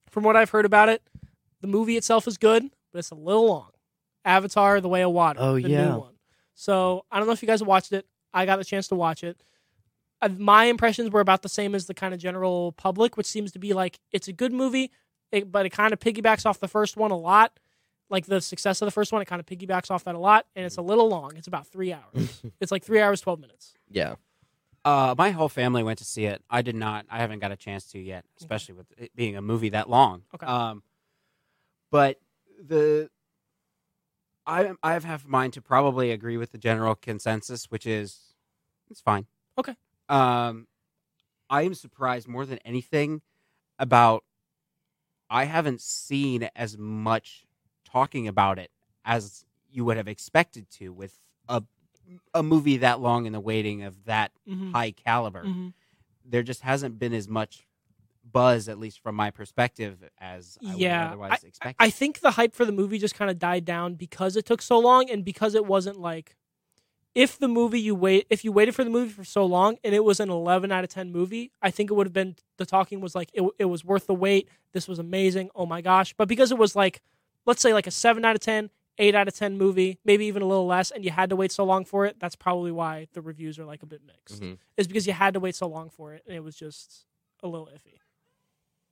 from 0.08 0.24
what 0.24 0.36
I've 0.36 0.50
heard 0.50 0.64
about 0.64 0.88
it, 0.88 1.02
the 1.60 1.66
movie 1.66 1.96
itself 1.96 2.28
is 2.28 2.38
good, 2.38 2.70
but 2.92 3.00
it's 3.00 3.10
a 3.10 3.16
little 3.16 3.46
long. 3.46 3.70
Avatar: 4.24 4.80
The 4.80 4.88
Way 4.88 5.02
of 5.02 5.10
Water. 5.12 5.40
Oh, 5.42 5.54
the 5.54 5.68
yeah. 5.68 5.90
new 5.90 5.98
one. 5.98 6.14
So 6.54 7.04
I 7.10 7.18
don't 7.18 7.26
know 7.26 7.32
if 7.32 7.42
you 7.42 7.48
guys 7.48 7.62
watched 7.62 7.92
it. 7.92 8.06
I 8.32 8.46
got 8.46 8.56
the 8.56 8.64
chance 8.64 8.88
to 8.88 8.94
watch 8.94 9.24
it. 9.24 9.42
Uh, 10.22 10.28
my 10.28 10.64
impressions 10.64 11.10
were 11.10 11.20
about 11.20 11.42
the 11.42 11.48
same 11.48 11.74
as 11.74 11.86
the 11.86 11.94
kind 11.94 12.12
of 12.14 12.20
general 12.20 12.72
public, 12.72 13.16
which 13.16 13.26
seems 13.26 13.52
to 13.52 13.58
be 13.58 13.72
like 13.72 13.98
it's 14.12 14.28
a 14.28 14.32
good 14.32 14.52
movie, 14.52 14.90
it, 15.32 15.50
but 15.50 15.66
it 15.66 15.70
kind 15.70 15.92
of 15.92 15.98
piggybacks 15.98 16.46
off 16.46 16.60
the 16.60 16.68
first 16.68 16.96
one 16.96 17.10
a 17.10 17.16
lot. 17.16 17.58
Like 18.10 18.26
the 18.26 18.40
success 18.40 18.82
of 18.82 18.86
the 18.86 18.90
first 18.90 19.12
one, 19.12 19.22
it 19.22 19.26
kind 19.26 19.40
of 19.40 19.46
piggybacks 19.46 19.90
off 19.90 20.04
that 20.04 20.14
a 20.14 20.18
lot, 20.18 20.46
and 20.56 20.66
it's 20.66 20.76
a 20.76 20.82
little 20.82 21.08
long. 21.08 21.32
It's 21.36 21.46
about 21.46 21.66
three 21.66 21.92
hours. 21.92 22.42
it's 22.60 22.72
like 22.72 22.84
three 22.84 23.00
hours, 23.00 23.20
twelve 23.20 23.40
minutes. 23.40 23.74
yeah. 23.88 24.16
Uh, 24.82 25.14
my 25.18 25.30
whole 25.30 25.50
family 25.50 25.82
went 25.82 25.98
to 25.98 26.06
see 26.06 26.24
it. 26.24 26.42
I 26.48 26.62
did 26.62 26.74
not. 26.74 27.04
I 27.10 27.18
haven't 27.18 27.40
got 27.40 27.52
a 27.52 27.56
chance 27.56 27.84
to 27.92 27.98
yet, 27.98 28.24
especially 28.38 28.76
with 28.76 28.86
it 28.96 29.14
being 29.14 29.36
a 29.36 29.42
movie 29.42 29.68
that 29.70 29.90
long. 29.90 30.22
Okay. 30.34 30.46
Um, 30.46 30.82
but 31.90 32.18
the 32.66 33.10
I 34.46 34.72
I 34.82 34.98
have 34.98 35.26
mine 35.26 35.50
to 35.52 35.60
probably 35.60 36.10
agree 36.12 36.38
with 36.38 36.52
the 36.52 36.58
general 36.58 36.94
consensus, 36.94 37.66
which 37.66 37.86
is 37.86 38.34
it's 38.90 39.00
fine. 39.02 39.26
Okay. 39.58 39.74
Um, 40.08 40.66
I 41.50 41.62
am 41.62 41.74
surprised 41.74 42.26
more 42.26 42.46
than 42.46 42.58
anything 42.64 43.20
about 43.78 44.24
I 45.28 45.44
haven't 45.44 45.80
seen 45.80 46.48
as 46.56 46.78
much 46.78 47.44
talking 47.92 48.28
about 48.28 48.58
it 48.58 48.70
as 49.04 49.44
you 49.70 49.84
would 49.84 49.96
have 49.96 50.08
expected 50.08 50.68
to 50.70 50.92
with 50.92 51.18
a 51.48 51.62
a 52.34 52.42
movie 52.42 52.78
that 52.78 53.00
long 53.00 53.26
in 53.26 53.32
the 53.32 53.40
waiting 53.40 53.82
of 53.82 54.04
that 54.04 54.32
Mhm. 54.48 54.72
high 54.72 54.90
caliber. 54.90 55.44
Mhm. 55.44 55.72
There 56.24 56.42
just 56.42 56.62
hasn't 56.62 56.98
been 56.98 57.12
as 57.12 57.28
much 57.28 57.66
buzz, 58.24 58.68
at 58.68 58.78
least 58.78 59.00
from 59.00 59.14
my 59.14 59.30
perspective, 59.30 60.02
as 60.18 60.58
I 60.64 60.72
would 60.72 60.80
Yeah, 60.80 60.98
have 61.02 61.08
otherwise 61.12 61.44
expected. 61.44 61.76
I 61.84 61.90
think 61.90 62.20
the 62.20 62.32
hype 62.32 62.54
for 62.54 62.64
the 62.64 62.72
movie 62.72 62.98
just 62.98 63.14
kind 63.14 63.30
of 63.30 63.38
died 63.38 63.64
down 63.64 63.94
because 63.94 64.36
it 64.36 64.44
took 64.44 64.60
so 64.62 64.78
long 64.78 65.08
and 65.10 65.24
because 65.24 65.54
it 65.54 65.66
wasn't 65.66 65.98
like 66.00 66.36
if 67.14 67.38
the 67.38 67.48
movie 67.48 67.80
you 67.80 67.94
wait 67.94 68.24
if 68.30 68.44
you 68.44 68.52
waited 68.52 68.72
for 68.74 68.84
the 68.84 68.90
movie 68.90 69.10
for 69.10 69.24
so 69.24 69.44
long 69.44 69.76
and 69.82 69.94
it 69.94 70.04
was 70.04 70.20
an 70.20 70.30
11 70.30 70.70
out 70.70 70.84
of 70.84 70.90
10 70.90 71.10
movie, 71.10 71.50
I 71.60 71.70
think 71.70 71.90
it 71.90 71.94
would 71.94 72.06
have 72.06 72.12
been 72.12 72.36
the 72.56 72.66
talking 72.66 73.00
was 73.00 73.14
like 73.16 73.30
it, 73.34 73.42
it 73.58 73.64
was 73.66 73.84
worth 73.84 74.06
the 74.06 74.14
wait. 74.14 74.48
This 74.72 74.86
was 74.86 74.98
amazing. 75.00 75.50
Oh 75.54 75.66
my 75.66 75.80
gosh. 75.80 76.12
But 76.16 76.28
because 76.28 76.52
it 76.52 76.58
was 76.58 76.76
like 76.76 77.02
let's 77.46 77.60
say 77.62 77.72
like 77.72 77.86
a 77.86 77.90
7 77.90 78.24
out 78.24 78.34
of 78.36 78.40
10, 78.40 78.70
8 78.98 79.14
out 79.14 79.28
of 79.28 79.34
10 79.34 79.56
movie, 79.58 79.98
maybe 80.04 80.26
even 80.26 80.42
a 80.42 80.46
little 80.46 80.66
less 80.66 80.90
and 80.90 81.04
you 81.04 81.10
had 81.10 81.30
to 81.30 81.36
wait 81.36 81.52
so 81.52 81.64
long 81.64 81.84
for 81.84 82.06
it, 82.06 82.18
that's 82.20 82.36
probably 82.36 82.70
why 82.72 83.06
the 83.12 83.20
reviews 83.22 83.58
are 83.58 83.64
like 83.64 83.82
a 83.82 83.86
bit 83.86 84.02
mixed. 84.06 84.42
Mhm. 84.42 84.58
Is 84.76 84.86
because 84.86 85.06
you 85.06 85.12
had 85.12 85.34
to 85.34 85.40
wait 85.40 85.54
so 85.54 85.66
long 85.68 85.90
for 85.90 86.14
it 86.14 86.22
and 86.26 86.34
it 86.36 86.40
was 86.44 86.56
just 86.56 87.06
a 87.42 87.48
little 87.48 87.66
iffy. 87.68 87.98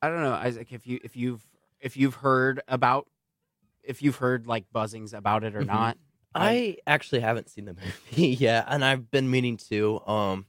I 0.02 0.08
don't 0.08 0.22
know, 0.22 0.32
Isaac. 0.34 0.72
If 0.72 0.86
you 0.86 1.00
if 1.02 1.16
you've 1.16 1.44
if 1.80 1.96
you've 1.96 2.14
heard 2.16 2.60
about 2.68 3.08
if 3.82 4.02
you've 4.02 4.16
heard 4.16 4.46
like 4.46 4.64
buzzings 4.74 5.12
about 5.12 5.44
it 5.44 5.54
or 5.56 5.62
Mhm. 5.62 5.66
not, 5.66 5.98
I 6.34 6.76
actually 6.86 7.20
haven't 7.20 7.48
seen 7.50 7.64
the 7.64 7.74
movie 7.74 8.28
yet, 8.38 8.66
and 8.68 8.84
I've 8.84 9.10
been 9.10 9.30
meaning 9.30 9.56
to. 9.68 10.00
Um, 10.06 10.46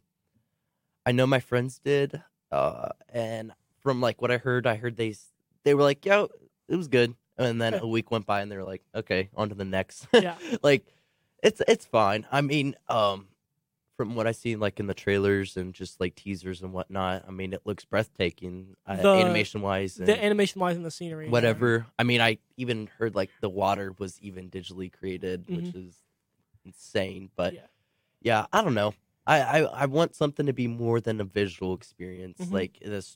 I 1.05 1.11
know 1.11 1.25
my 1.25 1.39
friends 1.39 1.79
did, 1.79 2.21
uh, 2.51 2.89
and 3.09 3.53
from 3.79 4.01
like 4.01 4.21
what 4.21 4.29
I 4.31 4.37
heard, 4.37 4.67
I 4.67 4.75
heard 4.75 4.97
they 4.97 5.15
they 5.63 5.73
were 5.73 5.83
like, 5.83 6.05
"Yo, 6.05 6.29
it 6.67 6.75
was 6.75 6.87
good," 6.87 7.15
and 7.39 7.59
then 7.61 7.73
a 7.81 7.87
week 7.87 8.11
went 8.11 8.25
by, 8.25 8.41
and 8.41 8.51
they 8.51 8.57
were 8.57 8.63
like, 8.63 8.83
"Okay, 8.93 9.29
on 9.35 9.49
to 9.49 9.55
the 9.55 9.65
next." 9.65 10.07
Yeah. 10.13 10.35
like, 10.61 10.85
it's 11.41 11.61
it's 11.67 11.85
fine. 11.85 12.27
I 12.31 12.41
mean, 12.41 12.75
um, 12.87 13.27
from 13.97 14.15
what 14.15 14.27
I 14.27 14.31
seen 14.31 14.59
like 14.59 14.79
in 14.79 14.87
the 14.87 14.93
trailers 14.93 15.57
and 15.57 15.73
just 15.73 15.99
like 15.99 16.15
teasers 16.15 16.61
and 16.61 16.71
whatnot, 16.73 17.25
I 17.27 17.31
mean, 17.31 17.51
it 17.53 17.61
looks 17.65 17.83
breathtaking, 17.85 18.75
uh, 18.85 18.95
The- 18.97 19.07
animation 19.09 19.61
wise, 19.61 19.95
The 19.95 20.23
animation 20.23 20.61
wise 20.61 20.75
and 20.77 20.85
the 20.85 20.91
scenery. 20.91 21.25
yeah. 21.25 21.31
whatever. 21.31 21.85
I 21.97 22.03
mean, 22.03 22.21
I 22.21 22.37
even 22.57 22.87
heard 22.97 23.15
like 23.15 23.29
the 23.41 23.49
water 23.49 23.93
was 23.97 24.19
even 24.21 24.49
digitally 24.49 24.91
created, 24.91 25.45
which 25.49 25.73
is 25.75 25.95
insane. 26.65 27.29
But 27.35 27.53
Yeah. 27.53 27.67
yeah. 28.21 28.45
I 28.53 28.61
don't 28.61 28.73
know. 28.75 28.93
I, 29.27 29.41
I 29.41 29.59
I 29.63 29.85
want 29.85 30.15
something 30.15 30.45
to 30.47 30.53
be 30.53 30.67
more 30.67 30.99
than 31.01 31.21
a 31.21 31.23
visual 31.25 31.73
experience. 31.75 32.39
Mhm. 32.39 32.51
Like 32.51 32.79
this, 32.81 33.15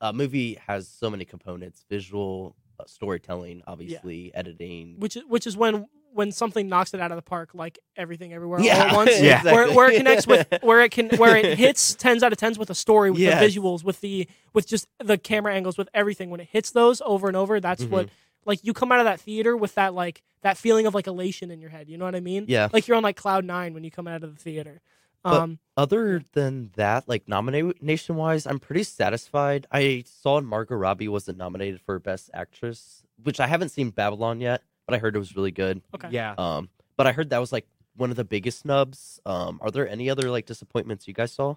a 0.00 0.12
movie 0.12 0.54
has 0.66 0.86
so 0.86 1.10
many 1.10 1.24
components: 1.24 1.84
visual, 1.88 2.54
uh, 2.78 2.84
storytelling, 2.86 3.62
obviously, 3.66 4.34
editing. 4.34 4.96
which 4.98 5.16
is 5.16 5.22
which 5.28 5.46
is 5.46 5.56
when 5.56 5.86
when 6.12 6.30
something 6.30 6.68
knocks 6.68 6.94
it 6.94 7.00
out 7.00 7.10
of 7.10 7.16
the 7.16 7.22
park, 7.22 7.50
like 7.54 7.78
everything 7.96 8.32
everywhere 8.32 8.60
all 8.60 8.68
at 8.68 8.94
once. 8.94 9.10
Yeah. 9.20 9.42
Where, 9.42 9.72
where 9.72 9.90
it 9.90 9.96
connects 9.96 10.26
with 10.28 10.46
where 10.62 10.80
it 10.82 10.90
can 10.92 11.08
where 11.16 11.36
it 11.36 11.58
hits 11.58 11.94
tens 11.96 12.22
out 12.22 12.32
of 12.32 12.38
tens 12.38 12.58
with 12.58 12.70
a 12.70 12.74
story 12.74 13.10
with 13.10 13.20
Yes. 13.20 13.40
the 13.40 13.60
visuals 13.60 13.82
with 13.84 14.00
the 14.00 14.28
with 14.52 14.66
just 14.66 14.86
the 15.00 15.18
camera 15.18 15.54
angles 15.54 15.76
with 15.76 15.88
everything 15.92 16.30
when 16.30 16.40
it 16.40 16.48
hits 16.52 16.70
those 16.70 17.02
over 17.04 17.26
and 17.28 17.36
over 17.36 17.58
that's 17.60 17.84
what 17.84 18.06
Mm-hmm. 18.06 18.14
like 18.50 18.60
you 18.62 18.72
come 18.72 18.92
out 18.92 19.00
of 19.00 19.06
that 19.06 19.20
theater 19.20 19.56
with 19.56 19.74
that 19.74 19.92
like 19.94 20.22
that 20.42 20.56
feeling 20.56 20.86
of 20.86 20.94
like 20.94 21.06
elation 21.08 21.50
in 21.50 21.60
your 21.60 21.70
head 21.70 21.88
you 21.88 21.98
know 21.98 22.04
what 22.04 22.14
I 22.14 22.20
mean 22.20 22.44
yeah. 22.46 22.68
like 22.72 22.86
you're 22.86 22.96
on 22.96 23.02
like 23.02 23.16
cloud 23.16 23.44
nine 23.44 23.74
when 23.74 23.82
you 23.82 23.90
come 23.90 24.06
out 24.06 24.22
of 24.22 24.34
the 24.36 24.40
theater 24.40 24.80
But- 25.24 25.32
um 25.40 25.58
Other 25.76 26.22
than 26.34 26.70
that, 26.76 27.08
like 27.08 27.26
nomination 27.26 28.14
wise, 28.14 28.46
I'm 28.46 28.60
pretty 28.60 28.84
satisfied. 28.84 29.66
I 29.72 30.04
saw 30.06 30.40
Margot 30.40 30.76
Robbie 30.76 31.08
wasn't 31.08 31.36
nominated 31.38 31.80
for 31.80 31.98
Best 31.98 32.30
Actress, 32.32 33.02
which 33.22 33.40
I 33.40 33.48
haven't 33.48 33.70
seen 33.70 33.90
Babylon 33.90 34.40
yet, 34.40 34.62
but 34.86 34.94
I 34.94 34.98
heard 34.98 35.16
it 35.16 35.18
was 35.18 35.34
really 35.34 35.50
good. 35.50 35.82
okay 35.94 36.10
yeah, 36.12 36.34
Um, 36.38 36.68
but 36.96 37.08
I 37.08 37.12
heard 37.12 37.30
that 37.30 37.38
was 37.38 37.50
like 37.50 37.66
one 37.96 38.10
of 38.10 38.16
the 38.16 38.24
biggest 38.24 38.60
snubs. 38.60 39.18
Um, 39.26 39.58
are 39.62 39.70
there 39.72 39.88
any 39.88 40.08
other 40.10 40.30
like 40.30 40.46
disappointments 40.46 41.08
you 41.08 41.14
guys 41.14 41.32
saw? 41.32 41.56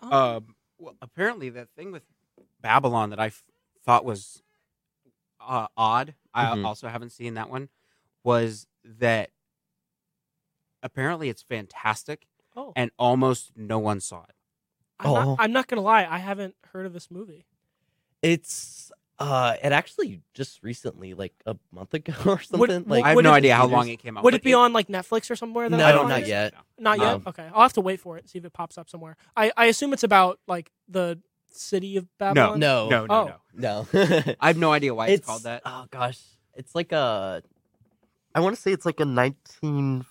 Um, 0.00 0.12
Um, 0.12 0.54
well, 0.78 0.96
apparently 1.02 1.50
the 1.50 1.66
thing 1.76 1.90
with 1.92 2.04
Babylon 2.62 3.10
that 3.10 3.18
I 3.20 3.26
f- 3.26 3.44
thought 3.84 4.04
was 4.06 4.42
uh, 5.40 5.66
odd, 5.76 6.14
I 6.32 6.44
Mhm. 6.46 6.64
also 6.64 6.88
haven't 6.88 7.10
seen 7.10 7.34
that 7.34 7.50
one, 7.50 7.68
was 8.24 8.66
that 8.84 9.30
apparently 10.82 11.28
it's 11.28 11.42
fantastic 11.42 12.27
oh 12.58 12.72
and 12.76 12.90
almost 12.98 13.52
no 13.56 13.78
one 13.78 14.00
saw 14.00 14.22
it. 14.24 14.34
I'm, 15.00 15.10
Oh. 15.10 15.14
not, 15.14 15.36
I'm 15.40 15.52
not 15.52 15.66
gonna 15.68 15.82
lie 15.82 16.06
I 16.10 16.18
haven't 16.18 16.54
heard 16.72 16.84
of 16.86 16.92
this 16.92 17.08
movie 17.10 17.46
It's 18.22 18.90
uh, 19.20 19.54
it 19.64 19.72
actually 19.72 20.20
just 20.32 20.62
recently, 20.62 21.12
like 21.12 21.34
a 21.44 21.56
month 21.72 21.92
ago 21.92 22.12
or 22.26 22.40
something. 22.40 22.60
Would- 22.60 22.88
like 22.88 23.04
I 23.04 23.08
have 23.08 23.16
would 23.16 23.24
no 23.24 23.32
it- 23.32 23.38
idea 23.38 23.54
how 23.56 23.62
theaters. 23.62 23.76
long 23.76 23.88
it 23.88 23.98
came 23.98 24.16
out. 24.16 24.22
would 24.22 24.30
but 24.30 24.40
it 24.40 24.44
be 24.44 24.54
on 24.54 24.72
like 24.72 24.86
Netflix 24.86 25.28
or 25.28 25.34
somewhere 25.36 25.68
that 25.68 25.76
No, 25.76 25.84
I 25.84 25.90
can 25.92 26.02
not 26.02 26.10
find 26.10 26.24
it? 26.24 26.28
yet. 26.28 26.54
Not 26.78 26.98
yet. 27.00 27.14
Um, 27.14 27.22
okay, 27.26 27.48
I'll 27.52 27.62
have 27.62 27.72
to 27.74 27.80
wait 27.80 27.98
for 28.00 28.16
it. 28.16 28.20
And 28.20 28.30
see 28.30 28.38
if 28.38 28.44
it 28.44 28.52
pops 28.52 28.78
up 28.78 28.88
somewhere. 28.88 29.16
I, 29.36 29.50
I 29.56 29.64
assume 29.66 29.92
it's 29.92 30.04
about 30.04 30.38
like 30.46 30.70
the 30.88 31.18
city 31.50 31.96
of 31.96 32.06
Babylon. 32.18 32.60
No, 32.60 32.88
No, 32.88 33.06
no, 33.06 33.14
Oh. 33.14 33.34
no. 33.54 33.86
no. 33.92 34.34
I 34.40 34.46
have 34.46 34.56
no 34.56 34.70
idea 34.72 34.94
why 34.94 35.08
it's, 35.08 35.26
called 35.26 35.42
that. 35.42 35.62
Oh 35.64 35.86
gosh, 35.90 36.20
it's 36.54 36.76
like 36.76 36.92
a. 36.92 37.42
I 38.36 38.40
want 38.40 38.54
to 38.54 38.62
say 38.62 38.70
it's 38.72 38.86
like 38.86 39.00
a 39.00 39.04
nineteen 39.04 40.04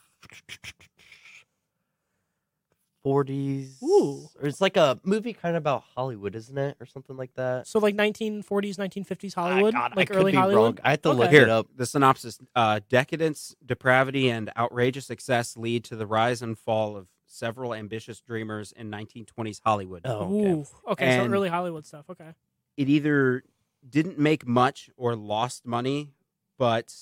forties. 3.08 3.78
Ooh. 3.82 4.30
or 4.40 4.48
it's 4.48 4.60
like 4.60 4.76
a 4.76 5.00
movie 5.04 5.32
kind 5.34 5.56
of 5.56 5.62
about 5.62 5.84
Hollywood, 5.96 6.36
isn't 6.36 6.58
it, 6.58 6.76
or 6.80 6.86
something 6.86 7.16
like 7.16 7.34
that? 7.36 7.66
So 7.68 7.80
like 7.80 7.96
1940s, 7.96 8.76
1950s 8.78 9.34
Hollywood, 9.34 9.74
Ah, 9.76 9.88
God, 9.88 9.96
like 9.96 10.10
I 10.12 10.14
could 10.14 10.18
early 10.22 10.32
be 10.34 10.38
Hollywood. 10.38 10.64
Wrong. 10.64 10.80
I 10.84 10.92
have 10.92 11.02
to 11.04 11.10
Okay. 11.10 11.18
look 11.20 11.32
Here, 11.32 11.44
it 11.44 11.50
up. 11.50 11.68
the 11.76 11.86
synopsis: 11.86 12.40
uh, 12.56 12.82
Decadence, 12.90 13.56
depravity, 13.66 14.30
and 14.30 14.52
outrageous 14.58 15.06
success 15.06 15.56
lead 15.56 15.84
to 15.86 15.96
the 15.96 16.06
rise 16.06 16.42
and 16.42 16.58
fall 16.58 16.98
of 16.98 17.08
several 17.26 17.74
ambitious 17.74 18.20
dreamers 18.22 18.72
in 18.74 18.90
1920s 18.92 19.62
Hollywood. 19.64 20.02
Oh, 20.06 20.12
okay. 20.12 20.52
Ooh, 20.52 20.66
okay. 20.92 21.18
so 21.18 21.26
early 21.26 21.50
Hollywood 21.50 21.86
stuff. 21.86 22.10
Okay. 22.10 22.34
It 22.76 22.90
either 22.90 23.44
didn't 23.90 24.20
make 24.20 24.46
much 24.46 24.90
or 24.98 25.16
lost 25.16 25.66
money, 25.66 26.12
but 26.58 26.94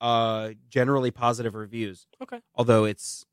uh, 0.00 0.50
generally 0.68 1.10
positive 1.10 1.54
reviews. 1.54 2.06
Okay. 2.22 2.40
Although 2.54 2.84
it's 2.84 3.26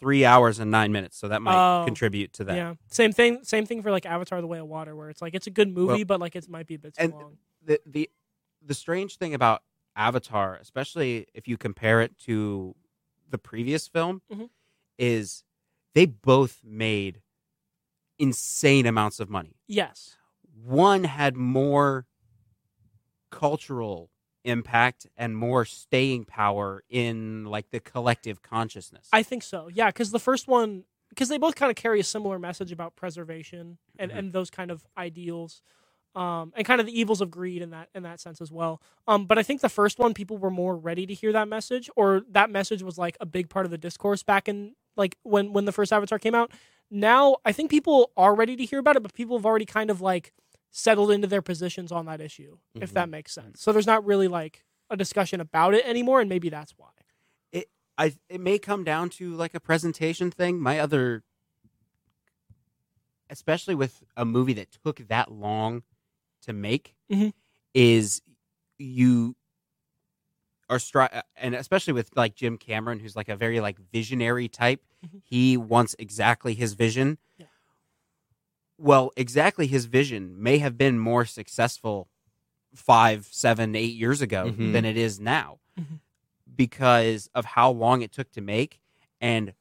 three 0.00 0.24
hours 0.24 0.58
and 0.58 0.70
nine 0.70 0.92
minutes, 0.92 1.16
so 1.16 1.28
that 1.28 1.40
might 1.42 1.56
Oh, 1.82 1.84
contribute 1.84 2.32
to 2.34 2.44
that. 2.44 2.56
Yeah. 2.56 2.74
Same 2.88 3.12
thing. 3.12 3.42
Same 3.44 3.66
thing 3.66 3.82
for 3.82 3.90
like 3.90 4.06
Avatar: 4.06 4.40
The 4.40 4.46
Way 4.46 4.58
of 4.58 4.66
Water, 4.68 4.94
where 4.96 5.08
it's 5.10 5.22
like 5.22 5.34
it's 5.34 5.46
a 5.46 5.50
good 5.50 5.68
movie, 5.68 5.98
Well, 5.98 6.04
but 6.04 6.20
like 6.20 6.36
it 6.36 6.48
might 6.48 6.66
be 6.66 6.74
a 6.74 6.78
bit 6.78 6.94
too 6.94 7.08
long. 7.08 7.38
the 7.64 7.80
the 7.86 8.10
the 8.62 8.74
strange 8.74 9.16
thing 9.16 9.34
about 9.34 9.62
Avatar, 9.96 10.56
especially 10.56 11.26
if 11.34 11.48
you 11.48 11.56
compare 11.56 12.00
it 12.02 12.18
to 12.18 12.74
the 13.30 13.38
previous 13.38 13.88
film, 13.88 14.22
Mhm. 14.32 14.50
is 14.98 15.44
they 15.94 16.06
both 16.06 16.62
made 16.64 17.22
insane 18.18 18.86
amounts 18.86 19.20
of 19.20 19.28
money. 19.30 19.56
Yes. 19.66 20.16
One 20.64 21.04
had 21.04 21.36
more 21.36 22.06
cultural 23.30 24.10
impact 24.46 25.06
and 25.16 25.36
more 25.36 25.64
staying 25.64 26.24
power 26.24 26.82
in 26.88 27.44
like 27.44 27.70
the 27.70 27.80
collective 27.80 28.42
consciousness. 28.42 29.08
I 29.12 29.22
think 29.22 29.42
so. 29.42 29.68
Yeah, 29.72 29.88
because 29.88 30.10
the 30.12 30.18
first 30.18 30.48
one, 30.48 30.84
because 31.10 31.28
they 31.28 31.38
both 31.38 31.54
kind 31.56 31.70
of 31.70 31.76
carry 31.76 32.00
a 32.00 32.04
similar 32.04 32.38
message 32.38 32.72
about 32.72 32.96
preservation 32.96 33.78
and, 33.98 34.10
Mhm. 34.10 34.18
and 34.18 34.32
those 34.32 34.50
kind 34.50 34.70
of 34.70 34.86
ideals, 34.96 35.62
um, 36.14 36.52
and 36.56 36.64
kind 36.66 36.80
of 36.80 36.86
the 36.86 36.98
evils 36.98 37.20
of 37.20 37.30
greed 37.30 37.60
in 37.60 37.70
that 37.70 37.90
in 37.94 38.02
that 38.04 38.20
sense 38.20 38.40
as 38.40 38.50
well. 38.50 38.80
Um, 39.06 39.26
but 39.26 39.38
I 39.38 39.42
think 39.42 39.60
the 39.60 39.68
first 39.68 39.98
one, 39.98 40.14
people 40.14 40.38
were 40.38 40.50
more 40.50 40.76
ready 40.76 41.04
to 41.06 41.12
hear 41.14 41.32
that 41.32 41.48
message, 41.48 41.90
or 41.96 42.22
that 42.30 42.48
message 42.50 42.82
was 42.82 42.96
like 42.96 43.16
a 43.20 43.26
big 43.26 43.50
part 43.50 43.66
of 43.66 43.70
the 43.70 43.78
discourse 43.78 44.22
back 44.22 44.48
in 44.48 44.74
like 44.96 45.16
when 45.24 45.52
when 45.52 45.64
the 45.66 45.72
first 45.72 45.92
Avatar 45.92 46.18
came 46.18 46.34
out. 46.34 46.50
Now 46.90 47.36
I 47.44 47.52
think 47.52 47.70
people 47.70 48.12
are 48.16 48.34
ready 48.34 48.56
to 48.56 48.64
hear 48.64 48.78
about 48.78 48.96
it, 48.96 49.02
but 49.02 49.12
people 49.12 49.36
have 49.36 49.44
already 49.44 49.66
kind 49.66 49.90
of 49.90 50.00
like 50.00 50.32
settled 50.78 51.10
into 51.10 51.26
their 51.26 51.40
positions 51.40 51.90
on 51.90 52.04
that 52.04 52.20
issue, 52.20 52.58
if 52.74 52.90
Mhm. 52.90 52.94
that 52.94 53.08
makes 53.08 53.32
sense. 53.32 53.62
So 53.62 53.72
there's 53.72 53.86
not 53.86 54.04
really 54.04 54.28
like 54.28 54.62
a 54.90 54.96
discussion 54.96 55.40
about 55.40 55.72
it 55.74 55.82
anymore, 55.86 56.20
and 56.20 56.28
maybe 56.28 56.50
that's 56.50 56.72
why. 56.76 56.90
It 57.50 57.70
I 57.96 58.14
it 58.28 58.40
may 58.42 58.58
come 58.58 58.84
down 58.84 59.08
to 59.10 59.34
like 59.34 59.54
a 59.54 59.60
presentation 59.60 60.30
thing. 60.30 60.60
My 60.60 60.78
other, 60.78 61.24
especially 63.30 63.74
with 63.74 64.02
a 64.18 64.26
movie 64.26 64.52
that 64.52 64.68
took 64.84 64.98
that 65.08 65.32
long 65.32 65.82
to 66.42 66.52
make, 66.52 66.94
Mhm. 67.10 67.32
is 67.74 68.20
you 68.78 69.34
are 70.68 70.76
stri- 70.78 71.22
and 71.36 71.54
especially 71.54 71.94
with 71.94 72.14
like 72.16 72.34
Jim 72.34 72.58
Cameron, 72.58 72.98
who's 73.00 73.16
like 73.16 73.28
a 73.30 73.36
very 73.36 73.60
like 73.60 73.78
visionary 73.78 74.48
type. 74.48 74.84
Mhm. 75.04 75.22
He 75.24 75.56
wants 75.56 75.96
exactly 75.98 76.52
his 76.54 76.74
vision. 76.74 77.18
Yeah. 77.38 77.46
Well, 78.78 79.10
exactly 79.16 79.66
his 79.66 79.86
vision 79.86 80.40
may 80.42 80.58
have 80.58 80.76
been 80.76 80.98
more 80.98 81.24
successful 81.24 82.08
five, 82.74 83.26
seven, 83.30 83.74
eight 83.74 83.94
years 83.94 84.20
ago 84.20 84.52
Mhm. 84.52 84.72
than 84.72 84.84
it 84.84 84.96
is 84.98 85.18
now 85.18 85.60
Mhm. 85.78 86.00
because 86.54 87.28
of 87.34 87.44
how 87.46 87.70
long 87.70 88.02
it 88.02 88.12
took 88.12 88.30
to 88.32 88.40
make 88.40 88.80
and 89.20 89.54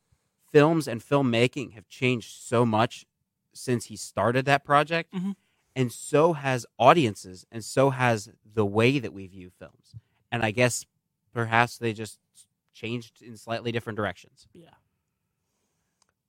films 0.52 0.88
and 0.88 1.02
filmmaking 1.02 1.72
have 1.74 1.88
changed 1.88 2.32
so 2.42 2.66
much 2.66 3.06
since 3.54 3.86
he 3.86 3.96
started 3.96 4.44
that 4.46 4.66
project, 4.66 5.14
Mhm. 5.14 5.36
and 5.76 5.92
so 5.94 6.34
has 6.34 6.66
audiences, 6.78 7.46
and 7.52 7.64
so 7.64 7.90
has 7.92 8.30
the 8.44 8.66
way 8.66 9.00
that 9.00 9.14
we 9.14 9.28
view 9.28 9.50
films. 9.50 9.96
And 10.32 10.44
I 10.44 10.52
guess 10.52 10.86
perhaps 11.32 11.78
they 11.78 11.94
just 11.94 12.20
changed 12.74 13.22
in 13.22 13.38
slightly 13.38 13.72
different 13.72 13.96
directions. 13.96 14.48
Yeah. 14.54 14.74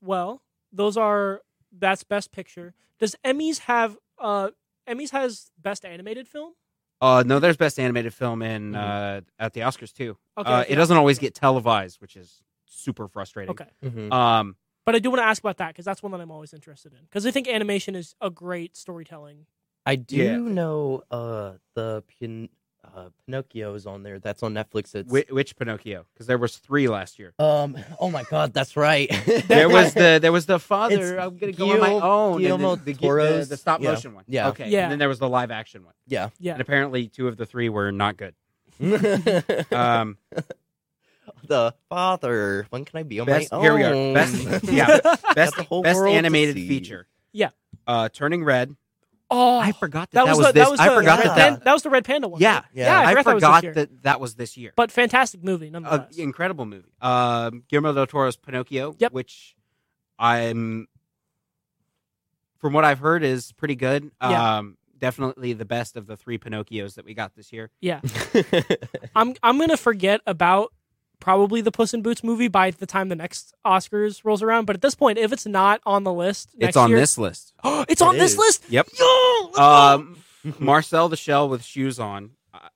Well, 0.01 0.43
those 0.73 0.97
are 0.97 1.43
that's 1.79 2.05
best 2.05 2.33
picture. 2.33 2.75
Does 2.99 3.15
Emmys 3.25 3.59
have 3.61 3.97
uh 4.19 4.51
Emmys 4.89 5.11
has 5.11 5.51
best 5.61 5.85
animated 5.85 6.29
film? 6.29 6.53
Uh, 7.01 7.23
no, 7.27 7.39
there's 7.39 7.57
best 7.59 7.79
animated 7.79 8.15
film 8.15 8.41
in 8.41 8.73
Mhm. 8.73 8.77
uh, 8.77 9.21
at 9.39 9.53
the 9.53 9.61
Oscars 9.61 9.93
too. 9.93 10.17
Okay, 10.39 10.51
uh, 10.51 10.65
it 10.67 10.77
doesn't 10.77 10.97
always 10.97 11.19
get 11.19 11.35
televised, 11.35 12.01
which 12.01 12.17
is 12.17 12.43
super 12.67 13.07
frustrating. 13.09 13.51
Okay. 13.51 13.69
Mhm. 13.83 14.13
Um, 14.13 14.57
But 14.87 14.95
I 14.95 14.99
do 15.01 15.11
want 15.11 15.21
to 15.21 15.25
ask 15.27 15.43
about 15.43 15.57
that 15.59 15.69
because 15.69 15.85
that's 15.85 16.03
one 16.03 16.13
that 16.13 16.21
I'm 16.21 16.31
always 16.31 16.55
interested 16.55 16.93
in. 16.93 17.01
Because 17.03 17.27
I 17.27 17.31
think 17.33 17.49
animation 17.49 17.95
is 17.97 18.15
a 18.21 18.31
great 18.31 18.77
storytelling. 18.77 19.47
I 19.85 19.97
do 19.97 20.17
Yeah. 20.17 20.37
know 20.39 21.03
uh 21.11 21.55
the 21.75 22.03
Pin- 22.07 22.49
uh, 22.95 23.09
Pinocchio 23.27 23.75
is 23.75 23.87
on 23.87 24.03
there. 24.03 24.19
That's 24.19 24.43
on 24.43 24.55
Netflix. 24.55 24.95
It's 24.95 25.11
which, 25.11 25.29
which 25.31 25.57
Pinocchio? 25.57 26.07
Because 26.13 26.27
there 26.27 26.39
was 26.39 26.57
three 26.57 26.89
last 26.89 27.19
year. 27.19 27.35
um. 27.39 27.77
Oh 27.99 28.11
my 28.11 28.25
God, 28.25 28.53
that's 28.53 28.77
right. 28.77 29.11
There 29.47 29.69
was 29.69 29.95
the 29.95 30.19
there 30.21 30.33
was 30.33 30.47
the 30.47 30.59
father. 30.59 30.95
It's 31.17 31.23
I'm 31.23 31.37
gonna 31.39 31.53
go 31.53 31.73
on 31.73 31.81
my 31.81 31.93
own. 31.93 32.41
Guillermo 32.41 32.77
the, 32.77 32.85
the, 32.85 32.93
the, 32.93 33.07
Toro's- 33.07 33.49
the 33.49 33.57
stop 33.57 33.81
yeah. 33.81 33.91
motion 33.93 34.15
one. 34.15 34.25
Yeah. 34.27 34.49
Okay. 34.49 34.69
Yeah. 34.71 34.85
And 34.85 34.93
then 34.93 34.99
there 34.99 35.09
was 35.09 35.19
the 35.19 35.29
live 35.29 35.51
action 35.51 35.85
one. 35.85 35.95
yeah. 36.07 36.31
Yeah. 36.39 36.53
And 36.53 36.61
apparently 36.61 37.09
two 37.09 37.29
of 37.29 37.37
the 37.37 37.47
three 37.47 37.69
were 37.69 37.93
not 37.93 38.17
good. 38.17 38.35
Um, 39.73 40.19
the 41.47 41.75
father. 41.89 42.67
When 42.71 42.85
can 42.85 42.99
I 42.99 43.03
be 43.03 43.21
on 43.21 43.27
best, 43.27 43.51
my 43.53 43.59
own? 43.59 43.65
here 43.65 43.75
we 43.75 43.83
are. 43.85 44.15
Best, 44.15 44.65
yeah, 44.71 45.01
best 45.35 45.57
the 45.57 45.63
whole 45.63 45.83
best 45.83 46.01
animated 46.01 46.57
feature. 46.57 47.07
Yeah. 47.33 47.51
Uh, 47.87 48.09
Turning 48.09 48.45
Red. 48.45 48.75
Oh, 49.31 49.59
I 49.59 49.73
forgot 49.73 50.11
that 50.13 50.25
that 50.25 50.31
was, 50.31 50.39
was 50.39 50.47
the, 50.49 50.53
this. 50.53 50.65
that 50.65 50.71
was 50.71 50.81
I 50.81 50.89
the, 50.89 50.95
forgot 50.95 51.25
that 51.25 51.37
that. 51.37 51.65
that 51.65 51.73
was 51.73 51.83
the 51.83 51.91
Red 51.91 52.05
Panda 52.05 52.29
one. 52.29 52.41
Yeah, 52.41 52.55
right? 52.57 52.65
Yeah. 52.75 53.01
I 53.01 53.05
I 53.05 53.15
forgot, 53.15 53.25
that 53.25 53.35
was 53.35 53.43
forgot 53.43 53.63
this 53.63 53.75
that 53.75 54.03
that 54.05 54.21
was 54.21 54.35
this 54.37 54.57
year. 54.57 54.73
But 54.77 54.93
fantastic 54.93 55.43
movie 55.43 55.69
Uh, 55.69 55.71
nonetheless. 55.81 56.17
incredible 56.17 56.65
movie. 56.67 56.93
Um, 57.01 57.65
Guillermo 57.69 57.93
del 57.93 58.07
Toro's 58.07 58.37
Pinocchio, 58.37 58.95
Yep. 58.99 59.13
which 59.13 59.57
I'm, 60.19 60.87
from 62.59 62.73
what 62.73 62.85
I've 62.85 63.01
heard, 63.01 63.23
is 63.25 63.53
pretty 63.53 63.75
good. 63.75 64.11
Yeah. 64.23 64.59
Um, 64.59 64.77
definitely 64.99 65.53
the 65.53 65.65
best 65.67 65.97
of 65.97 66.07
the 66.07 66.17
three 66.17 66.39
Pinocchios 66.39 66.95
that 66.95 67.05
we 67.05 67.13
got 67.15 67.35
this 67.35 67.53
year. 67.53 67.71
yeah, 67.81 68.01
I'm 69.17 69.35
I'm 69.43 69.59
gonna 69.59 69.77
forget 69.77 70.21
about 70.27 70.73
probably 71.21 71.61
the 71.61 71.73
Puss 71.73 71.95
in 71.95 72.03
Boots 72.03 72.23
movie 72.23 72.49
by 72.49 72.71
the 72.71 72.87
time 72.87 73.09
the 73.09 73.17
next 73.17 73.55
Oscars 73.65 74.25
rolls 74.25 74.43
around. 74.43 74.65
But 74.67 74.77
at 74.77 74.83
this 74.83 74.95
point, 74.95 75.19
if 75.19 75.33
it's 75.33 75.47
not 75.47 75.81
on 75.87 76.05
the 76.05 76.13
list, 76.13 76.51
next 76.57 76.71
it's 76.71 76.77
on 76.77 76.91
year, 76.91 76.99
this 76.99 77.19
list. 77.19 77.53
it's 77.65 78.03
on 78.03 78.17
It 78.17 78.19
this 78.19 78.37
list. 78.37 78.65
Yep. 78.71 78.89
Yo! 78.99 79.53
Um, 79.63 80.17
Marcel 80.59 81.09
the 81.09 81.17
Shell 81.17 81.49
with 81.49 81.63
shoes 81.63 81.99
on. 81.99 82.31
Uh, 82.53 82.69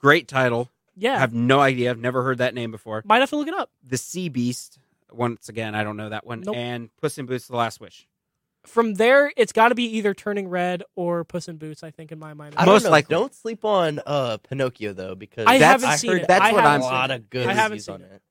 great 0.00 0.28
title. 0.28 0.70
yeah, 0.96 1.16
I 1.16 1.18
have 1.18 1.34
no 1.34 1.60
idea. 1.60 1.90
I've 1.90 1.98
never 1.98 2.22
heard 2.22 2.38
that 2.38 2.54
name 2.54 2.70
before. 2.70 3.02
might 3.04 3.20
have 3.20 3.30
to 3.30 3.36
look 3.36 3.48
it 3.48 3.54
up. 3.54 3.70
The 3.84 3.98
Sea 3.98 4.28
Beast. 4.28 4.78
Once 5.10 5.50
again, 5.50 5.74
I 5.74 5.84
don't 5.84 5.98
know 5.98 6.08
that 6.08 6.26
one. 6.26 6.40
Nope. 6.40 6.56
And 6.56 6.88
Puss 7.00 7.18
in 7.18 7.26
Boots: 7.26 7.46
The 7.46 7.56
Last 7.56 7.80
Wish. 7.80 8.08
From 8.64 8.94
there, 8.94 9.32
it's 9.36 9.52
got 9.52 9.68
to 9.70 9.74
be 9.74 9.84
either 9.96 10.14
Turning 10.14 10.48
Red 10.48 10.84
or 10.94 11.24
Puss 11.24 11.48
in 11.48 11.56
Boots. 11.56 11.82
I 11.82 11.90
think 11.90 12.12
in 12.12 12.18
my 12.20 12.32
mind. 12.32 12.54
I 12.56 12.64
don't 12.64 12.74
Most 12.74 12.84
know. 12.84 12.90
likely. 12.90 13.14
Don't 13.14 13.34
sleep 13.34 13.64
on 13.64 14.00
uh 14.06 14.38
Pinocchio 14.38 14.92
though, 14.92 15.14
because 15.16 15.46
I 15.48 15.58
That's- 15.58 15.70
haven't 15.82 15.88
I 15.90 15.96
seen 15.96 16.10
heard 16.12 16.20
it. 16.22 16.28
that's 16.28 16.40
I 16.44 16.52
what 16.52 16.62
haven't 16.62 16.70
a 16.70 16.74
I'm 16.74 16.82
seen 16.82 16.92
lot 16.92 17.10
of 17.10 17.30
good 17.30 17.46
I 17.48 17.64
reviews 17.64 17.84
seen 17.86 17.94
on 17.96 18.00
it. 18.02 18.12
it. 18.12 18.22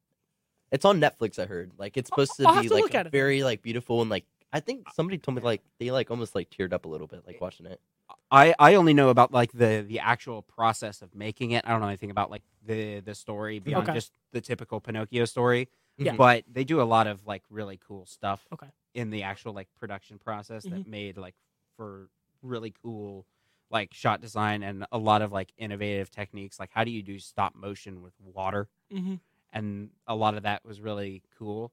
It's 0.71 0.85
on 0.85 1.01
Netflix. 1.01 1.37
I 1.37 1.45
heard 1.47 1.71
like 1.77 1.97
it's 1.97 2.07
supposed 2.09 2.35
to 2.37 2.47
I'll 2.47 2.61
be 2.61 2.69
to 2.69 2.73
like 2.75 2.83
look 2.83 2.95
it. 2.95 3.11
very 3.11 3.43
like 3.43 3.61
beautiful 3.61 4.01
and 4.01 4.09
like 4.09 4.23
I 4.53 4.61
think 4.61 4.87
somebody 4.93 5.17
told 5.17 5.35
me 5.35 5.41
like 5.43 5.61
they 5.79 5.91
like 5.91 6.09
almost 6.11 6.33
like 6.33 6.49
teared 6.49 6.71
up 6.71 6.85
a 6.85 6.87
little 6.87 7.07
bit 7.07 7.23
like 7.27 7.41
watching 7.41 7.65
it. 7.65 7.81
I, 8.29 8.53
I 8.59 8.75
only 8.75 8.93
know 8.93 9.09
about 9.09 9.33
like 9.33 9.51
the 9.51 9.83
the 9.85 9.99
actual 9.99 10.41
process 10.43 11.01
of 11.01 11.13
making 11.13 11.51
it. 11.51 11.65
I 11.67 11.71
don't 11.71 11.81
know 11.81 11.87
anything 11.87 12.11
about 12.11 12.31
like 12.31 12.43
the 12.65 13.01
the 13.01 13.15
story 13.15 13.59
beyond 13.59 13.89
Okay. 13.89 13.95
just 13.97 14.13
the 14.31 14.39
typical 14.39 14.79
Pinocchio 14.79 15.25
story. 15.25 15.67
Yeah. 16.05 16.15
But 16.15 16.43
they 16.51 16.63
do 16.63 16.81
a 16.81 16.83
lot 16.83 17.07
of 17.07 17.25
like 17.25 17.43
really 17.49 17.79
cool 17.87 18.05
stuff. 18.05 18.45
Okay. 18.53 18.67
In 18.93 19.09
the 19.09 19.23
actual 19.23 19.53
like 19.53 19.67
production 19.79 20.19
process 20.19 20.63
that 20.63 20.73
Mhm. 20.85 20.87
made 20.87 21.17
like 21.17 21.35
for 21.77 22.09
really 22.41 22.73
cool 22.81 23.25
like 23.69 23.93
shot 23.93 24.19
design 24.19 24.63
and 24.63 24.85
a 24.91 24.97
lot 24.97 25.21
of 25.21 25.31
like 25.31 25.53
innovative 25.57 26.09
techniques. 26.11 26.59
Like 26.59 26.71
how 26.73 26.83
do 26.83 26.91
you 26.91 27.01
do 27.01 27.19
stop 27.19 27.55
motion 27.55 28.01
with 28.01 28.13
water? 28.19 28.67
hmm 28.91 29.15
And 29.53 29.91
a 30.07 30.15
lot 30.15 30.35
of 30.35 30.43
that 30.43 30.65
was 30.65 30.81
really 30.81 31.23
cool. 31.37 31.71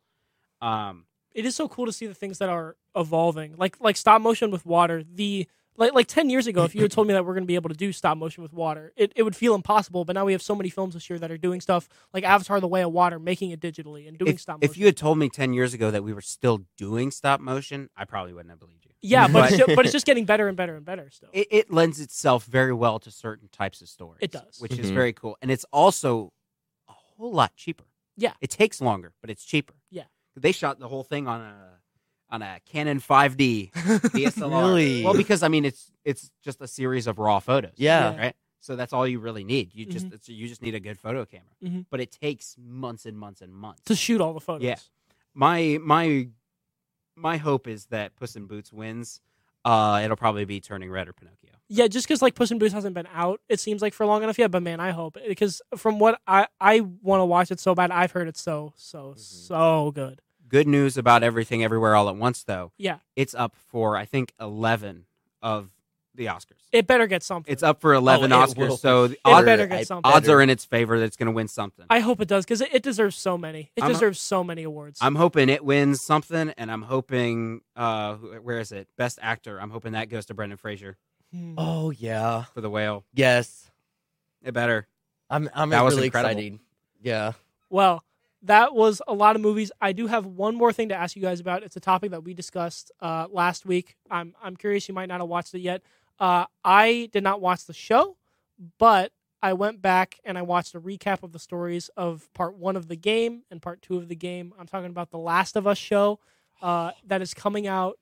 Um, 0.60 1.06
It 1.34 1.44
is 1.46 1.54
so 1.56 1.68
cool 1.68 1.86
to 1.86 1.92
see 1.92 2.06
the 2.06 2.14
things 2.14 2.38
that 2.38 2.48
are 2.48 2.76
evolving, 2.96 3.56
like 3.56 3.80
like 3.80 3.96
stop 3.96 4.20
motion 4.22 4.50
with 4.50 4.64
water. 4.66 5.02
The 5.04 5.48
like 5.78 5.94
like 5.94 6.06
ten 6.06 6.28
years 6.28 6.46
ago, 6.46 6.64
if 6.64 6.74
you 6.74 6.82
had 6.82 6.90
told 6.90 7.06
me 7.06 7.14
that 7.14 7.24
we're 7.24 7.32
going 7.34 7.44
to 7.44 7.48
be 7.48 7.54
able 7.54 7.70
to 7.70 7.74
do 7.76 7.92
stop 7.92 8.18
motion 8.18 8.42
with 8.42 8.52
water, 8.52 8.92
it, 8.96 9.12
it 9.16 9.22
would 9.22 9.34
feel 9.36 9.54
impossible. 9.54 10.04
But 10.04 10.14
now 10.14 10.24
we 10.26 10.32
have 10.32 10.42
so 10.42 10.54
many 10.54 10.68
films 10.68 10.92
this 10.94 11.08
year 11.08 11.18
that 11.20 11.30
are 11.30 11.38
doing 11.38 11.60
stuff 11.60 11.88
like 12.12 12.24
Avatar: 12.24 12.60
The 12.60 12.68
Way 12.68 12.82
of 12.82 12.92
Water, 12.92 13.18
making 13.18 13.50
it 13.52 13.60
digitally 13.60 14.06
and 14.08 14.18
doing 14.18 14.34
if, 14.34 14.40
stop 14.40 14.56
motion. 14.60 14.70
if 14.70 14.76
you 14.76 14.84
had 14.86 14.96
told 14.96 15.16
me 15.18 15.28
10 15.30 15.54
years 15.54 15.72
ago 15.72 15.90
that 15.90 16.04
we 16.04 16.12
were 16.12 16.20
still 16.20 16.64
doing 16.76 17.10
stop 17.10 17.40
motion, 17.40 17.88
I 17.96 18.04
probably 18.04 18.32
wouldn't 18.34 18.50
have 18.50 18.60
believed 18.60 18.84
you. 18.84 18.90
yeah, 19.00 19.28
but 19.28 19.50
it's 19.52 19.60
But- 19.60 19.68
ju- 19.68 19.76
but 19.76 19.84
it's 19.86 19.92
just 19.92 20.04
getting 20.06 20.24
better 20.26 20.48
and 20.48 20.56
better 20.56 20.74
and 20.76 20.84
better 20.84 21.08
still. 21.10 21.30
it, 21.32 21.46
it 21.50 21.70
lends 21.72 22.00
itself 22.00 22.44
very 22.44 22.72
well 22.74 22.98
to 22.98 23.10
certain 23.10 23.48
types 23.48 23.80
of 23.80 23.88
stories. 23.88 24.18
It 24.20 24.32
does. 24.32 24.58
which 24.60 24.72
is 24.78 24.90
Mhm. 24.90 24.94
very 24.94 25.12
cool, 25.12 25.38
and 25.40 25.50
it's 25.50 25.64
also 25.72 26.32
a 26.88 26.92
whole 26.92 27.32
lot 27.32 27.54
cheaper. 27.56 27.84
Yeah. 28.16 28.32
it 28.40 28.50
takes 28.50 28.80
longer, 28.80 29.12
but 29.20 29.30
it's 29.30 29.44
cheaper. 29.44 29.74
Yeah. 29.90 30.04
they 30.36 30.50
shot 30.52 30.78
the 30.80 30.88
whole 30.88 31.02
thing 31.04 31.26
on 31.28 31.40
a 31.40 31.78
on 32.30 32.42
a 32.42 32.60
Canon 32.66 33.00
5D 33.00 33.72
DSLR. 33.72 34.50
Really? 34.50 35.04
Well, 35.04 35.14
because 35.14 35.42
I 35.42 35.48
mean, 35.48 35.64
it's 35.64 35.90
it's 36.04 36.30
just 36.42 36.60
a 36.60 36.66
series 36.68 37.06
of 37.06 37.18
raw 37.18 37.38
photos. 37.38 37.72
Yeah. 37.76 38.12
Yeah. 38.12 38.18
right. 38.20 38.36
So 38.60 38.74
that's 38.76 38.92
all 38.92 39.06
you 39.06 39.20
really 39.20 39.44
need. 39.44 39.74
You 39.74 39.86
just 39.86 40.08
Mhm. 40.08 40.14
it's, 40.14 40.28
you 40.28 40.48
just 40.48 40.62
need 40.62 40.74
a 40.74 40.80
good 40.80 40.98
photo 40.98 41.24
camera. 41.24 41.46
Mhm. 41.64 41.86
But 41.90 42.00
it 42.00 42.10
takes 42.10 42.56
months 42.58 43.06
and 43.06 43.16
months 43.18 43.40
and 43.40 43.52
months 43.54 43.82
to 43.86 43.94
shoot 43.94 44.20
all 44.20 44.34
the 44.34 44.40
photos. 44.40 44.64
Yeah. 44.64 44.76
my 45.34 45.78
my 45.80 46.28
my 47.16 47.36
hope 47.36 47.66
is 47.66 47.86
that 47.86 48.14
Puss 48.16 48.36
in 48.36 48.46
Boots 48.46 48.72
wins. 48.72 49.20
Uh, 49.64 50.00
it'll 50.04 50.16
probably 50.16 50.44
be 50.44 50.60
Turning 50.60 50.90
Red 50.90 51.08
or 51.08 51.12
Pinocchio. 51.12 51.50
Yeah, 51.68 51.88
just 51.88 52.06
because 52.06 52.22
like 52.22 52.34
Puss 52.34 52.50
in 52.50 52.58
Boots 52.58 52.72
hasn't 52.72 52.94
been 52.94 53.08
out, 53.12 53.40
it 53.48 53.60
seems 53.60 53.82
like 53.82 53.92
for 53.92 54.06
long 54.06 54.22
enough 54.22 54.38
yet. 54.38 54.50
But 54.50 54.62
man, 54.62 54.80
I 54.80 54.90
hope 54.92 55.18
because 55.26 55.60
from 55.76 55.98
what 55.98 56.20
I 56.26 56.46
I 56.60 56.80
want 56.80 57.20
to 57.20 57.24
watch 57.26 57.50
it 57.50 57.60
so 57.60 57.74
bad. 57.74 57.90
I've 57.90 58.12
heard 58.12 58.28
it's 58.28 58.40
so 58.40 58.72
so 58.76 59.10
Mm-hmm. 59.10 59.18
so 59.18 59.90
good. 59.94 60.20
Good 60.48 60.66
news 60.66 60.96
about 60.96 61.22
everything 61.22 61.62
everywhere 61.62 61.94
all 61.94 62.08
at 62.08 62.16
once, 62.16 62.42
though. 62.44 62.72
Yeah, 62.78 62.98
It's 63.16 63.34
up 63.34 63.54
for 63.68 63.96
I 63.96 64.04
think 64.04 64.32
eleven 64.40 65.04
of 65.42 65.70
the 66.14 66.26
Oscars. 66.26 66.56
it 66.72 66.87
better 66.88 67.06
get 67.06 67.22
something. 67.22 67.52
It's 67.52 67.62
up 67.62 67.80
for 67.80 67.94
eleven 67.94 68.32
Oh, 68.32 68.42
it 68.42 68.48
Oscars, 68.48 68.56
will 68.56 68.76
so 68.76 69.06
the 69.08 69.14
It 69.14 69.20
odds, 69.24 69.44
better 69.44 69.66
get 69.66 69.87
something. 69.87 70.11
odds 70.11 70.28
are 70.28 70.40
in 70.40 70.50
its 70.50 70.64
favor 70.64 70.98
that 70.98 71.04
it's 71.04 71.16
going 71.16 71.26
to 71.28 71.32
win 71.32 71.46
something. 71.48 71.84
I 71.90 72.00
hope 72.00 72.20
it 72.20 72.26
does 72.28 72.44
because 72.44 72.61
it, 72.61 72.74
it 72.74 72.82
deserves 72.82 73.14
so 73.16 73.38
many. 73.38 73.70
It 73.76 73.82
I'm- 73.84 73.92
deserves 73.92 74.18
so 74.20 74.42
many 74.42 74.64
awards. 74.64 74.98
I'm 75.00 75.14
hoping 75.14 75.48
it 75.48 75.64
wins 75.64 76.00
something, 76.00 76.50
and 76.56 76.72
I'm 76.72 76.82
hoping 76.82 77.61
uh, 77.76 78.14
where 78.16 78.58
is 78.58 78.72
it? 78.72 78.88
Best 78.96 79.18
actor. 79.22 79.61
I'm 79.61 79.70
hoping 79.70 79.92
that 79.92 80.08
goes 80.08 80.26
to 80.26 80.34
Brendan 80.34 80.56
Fraser 80.58 80.96
Hmm. 81.32 81.54
Oh 81.58 81.90
yeah, 81.90 82.44
for 82.54 82.62
The 82.62 82.70
Whale. 82.70 83.04
yes. 83.12 83.70
It 84.42 84.52
better. 84.54 84.87
I'm 85.28 85.48
I'm 85.54 85.68
That 85.70 85.82
was 85.84 85.98
incredible. 85.98 86.30
excited. 86.38 86.58
Yeah. 87.02 87.32
Well, 87.70 88.02
that 88.42 88.74
was 88.74 89.03
a 89.09 89.12
lot 89.14 89.37
of 89.37 89.42
movies. 89.42 89.72
I 89.81 89.92
do 89.92 90.07
have 90.07 90.27
one 90.27 90.55
more 90.55 90.72
thing 90.72 90.90
to 90.90 90.94
ask 90.94 91.16
you 91.16 91.22
guys 91.22 91.40
about. 91.40 91.62
It's 91.62 91.77
a 91.77 91.81
topic 91.81 92.12
that 92.12 92.22
we 92.24 92.35
discussed 92.35 92.92
uh, 93.01 93.27
last 93.31 93.66
week. 93.66 93.96
I'm 94.11 94.35
I'm 94.42 94.57
curious. 94.57 94.88
You 94.88 94.94
might 94.94 95.09
not 95.09 95.20
have 95.20 95.29
watched 95.29 95.55
it 95.55 95.61
yet. 95.61 95.83
Uh, 96.18 96.46
I 96.64 97.09
did 97.12 97.22
not 97.22 97.40
watch 97.40 97.66
the 97.66 97.72
show, 97.72 98.16
but 98.79 99.12
I 99.42 99.53
went 99.53 99.81
back 99.81 100.18
and 100.24 100.37
I 100.37 100.42
watched 100.42 100.74
a 100.74 100.81
recap 100.81 101.22
of 101.22 101.33
the 101.33 101.38
stories 101.38 101.90
of 101.96 102.33
part 102.35 102.57
one 102.57 102.77
of 102.77 102.88
the 102.88 102.96
game 102.96 103.42
and 103.51 103.62
part 103.62 103.83
two 103.83 103.96
of 103.96 104.09
the 104.09 104.16
game. 104.16 104.53
I'm 104.59 104.66
talking 104.66 104.90
about 104.90 105.11
the 105.11 105.18
Last 105.18 105.57
of 105.57 105.66
Us 105.66 105.79
show 105.79 106.18
uh, 106.61 106.92
that 107.07 107.22
is 107.22 107.35
coming 107.35 107.66
out. 107.66 107.98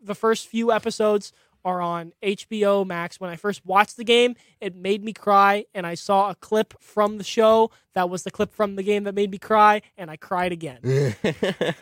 The 0.00 0.14
first 0.14 0.46
few 0.46 0.70
episodes 0.70 1.32
are 1.66 1.80
on 1.82 2.12
HBO 2.22 2.86
Max. 2.86 3.18
When 3.20 3.28
I 3.28 3.34
first 3.36 3.66
watched 3.66 3.96
the 3.96 4.04
game, 4.04 4.36
it 4.60 4.74
made 4.76 5.04
me 5.04 5.12
cry, 5.12 5.66
and 5.74 5.84
I 5.86 5.94
saw 5.96 6.30
a 6.30 6.34
clip 6.36 6.72
from 6.80 7.18
the 7.18 7.24
show 7.24 7.72
that 7.94 8.08
was 8.08 8.22
the 8.22 8.30
clip 8.30 8.54
from 8.54 8.76
the 8.76 8.84
game 8.84 9.02
that 9.04 9.14
made 9.16 9.30
me 9.32 9.38
cry, 9.38 9.82
and 9.98 10.08
I 10.10 10.16
cried 10.16 10.52
again. 10.52 10.78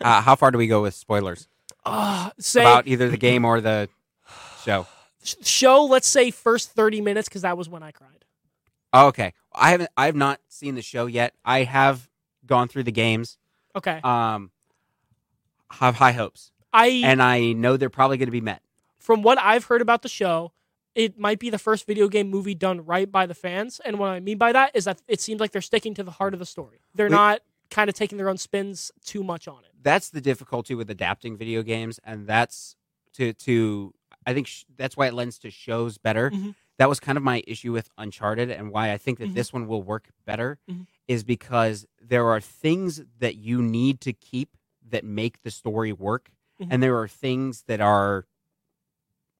Uh, 0.01 0.21
how 0.21 0.35
far 0.35 0.51
do 0.51 0.57
we 0.57 0.67
go 0.67 0.81
with 0.81 0.93
spoilers 0.93 1.47
Uh, 1.85 2.31
say 2.39 2.61
about 2.61 2.87
either 2.87 3.09
the 3.09 3.17
game 3.17 3.45
or 3.45 3.61
the 3.61 3.87
show? 4.63 4.87
show, 5.23 5.85
let's 5.85 6.07
say 6.07 6.31
first 6.31 6.71
30 6.71 7.01
minutes, 7.01 7.29
because 7.29 7.43
that 7.43 7.57
was 7.57 7.69
when 7.69 7.83
I 7.83 7.91
cried. 7.91 8.25
Oh, 8.91 9.07
okay, 9.07 9.33
I 9.53 9.69
haven't. 9.71 9.89
I 9.95 10.07
have 10.07 10.15
not 10.15 10.39
seen 10.47 10.75
the 10.75 10.81
show 10.81 11.05
yet. 11.05 11.33
I 11.45 11.63
have 11.63 12.09
gone 12.45 12.67
through 12.67 12.83
the 12.83 12.91
games. 12.91 13.37
Okay. 13.75 13.99
Um, 14.03 14.51
have 15.69 15.95
high 15.95 16.13
hopes, 16.13 16.51
I 16.73 17.01
and 17.03 17.21
I 17.21 17.51
know 17.53 17.77
they're 17.77 17.89
probably 17.89 18.17
going 18.17 18.27
to 18.27 18.31
be 18.31 18.41
met. 18.41 18.61
From 19.05 19.21
what 19.21 19.37
I've 19.39 19.65
heard 19.65 19.81
about 19.81 20.01
the 20.01 20.09
show, 20.09 20.51
it 20.95 21.19
might 21.19 21.37
be 21.39 21.49
the 21.51 21.59
first 21.59 21.85
video 21.85 22.07
game 22.07 22.29
movie 22.29 22.55
done 22.55 22.83
right 22.85 23.11
by 23.11 23.25
the 23.27 23.35
fans. 23.35 23.79
And 23.85 23.99
what 23.99 24.09
I 24.09 24.19
mean 24.19 24.37
by 24.39 24.51
that 24.53 24.71
is 24.73 24.85
that 24.85 25.01
it 25.07 25.21
seems 25.21 25.39
like 25.39 25.51
they're 25.51 25.61
sticking 25.61 25.93
to 25.95 26.03
the 26.03 26.11
heart 26.11 26.33
of 26.33 26.39
the 26.39 26.45
story. 26.45 26.79
They're 26.95 27.05
Wait. 27.07 27.11
not 27.11 27.41
kind 27.69 27.87
of 27.89 27.95
taking 27.95 28.17
their 28.17 28.29
own 28.29 28.37
spins 28.37 28.91
too 29.03 29.23
much 29.23 29.47
on 29.47 29.59
it. 29.63 29.71
That's 29.81 30.09
the 30.09 30.21
difficulty 30.21 30.73
with 30.73 30.89
adapting 30.89 31.37
video 31.37 31.61
games, 31.61 31.99
and 32.03 32.25
that's 32.25 32.75
to 33.13 33.33
to 33.33 33.93
I 34.25 34.33
think 34.33 34.47
sh- 34.47 34.63
that's 34.75 34.97
why 34.97 35.05
it 35.07 35.13
lends 35.13 35.37
to 35.39 35.51
shows 35.51 35.97
better. 35.99 36.31
Mhm. 36.31 36.55
That 36.79 36.89
was 36.89 36.99
kind 36.99 37.17
of 37.17 37.23
my 37.23 37.43
issue 37.45 37.71
with 37.71 37.89
Uncharted, 37.97 38.49
and 38.49 38.71
why 38.71 38.91
I 38.91 38.97
think 38.97 39.19
that 39.19 39.29
Mhm. 39.29 39.33
this 39.35 39.53
one 39.53 39.67
will 39.67 39.83
work 39.83 40.09
better 40.25 40.57
Mhm. 40.69 40.87
is 41.07 41.23
because 41.23 41.85
there 42.01 42.25
are 42.27 42.41
things 42.41 43.01
that 43.19 43.35
you 43.35 43.61
need 43.61 44.01
to 44.01 44.13
keep 44.13 44.57
that 44.89 45.03
make 45.03 45.41
the 45.43 45.51
story 45.51 45.93
work, 45.93 46.31
Mhm. 46.59 46.67
and 46.71 46.81
there 46.83 46.97
are 46.99 47.07
things 47.07 47.63
that 47.67 47.79
are 47.81 48.25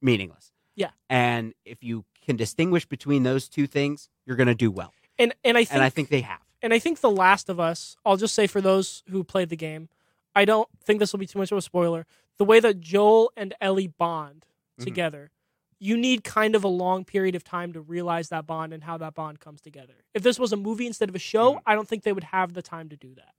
meaningless. 0.06 0.52
Yeah. 0.78 0.92
and 1.10 1.54
if 1.64 1.84
you 1.84 2.04
can 2.26 2.36
distinguish 2.36 2.86
between 2.86 3.24
those 3.24 3.48
two 3.48 3.66
things, 3.66 4.10
you're 4.26 4.36
going 4.36 4.48
to 4.48 4.56
do 4.56 4.70
well, 4.72 4.94
And 5.18 5.34
and 5.44 5.58
I 5.58 5.64
think 5.64 5.74
and 5.76 5.84
I 5.84 5.90
think 5.90 6.10
they 6.10 6.22
have. 6.22 6.42
and 6.62 6.74
I 6.74 6.80
think 6.80 7.00
The 7.00 7.10
Last 7.10 7.48
of 7.50 7.60
Us, 7.62 7.96
I'll 8.06 8.18
just 8.18 8.36
say 8.36 8.46
for 8.48 8.60
those 8.62 9.02
who 9.10 9.24
played 9.24 9.48
the 9.50 9.56
game, 9.56 9.88
I 10.36 10.44
don't 10.44 10.68
think 10.84 11.00
this 11.00 11.14
will 11.14 11.20
be 11.20 11.28
too 11.28 11.40
much 11.40 11.52
of 11.52 11.58
a 11.58 11.62
spoiler. 11.62 12.06
The 12.38 12.44
way 12.46 12.60
that 12.60 12.82
Joel 12.82 13.32
and 13.38 13.54
Ellie 13.62 13.88
bond 13.88 14.46
Mhm. 14.80 14.84
together, 14.84 15.32
you 15.80 15.96
need 15.96 16.26
kind 16.26 16.56
of 16.56 16.64
a 16.66 16.68
long 16.70 17.06
period 17.06 17.36
of 17.36 17.44
time 17.46 17.72
to 17.72 17.80
realize 17.80 18.28
that 18.30 18.46
bond 18.46 18.74
and 18.74 18.84
how 18.84 18.98
that 18.98 19.14
bond 19.14 19.40
comes 19.40 19.62
together. 19.62 20.04
If 20.14 20.24
this 20.24 20.38
was 20.38 20.52
a 20.52 20.58
movie 20.58 20.88
instead 20.88 21.08
of 21.08 21.16
a 21.16 21.20
show, 21.20 21.54
Mhm. 21.56 21.62
I 21.66 21.76
don't 21.76 21.88
think 21.88 22.04
they 22.04 22.12
would 22.14 22.26
have 22.26 22.54
the 22.54 22.62
time 22.62 22.90
to 22.90 22.98
do 22.98 23.14
that. 23.16 23.34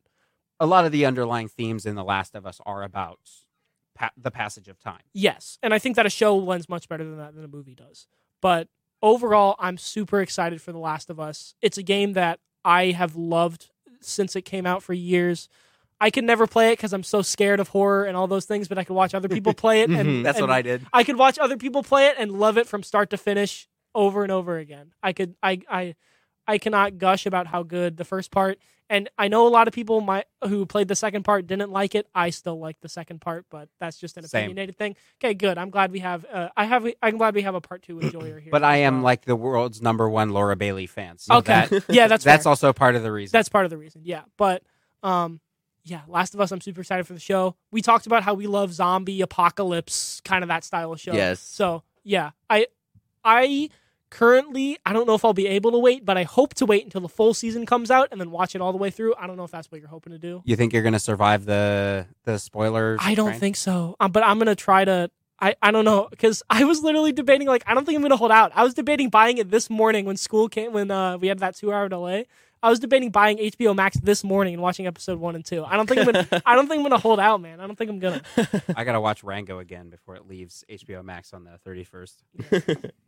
A 0.59 0.64
lot 0.66 0.87
of 0.87 0.92
the 0.92 1.05
underlying 1.05 1.48
themes 1.48 1.85
in 1.85 1.96
The 1.96 2.05
Last 2.05 2.35
of 2.35 2.46
Us 2.46 2.61
are 2.64 2.83
about 2.83 3.20
pa- 3.97 4.11
the 4.17 4.31
passage 4.31 4.69
of 4.69 4.79
time. 4.79 5.01
Yes, 5.13 5.59
and 5.63 5.75
I 5.75 5.79
think 5.79 5.97
that 5.97 6.07
a 6.07 6.11
show 6.11 6.37
lends 6.37 6.69
much 6.69 6.89
better 6.89 7.05
than 7.05 7.17
that 7.19 7.35
than 7.35 7.45
a 7.45 7.49
movie 7.49 7.75
does. 7.75 8.07
But 8.41 8.69
overall, 9.03 9.57
I'm 9.59 9.79
super 9.79 10.21
excited 10.21 10.63
for 10.63 10.73
The 10.73 10.79
Last 10.79 11.11
of 11.11 11.19
Us. 11.19 11.55
It's 11.63 11.79
a 11.79 11.83
game 11.83 12.13
that 12.13 12.39
I 12.65 12.93
have 12.93 13.17
loved 13.17 13.71
since 14.01 14.37
it 14.37 14.43
came 14.43 14.67
out 14.67 14.83
for 14.83 14.93
years. 14.93 15.49
I 16.01 16.11
could 16.11 16.25
never 16.25 16.47
play 16.47 16.69
it 16.73 16.77
because 16.79 16.93
I'm 16.93 17.03
so 17.03 17.23
scared 17.23 17.59
of 17.59 17.69
horror 17.69 18.05
and 18.05 18.17
all 18.17 18.27
those 18.27 18.45
things, 18.45 18.69
but 18.69 18.77
I 18.79 18.85
could 18.85 18.95
watch 18.95 19.15
other 19.15 19.29
people 19.29 19.55
play 19.65 19.81
it, 19.83 19.91
and 19.91 20.09
Mhm. 20.09 20.23
That's 20.25 20.39
and 20.39 20.47
what 20.47 20.55
I 20.55 20.63
did. 20.63 20.87
I 20.93 21.05
could 21.05 21.17
watch 21.17 21.39
other 21.39 21.57
people 21.57 21.83
play 21.83 22.07
it 22.09 22.17
and 22.19 22.31
love 22.33 22.59
it 22.59 22.67
from 22.67 22.83
start 22.83 23.11
to 23.11 23.17
finish 23.17 23.69
over 23.95 24.23
and 24.23 24.31
over 24.31 24.59
again. 24.59 24.93
I 25.03 25.13
could 25.15 25.37
I 25.43 25.61
I 25.71 25.95
I 26.47 26.59
cannot 26.59 26.99
gush 26.99 27.27
about 27.27 27.47
how 27.47 27.63
good 27.63 27.97
the 27.97 28.05
first 28.05 28.31
part 28.31 28.59
and 28.89 29.09
I 29.19 29.29
know 29.29 29.47
a 29.47 29.51
lot 29.51 29.67
of 29.67 29.75
people 29.75 30.01
might 30.01 30.27
who 30.47 30.65
played 30.65 30.89
the 30.89 30.95
second 30.95 31.25
part 31.25 31.47
didn't 31.47 31.73
like 31.73 31.95
it. 31.95 32.07
I 32.15 32.31
still 32.31 32.59
like 32.59 32.81
the 32.81 32.89
second 32.89 33.21
part, 33.21 33.47
but 33.51 33.69
that's 33.81 33.99
just 33.99 34.17
an 34.17 34.23
Same. 34.25 34.45
opinionated 34.45 34.77
thing. 34.79 34.97
Okay, 35.23 35.35
good. 35.35 35.59
I'm 35.59 35.71
glad 35.71 35.91
we 35.91 35.99
have 36.01 36.25
uh, 36.33 36.49
I 36.57 36.65
have 36.67 36.87
I'm 37.03 37.17
glad 37.17 37.35
we 37.35 37.43
have 37.43 37.55
a 37.55 37.61
part 37.61 37.83
2 37.83 38.01
enjoyer 38.01 38.39
here. 38.39 38.51
But 38.53 38.63
I 38.63 38.79
am 38.79 38.97
well. 38.97 39.05
like 39.05 39.25
the 39.25 39.37
world's 39.37 39.83
number 39.83 40.09
one 40.09 40.31
Laura 40.31 40.55
Bailey 40.57 40.87
fan. 40.87 41.19
So 41.19 41.37
Okay. 41.37 41.67
that, 41.69 41.85
yeah, 41.89 42.07
that's 42.07 42.25
that's 42.25 42.45
fair. 42.45 42.51
also 42.51 42.73
part 42.73 42.95
of 42.95 43.03
the 43.03 43.11
reason. 43.11 43.33
That's 43.37 43.49
part 43.49 43.65
of 43.65 43.71
the 43.71 43.79
reason. 43.79 44.03
Yeah, 44.05 44.23
but 44.37 44.63
um, 45.03 45.41
yeah, 45.83 46.03
Last 46.07 46.35
of 46.35 46.41
Us. 46.41 46.53
I'm 46.53 46.61
super 46.61 46.81
excited 46.83 47.07
for 47.07 47.13
the 47.15 47.21
show. 47.21 47.57
We 47.73 47.83
talked 47.83 48.07
about 48.07 48.23
how 48.23 48.35
we 48.35 48.47
love 48.47 48.73
zombie 48.73 49.21
apocalypse, 49.21 50.21
kind 50.25 50.45
of 50.45 50.49
that 50.49 50.63
style 50.65 50.93
of 50.93 51.01
show. 51.01 51.13
Yes. 51.13 51.41
So 51.41 51.83
yeah, 52.05 52.31
I 52.49 52.67
I 53.25 53.71
currently 54.11 54.79
I 54.87 54.92
don't 54.92 55.07
know 55.07 55.14
if 55.14 55.25
I'll 55.25 55.33
be 55.33 55.47
able 55.47 55.73
to 55.73 55.79
wait, 55.79 56.05
but 56.05 56.16
I 56.16 56.23
hope 56.25 56.55
to 56.55 56.66
wait 56.66 56.85
until 56.85 57.01
the 57.01 57.09
full 57.09 57.35
season 57.35 57.66
comes 57.66 57.90
out 57.90 58.09
and 58.12 58.21
then 58.21 58.31
watch 58.31 58.55
it 58.55 58.61
all 58.61 58.73
the 58.73 58.79
way 58.79 58.90
through. 58.90 59.14
I 59.19 59.27
don't 59.27 59.37
know 59.37 59.45
if 59.45 59.51
that's 59.51 59.71
what 59.71 59.81
you're 59.81 59.90
hoping 59.90 60.12
to 60.12 60.19
do. 60.19 60.42
you 60.45 60.57
think 60.57 60.73
you're 60.73 60.83
going 60.83 60.92
to 60.92 60.99
survive 60.99 61.45
the 61.45 62.07
the 62.25 62.38
spoilers? 62.38 63.01
I 63.03 63.14
don't 63.14 63.29
train? 63.31 63.40
think 63.40 63.57
so. 63.57 63.97
Um, 64.01 64.12
but 64.12 64.23
I'm 64.25 64.38
gonna 64.38 64.55
try 64.55 64.85
to. 64.85 65.11
I, 65.38 65.55
I 65.61 65.71
don't 65.71 65.85
know 65.85 66.09
because 66.11 66.42
I 66.49 66.64
was 66.64 66.83
literally 66.83 67.12
debating 67.12 67.47
like 67.47 67.62
I 67.66 67.75
don't 67.75 67.85
think 67.85 67.97
I'm 67.97 68.03
gonna 68.03 68.16
hold 68.16 68.31
out. 68.31 68.53
I 68.55 68.64
was 68.64 68.73
debating 68.73 69.11
buying 69.11 69.37
it 69.38 69.51
this 69.51 69.69
morning 69.69 70.07
when 70.07 70.16
school 70.16 70.49
came 70.49 70.73
when 70.73 70.90
uh, 70.90 71.19
we 71.19 71.29
had 71.29 71.40
that 71.40 71.57
two 71.57 71.73
hour 71.73 71.88
delay. 71.88 72.27
I 72.62 72.71
was 72.71 72.81
debating 72.81 73.11
buying 73.11 73.37
HBO 73.37 73.77
Max 73.77 73.99
this 73.99 74.25
morning 74.25 74.55
and 74.55 74.62
watching 74.62 74.87
episode 74.87 75.21
one 75.21 75.35
and 75.35 75.45
two. 75.45 75.62
I 75.64 75.77
don't 75.77 75.87
think 75.87 76.01
I'm 76.01 76.07
gonna. 76.07 76.42
I 76.47 76.55
don't 76.55 76.66
think 76.69 76.79
I'm 76.79 76.85
gonna 76.85 76.99
hold 76.99 77.21
out, 77.21 77.40
man. 77.42 77.61
I 77.61 77.66
don't 77.66 77.77
think 77.77 77.90
I'm 77.90 77.99
gonna. 77.99 78.23
I 78.77 78.85
got 78.85 78.92
to 78.92 79.01
watch 79.01 79.23
Rango 79.23 79.59
again 79.59 79.90
before 79.90 80.16
it 80.16 80.27
leaves 80.27 80.64
HBO 80.69 81.05
Max 81.05 81.35
on 81.35 81.45
the 81.45 81.61
31st. 81.71 82.90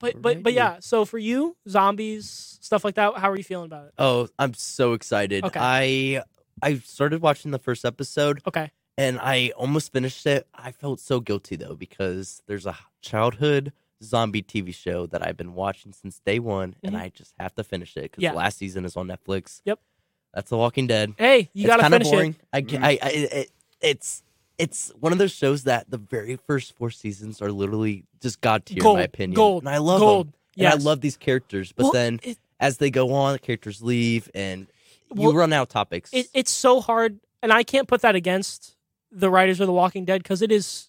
But 0.00 0.20
but 0.20 0.42
but 0.42 0.52
yeah. 0.54 0.78
So 0.80 1.04
for 1.04 1.18
you, 1.18 1.56
zombies 1.68 2.58
stuff 2.60 2.84
like 2.84 2.94
that. 2.96 3.16
How 3.16 3.30
are 3.30 3.36
you 3.36 3.44
feeling 3.44 3.66
about 3.66 3.86
it? 3.86 3.92
Oh, 3.98 4.28
I'm 4.38 4.54
so 4.54 4.94
excited. 4.94 5.44
Okay. 5.44 5.60
I 5.62 6.22
I 6.62 6.74
started 6.78 7.22
watching 7.22 7.50
the 7.52 7.58
first 7.58 7.84
episode 7.84 8.42
Okay. 8.46 8.70
and 8.98 9.18
I 9.20 9.52
almost 9.56 9.92
finished 9.92 10.26
it. 10.26 10.46
I 10.54 10.72
felt 10.72 11.00
so 11.00 11.20
guilty 11.20 11.56
though 11.56 11.74
because 11.74 12.42
there's 12.46 12.66
a 12.66 12.76
childhood 13.02 13.72
zombie 14.02 14.42
TV 14.42 14.74
show 14.74 15.06
that 15.06 15.26
I've 15.26 15.36
been 15.36 15.54
watching 15.54 15.92
since 15.92 16.20
day 16.20 16.38
one, 16.38 16.74
and 16.82 16.94
Mhm. 16.94 17.00
I 17.00 17.08
just 17.10 17.34
have 17.38 17.54
to 17.56 17.64
finish 17.64 17.96
it 17.98 18.04
because 18.10 18.22
Yeah. 18.22 18.32
last 18.32 18.56
season 18.56 18.84
is 18.86 18.96
on 18.96 19.06
Netflix. 19.08 19.60
Yep. 19.66 19.78
That's 20.32 20.48
The 20.48 20.56
Walking 20.56 20.86
Dead. 20.86 21.12
Hey, 21.18 21.50
you 21.52 21.64
it's 21.64 21.66
gotta 21.66 21.82
kinda 21.82 21.96
finish 21.98 22.10
boring. 22.10 22.30
it. 22.30 22.46
I, 22.52 22.62
Mhm. 22.62 22.82
I, 22.84 22.98
I 23.02 23.08
it, 23.10 23.50
it's 23.82 24.22
it's 24.60 24.92
one 25.00 25.12
of 25.12 25.18
those 25.18 25.32
shows 25.32 25.64
that 25.64 25.90
the 25.90 25.98
very 25.98 26.36
first 26.36 26.76
four 26.76 26.90
seasons 26.90 27.40
are 27.42 27.50
literally 27.50 28.04
just 28.20 28.40
god 28.40 28.66
tier 28.66 28.84
in 28.84 28.92
my 28.94 29.02
opinion. 29.02 29.34
gold, 29.36 29.62
and 29.62 29.68
I 29.68 29.78
love 29.78 30.00
gold. 30.00 30.26
them. 30.28 30.34
Yes. 30.56 30.74
And 30.74 30.82
I 30.82 30.84
love 30.84 31.00
these 31.00 31.16
characters, 31.16 31.72
but 31.72 31.84
Well, 31.84 31.92
then 31.92 32.20
it- 32.22 32.38
as 32.58 32.76
they 32.78 32.90
go 32.90 33.12
on, 33.14 33.32
the 33.32 33.38
characters 33.38 33.80
leave, 33.82 34.30
and 34.34 34.66
you 35.14 35.22
Well, 35.28 35.32
run 35.34 35.52
out 35.52 35.62
of 35.62 35.68
topics. 35.68 36.10
it, 36.12 36.28
it's 36.34 36.50
so 36.52 36.80
hard 36.80 37.18
and 37.42 37.52
i 37.52 37.62
can't 37.64 37.88
put 37.88 38.02
that 38.02 38.14
against 38.14 38.76
the 39.10 39.30
writers 39.30 39.58
of 39.60 39.66
the 39.66 39.72
walking 39.72 40.04
dead 40.04 40.22
because 40.22 40.40
it 40.42 40.52
is 40.52 40.88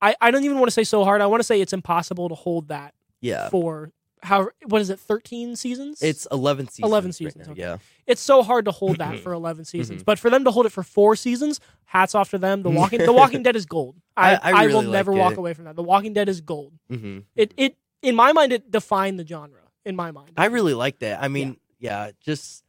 I, 0.00 0.16
I 0.20 0.30
don't 0.32 0.42
even 0.44 0.58
want 0.58 0.66
to 0.68 0.72
say 0.72 0.82
so 0.84 1.04
hard 1.04 1.20
i 1.20 1.26
want 1.26 1.40
to 1.40 1.44
say 1.44 1.60
it's 1.60 1.72
impossible 1.74 2.28
to 2.30 2.34
hold 2.34 2.68
that 2.68 2.94
yeah, 3.20 3.50
for 3.50 3.92
how 4.22 4.48
what 4.66 4.80
is 4.80 4.88
it 4.90 5.00
13 5.00 5.56
seasons 5.56 6.00
it's 6.02 6.26
eleven 6.30 6.68
seasons. 6.68 6.88
11 6.90 7.08
right 7.08 7.14
seasons, 7.14 7.46
now, 7.46 7.52
okay. 7.52 7.60
Yeah, 7.60 7.78
it's 8.06 8.20
so 8.20 8.42
hard 8.42 8.64
to 8.66 8.70
hold 8.70 8.98
that 8.98 9.18
for 9.24 9.32
11 9.32 9.64
seasons 9.64 10.02
Mhm. 10.02 10.04
but 10.06 10.18
for 10.18 10.30
them 10.30 10.44
to 10.44 10.50
hold 10.50 10.66
it 10.66 10.70
for 10.72 10.82
four 10.82 11.16
seasons 11.16 11.58
hats 11.86 12.14
off 12.14 12.30
to 12.30 12.38
them 12.38 12.62
the 12.62 12.70
walking 12.80 12.98
the 13.04 13.12
walking 13.12 13.42
dead 13.42 13.56
is 13.56 13.66
gold 13.66 13.96
i, 14.16 14.34
I- 14.36 14.40
I 14.62 14.66
will 14.66 14.80
really 14.82 14.92
never 14.92 15.12
liked 15.12 15.20
walk 15.20 15.32
it. 15.32 15.38
away 15.38 15.54
from 15.54 15.64
that 15.64 15.76
the 15.76 15.82
walking 15.82 16.12
dead 16.12 16.28
is 16.28 16.40
gold 16.40 16.72
hmm 16.88 17.20
it 17.36 17.52
it 17.56 17.76
in 18.02 18.14
my 18.16 18.32
mind 18.32 18.52
it 18.52 18.70
defined 18.70 19.18
the 19.18 19.26
genre 19.26 19.60
in 19.84 19.96
my 19.96 20.10
mind 20.12 20.30
I 20.36 20.46
really 20.46 20.74
liked 20.74 21.02
it. 21.02 21.16
I 21.20 21.26
mean, 21.28 21.56
yeah, 21.80 22.12
just 22.20 22.62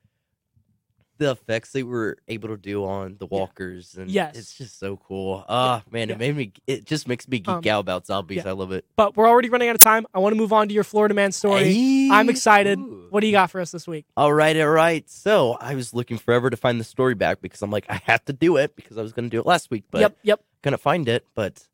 the 1.23 1.31
effects 1.31 1.71
they 1.71 1.83
were 1.83 2.17
able 2.27 2.49
to 2.49 2.57
do 2.57 2.86
on 2.86 3.15
the 3.19 3.25
walkers, 3.25 3.95
and 3.95 4.09
Yes. 4.12 4.36
it's 4.38 4.57
just 4.57 4.77
so 4.79 4.97
cool. 4.97 5.43
Ah, 5.49 5.83
man, 5.91 6.09
Yeah. 6.09 6.15
it 6.15 6.19
made 6.19 6.36
me. 6.36 6.51
It 6.67 6.86
just 6.86 7.07
makes 7.07 7.27
me 7.27 7.39
geek 7.39 7.47
Um, 7.49 7.63
out 7.67 7.79
about 7.79 8.05
zombies. 8.05 8.43
yeah. 8.43 8.49
I 8.49 8.51
love 8.53 8.71
it. 8.71 8.86
but 8.95 9.15
we're 9.17 9.27
already 9.27 9.49
running 9.49 9.69
out 9.69 9.75
of 9.75 9.81
time 9.81 10.05
i 10.13 10.19
want 10.19 10.33
to 10.33 10.38
move 10.38 10.53
on 10.53 10.67
to 10.67 10.73
your 10.73 10.83
florida 10.83 11.13
man 11.13 11.31
story 11.31 12.09
i'm 12.12 12.29
excited 12.29 12.77
Ooh. 12.79 13.07
what 13.09 13.21
do 13.21 13.27
you 13.27 13.33
got 13.33 13.49
for 13.51 13.59
us 13.62 13.71
this 13.71 13.88
week 13.88 14.05
All 14.17 14.33
right, 14.33 14.55
all 14.59 14.67
right. 14.69 15.09
So 15.09 15.57
I 15.59 15.75
was 15.75 15.93
looking 15.93 16.17
forever 16.17 16.49
to 16.49 16.57
find 16.57 16.79
the 16.79 16.83
story 16.83 17.15
back 17.15 17.41
because 17.41 17.62
I'm 17.62 17.71
like, 17.71 17.86
I 17.89 18.01
have 18.05 18.23
to 18.25 18.33
do 18.33 18.57
it 18.57 18.75
because 18.75 18.97
I 18.97 19.01
was 19.01 19.13
going 19.13 19.25
to 19.25 19.29
do 19.29 19.39
it 19.39 19.45
last 19.45 19.71
week, 19.71 19.86
but 19.91 20.01
yep 20.01 20.17
yep 20.23 20.41
Gonna 20.62 20.77
find 20.77 21.07
it. 21.09 21.25
But 21.36 21.67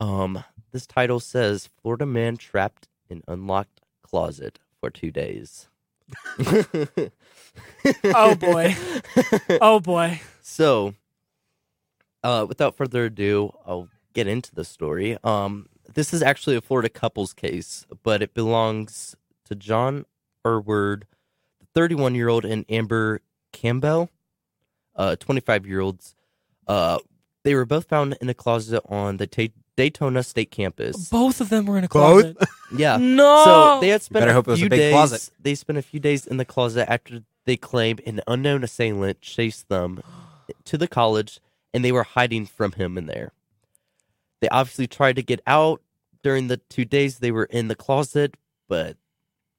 um, 0.00 0.42
this 0.72 0.86
title 0.86 1.20
says 1.20 1.68
Florida 1.80 2.06
man 2.06 2.36
trapped 2.36 2.88
in 3.08 3.22
unlocked 3.28 3.80
closet 4.02 4.58
for 4.80 4.90
two 4.90 5.10
days. 5.10 5.68
Oh, 8.04 8.34
boy. 8.34 8.74
Oh 9.60 9.80
boy. 9.80 10.20
So, 10.42 10.94
uh, 12.22 12.46
without 12.48 12.76
further 12.76 13.06
ado, 13.06 13.52
I'll 13.66 13.88
get 14.12 14.26
into 14.26 14.54
the 14.54 14.64
story. 14.64 15.18
Um, 15.24 15.66
this 15.92 16.14
is 16.14 16.22
actually 16.22 16.56
a 16.56 16.60
Florida 16.60 16.88
couples 16.88 17.32
case, 17.32 17.86
but 18.02 18.22
it 18.22 18.34
belongs 18.34 19.16
to 19.46 19.54
John 19.54 20.06
Irward, 20.44 21.06
the 21.60 21.66
31 21.74 22.14
year 22.14 22.28
old, 22.28 22.44
and 22.44 22.64
Amber 22.68 23.20
Campbell, 23.52 24.10
uh, 24.96 25.16
25 25.16 25.66
year 25.66 25.80
olds. 25.80 26.14
Uh, 26.66 26.98
they 27.42 27.54
were 27.54 27.66
both 27.66 27.86
found 27.88 28.16
in 28.20 28.28
a 28.30 28.34
closet 28.34 28.82
on 28.88 29.18
the 29.18 29.26
Ta- 29.26 29.48
Daytona 29.76 30.22
State 30.22 30.50
campus. 30.50 31.08
Both 31.08 31.40
of 31.40 31.48
them 31.48 31.66
were 31.66 31.78
in 31.78 31.84
a 31.84 31.88
Both? 31.88 32.36
closet. 32.36 32.36
Yeah. 32.76 32.96
No. 32.96 33.44
So 33.44 33.80
they 33.80 33.88
had 33.90 34.02
spent 34.02 34.22
better 34.22 34.30
a 34.32 34.34
hope 34.34 34.48
it 34.48 34.52
was 34.52 34.58
a 34.58 34.62
few 34.62 34.68
big 34.68 34.78
days. 34.80 34.92
closet. 34.92 35.30
They 35.40 35.54
spent 35.54 35.78
a 35.78 35.82
few 35.82 36.00
days 36.00 36.26
in 36.26 36.38
the 36.38 36.44
closet 36.44 36.90
after 36.90 37.20
they 37.44 37.56
claimed 37.56 38.00
an 38.04 38.20
unknown 38.26 38.64
assailant 38.64 39.20
chased 39.20 39.68
them 39.68 40.02
to 40.64 40.76
the 40.76 40.88
college, 40.88 41.38
and 41.72 41.84
they 41.84 41.92
were 41.92 42.02
hiding 42.02 42.46
from 42.46 42.72
him 42.72 42.98
in 42.98 43.06
there. 43.06 43.30
They 44.40 44.48
obviously 44.48 44.88
tried 44.88 45.16
to 45.16 45.22
get 45.22 45.40
out 45.46 45.82
during 46.24 46.48
the 46.48 46.56
two 46.56 46.84
days 46.84 47.18
they 47.18 47.30
were 47.30 47.44
in 47.44 47.68
the 47.68 47.76
closet, 47.76 48.36
but 48.68 48.96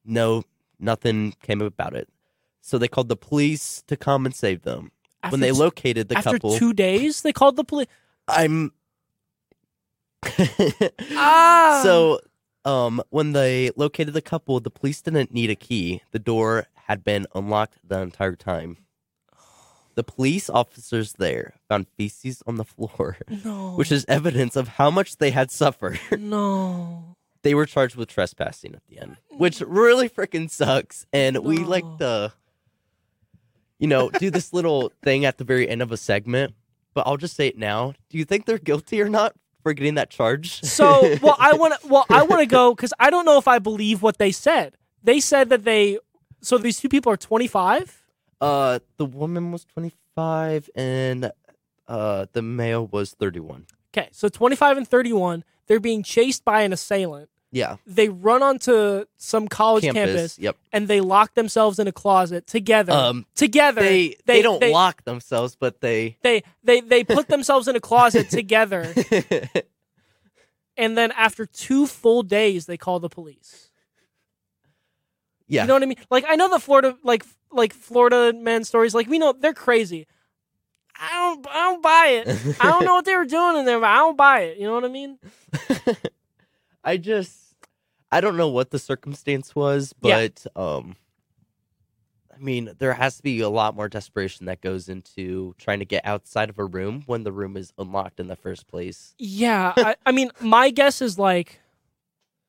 no, 0.04 0.44
nothing 0.78 1.34
came 1.42 1.62
about 1.62 1.94
it. 1.94 2.08
So 2.60 2.76
they 2.76 2.88
called 2.88 3.08
the 3.08 3.16
police 3.16 3.82
to 3.86 3.96
come 3.96 4.26
and 4.26 4.34
save 4.34 4.62
them. 4.62 4.90
after 5.22 5.32
when 5.32 5.40
they 5.40 5.52
t- 5.52 5.56
located 5.58 6.08
the 6.08 6.18
after 6.18 6.32
couple, 6.32 6.58
two 6.58 6.72
days, 6.74 7.22
they 7.22 7.32
called 7.32 7.56
the 7.56 7.64
police. 7.64 7.86
I'm. 8.28 8.72
Ah. 11.12 11.80
So, 11.82 12.20
um, 12.64 13.02
when 13.10 13.32
they 13.32 13.70
located 13.76 14.14
the 14.14 14.22
couple, 14.22 14.58
the 14.60 14.70
police 14.70 15.00
didn't 15.02 15.32
need 15.32 15.50
a 15.50 15.54
key. 15.54 16.02
The 16.12 16.18
door 16.18 16.66
had 16.74 17.04
been 17.04 17.26
unlocked 17.34 17.78
the 17.86 18.00
entire 18.00 18.36
time. 18.36 18.78
The 19.94 20.04
police 20.04 20.50
officers 20.50 21.14
there 21.14 21.54
found 21.68 21.86
feces 21.96 22.42
on 22.46 22.56
the 22.56 22.64
floor, 22.64 23.16
No. 23.44 23.72
which 23.76 23.90
is 23.90 24.04
evidence 24.08 24.54
of 24.56 24.68
how 24.68 24.90
much 24.90 25.16
they 25.16 25.30
had 25.30 25.50
suffered. 25.50 25.98
no. 26.18 27.16
they 27.42 27.54
were 27.54 27.66
charged 27.66 27.96
with 27.96 28.08
trespassing 28.08 28.74
at 28.74 28.82
the 28.88 28.98
end, 28.98 29.16
which 29.30 29.60
really 29.60 30.08
freaking 30.08 30.50
sucks. 30.50 31.06
And 31.12 31.38
we 31.38 31.58
like 31.58 31.84
to, 31.98 32.32
you 33.78 33.86
know, 33.86 34.10
do 34.10 34.30
this 34.30 34.52
little 34.52 34.92
thing 35.02 35.24
at 35.24 35.38
the 35.38 35.44
very 35.44 35.68
end 35.68 35.80
of 35.82 35.92
a 35.92 35.96
segment 35.96 36.54
but 36.96 37.06
I'll 37.06 37.18
just 37.18 37.36
say 37.36 37.48
it 37.48 37.58
now. 37.58 37.92
Do 38.08 38.16
you 38.16 38.24
think 38.24 38.46
they're 38.46 38.56
guilty 38.56 39.02
or 39.02 39.10
not 39.10 39.34
for 39.66 39.72
getting 39.74 39.94
that 39.96 40.10
charge? 40.10 40.62
So, 40.62 41.16
well, 41.20 41.34
I 41.40 41.54
want 41.54 41.74
to. 41.80 41.88
Well, 41.88 42.06
I 42.08 42.22
want 42.22 42.40
to 42.40 42.46
go 42.46 42.72
because 42.72 42.92
I 43.00 43.10
don't 43.10 43.24
know 43.24 43.36
if 43.38 43.48
I 43.48 43.58
believe 43.58 44.00
what 44.00 44.18
they 44.18 44.30
said. 44.30 44.76
They 45.02 45.18
said 45.18 45.48
that 45.48 45.64
they. 45.64 45.98
So 46.40 46.56
these 46.56 46.78
two 46.78 46.88
people 46.88 47.10
are 47.10 47.16
25. 47.16 48.02
uh, 48.40 48.78
the 48.96 49.06
woman 49.06 49.50
was 49.50 49.64
25 49.64 50.70
and 50.76 51.32
uh, 51.88 52.26
the 52.32 52.42
male 52.42 52.86
was 52.86 53.12
31. 53.14 53.66
Okay, 53.92 54.08
so 54.12 54.28
25 54.28 54.76
and 54.76 54.86
31. 54.86 55.42
They're 55.66 55.80
being 55.80 56.04
chased 56.04 56.44
by 56.44 56.62
an 56.62 56.72
assailant. 56.72 57.28
Yeah, 57.56 57.76
They 57.86 58.08
run 58.10 58.42
onto 58.42 59.06
some 59.16 59.48
college 59.48 59.84
campus. 59.84 60.04
campus, 60.04 60.38
Yep. 60.38 60.56
and 60.72 60.88
they 60.88 61.00
lock 61.00 61.34
themselves 61.34 61.78
in 61.78 61.86
a 61.88 61.92
closet 61.92 62.46
together. 62.46 62.92
Um, 62.92 63.24
together, 63.34 63.80
they, 63.80 64.08
they 64.08 64.14
they- 64.26 64.42
don't 64.42 64.60
they- 64.60 64.72
lock 64.72 65.04
themselves, 65.04 65.56
but 65.56 65.80
they 65.80 66.18
they 66.22 66.42
they 66.62 66.80
they 66.82 67.02
put 67.04 67.28
themselves 67.28 67.66
in 67.66 67.74
a 67.74 67.80
closet 67.80 68.28
together, 68.30 68.92
and 70.76 70.98
then 70.98 71.12
after 71.12 71.46
two 71.46 71.86
full 71.86 72.22
days, 72.22 72.66
they 72.66 72.76
call 72.76 73.00
the 73.00 73.08
police. 73.08 73.70
yeah. 75.48 75.62
You 75.62 75.68
know 75.68 75.74
what 75.74 75.82
I 75.82 75.86
mean? 75.86 75.98
Like 76.10 76.24
I 76.28 76.36
know 76.36 76.50
the 76.50 76.58
Florida 76.60 76.96
like 77.02 77.24
like 77.50 77.72
Florida 77.72 78.32
man 78.38 78.64
stories. 78.64 78.94
Like 78.94 79.08
we 79.08 79.18
know 79.18 79.32
they're 79.32 79.54
crazy. 79.54 80.06
I 80.94 81.08
don't 81.12 81.46
I 81.48 81.54
don't 81.70 81.82
buy 81.82 82.06
it. 82.24 82.56
I 82.60 82.70
don't 82.70 82.84
know 82.84 82.94
what 82.94 83.04
they 83.06 83.16
were 83.16 83.24
doing 83.24 83.56
in 83.58 83.64
there, 83.64 83.80
but 83.80 83.88
I 83.88 83.96
don't 83.96 84.16
buy 84.16 84.40
it. 84.40 84.58
You 84.58 84.66
know 84.66 84.74
what 84.74 84.84
I 84.84 84.88
mean? 84.88 85.18
I 86.84 86.96
just 86.98 87.34
I 88.16 88.20
don't 88.20 88.36
know 88.36 88.48
what 88.48 88.70
the 88.70 88.78
circumstance 88.78 89.54
was, 89.54 89.94
Yeah. 90.02 90.28
but 90.28 90.46
um 90.60 90.96
I 92.34 92.38
mean, 92.38 92.72
there 92.78 92.92
has 92.92 93.16
to 93.16 93.22
be 93.22 93.40
a 93.40 93.48
lot 93.48 93.74
more 93.74 93.88
desperation 93.88 94.44
that 94.46 94.60
goes 94.60 94.90
into 94.90 95.54
trying 95.56 95.78
to 95.78 95.86
get 95.86 96.04
outside 96.04 96.50
of 96.50 96.58
a 96.58 96.66
room 96.66 97.02
when 97.06 97.22
the 97.24 97.32
room 97.32 97.56
is 97.56 97.72
unlocked 97.78 98.20
in 98.20 98.28
the 98.28 98.36
first 98.36 98.66
place. 98.66 99.14
Yeah. 99.18 99.72
I, 99.74 99.94
I 100.04 100.12
mean, 100.12 100.30
my 100.40 100.68
guess 100.70 101.00
is 101.00 101.18
like 101.18 101.60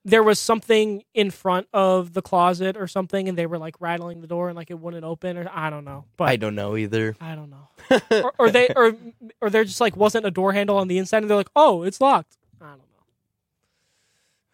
there 0.04 0.24
was 0.24 0.40
something 0.40 1.04
in 1.14 1.32
front 1.32 1.68
of 1.74 2.14
the 2.14 2.22
closet 2.22 2.76
or 2.76 2.88
something, 2.88 3.28
and 3.30 3.38
they 3.38 3.46
were 3.46 3.58
like 3.58 3.76
rattling 3.80 4.20
the 4.22 4.28
door 4.28 4.48
and 4.50 4.56
like 4.58 4.70
it 4.72 4.80
wouldn't 4.80 5.04
open, 5.06 5.38
or 5.38 5.50
I 5.54 5.70
don't 5.70 5.86
know. 5.86 6.04
But 6.18 6.30
I 6.30 6.36
don't 6.36 6.56
know 6.56 6.76
either. 6.78 7.16
I 7.22 7.36
don't 7.36 7.50
know. 7.50 7.70
or, 8.12 8.34
or 8.40 8.50
they 8.50 8.70
or 8.76 8.96
or 9.42 9.50
there 9.50 9.64
just 9.64 9.82
like 9.82 9.96
wasn't 9.98 10.26
a 10.26 10.32
door 10.32 10.52
handle 10.54 10.78
on 10.78 10.88
the 10.90 10.98
inside, 10.98 11.24
and 11.24 11.30
they're 11.30 11.38
like, 11.38 11.50
oh, 11.56 11.84
it's 11.84 12.00
locked. 12.02 12.37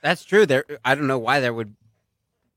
I 0.04 0.08
don't 0.08 0.10
know. 0.10 0.10
That's 0.10 0.26
true. 0.26 0.46
There, 0.46 0.66
I 0.84 0.96
don't 0.96 1.08
know 1.08 1.20
why 1.20 1.40
there 1.40 1.54
would 1.54 1.76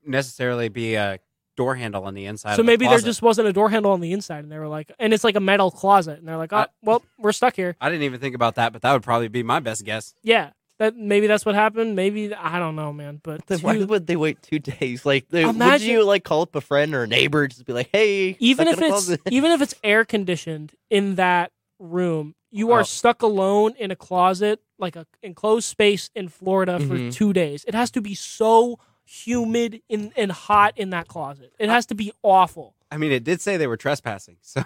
necessarily 0.05 0.69
be 0.69 0.95
a 0.95 1.19
door 1.55 1.75
handle 1.75 2.03
on 2.03 2.13
the 2.13 2.25
inside. 2.25 2.51
so 2.51 2.53
of 2.53 2.57
the 2.57 2.63
maybe 2.63 2.85
there 2.87 2.99
just 2.99 3.21
wasn't 3.21 3.47
a 3.47 3.53
door 3.53 3.69
handle 3.69 3.91
on 3.91 3.99
the 3.99 4.11
inside, 4.13 4.43
and 4.43 4.51
they 4.51 4.59
were 4.59 4.67
like, 4.67 4.91
and 4.99 5.13
it's 5.13 5.23
like 5.23 5.35
a 5.35 5.39
metal 5.39 5.71
closet, 5.71 6.19
and 6.19 6.27
they're 6.27 6.37
like, 6.37 6.53
oh, 6.53 6.57
I- 6.57 6.67
well, 6.83 7.01
we're 7.17 7.31
stuck 7.31 7.55
here. 7.55 7.75
I 7.81 7.89
didn't 7.89 8.03
even 8.03 8.19
think 8.19 8.35
about 8.35 8.55
that, 8.55 8.73
but 8.73 8.81
that 8.83 8.93
would 8.93 9.03
probably 9.03 9.27
be 9.27 9.43
my 9.43 9.59
best 9.59 9.83
guess. 9.83 10.13
Yeah, 10.23 10.51
that 10.77 10.95
maybe 10.95 11.25
that's 11.27 11.45
what 11.45 11.55
happened. 11.55 11.95
Maybe 11.95 12.33
I 12.33 12.59
don't 12.59 12.75
know, 12.75 12.93
man. 12.93 13.19
But 13.23 13.45
Then 13.47 13.59
why 13.61 13.77
two- 13.77 13.87
would 13.87 14.05
they 14.07 14.15
wait 14.15 14.41
two 14.43 14.59
days? 14.59 15.05
Like, 15.05 15.27
they, 15.29 15.45
would 15.45 15.81
you 15.81 16.03
like 16.03 16.23
call 16.23 16.43
up 16.43 16.55
a 16.55 16.61
friend 16.61 16.93
or 16.93 17.03
a 17.03 17.07
neighbor, 17.07 17.47
just 17.47 17.65
be 17.65 17.73
like, 17.73 17.89
"Hey, 17.91 18.37
even 18.39 18.67
if 18.67 18.79
it's 18.81 19.09
even 19.31 19.51
if 19.51 19.61
it's 19.61 19.73
air 19.83 20.05
conditioned 20.05 20.73
in 20.91 21.15
that 21.15 21.51
room, 21.79 22.35
you 22.51 22.71
are 22.71 22.79
Oh. 22.81 22.83
stuck 22.83 23.21
alone 23.21 23.73
in 23.77 23.91
a 23.91 23.95
closet, 23.95 24.61
like 24.77 24.95
a 24.95 25.05
enclosed 25.23 25.67
space 25.67 26.09
in 26.15 26.29
Florida 26.29 26.79
for 26.79 26.95
Mhm. 26.95 27.13
two 27.13 27.33
days. 27.33 27.63
It 27.67 27.73
has 27.75 27.91
to 27.91 28.01
be 28.01 28.15
so 28.15 28.79
humid 29.05 29.81
in, 29.89 30.11
and 30.15 30.31
hot 30.31 30.73
in 30.77 30.89
that 30.91 31.07
closet. 31.07 31.53
It 31.59 31.69
has 31.69 31.85
to 31.87 31.95
be 31.95 32.11
awful. 32.23 32.75
I 32.91 32.97
mean, 32.97 33.11
it 33.11 33.23
did 33.23 33.41
say 33.41 33.57
they 33.57 33.67
were 33.67 33.77
trespassing, 33.77 34.37
so 34.41 34.63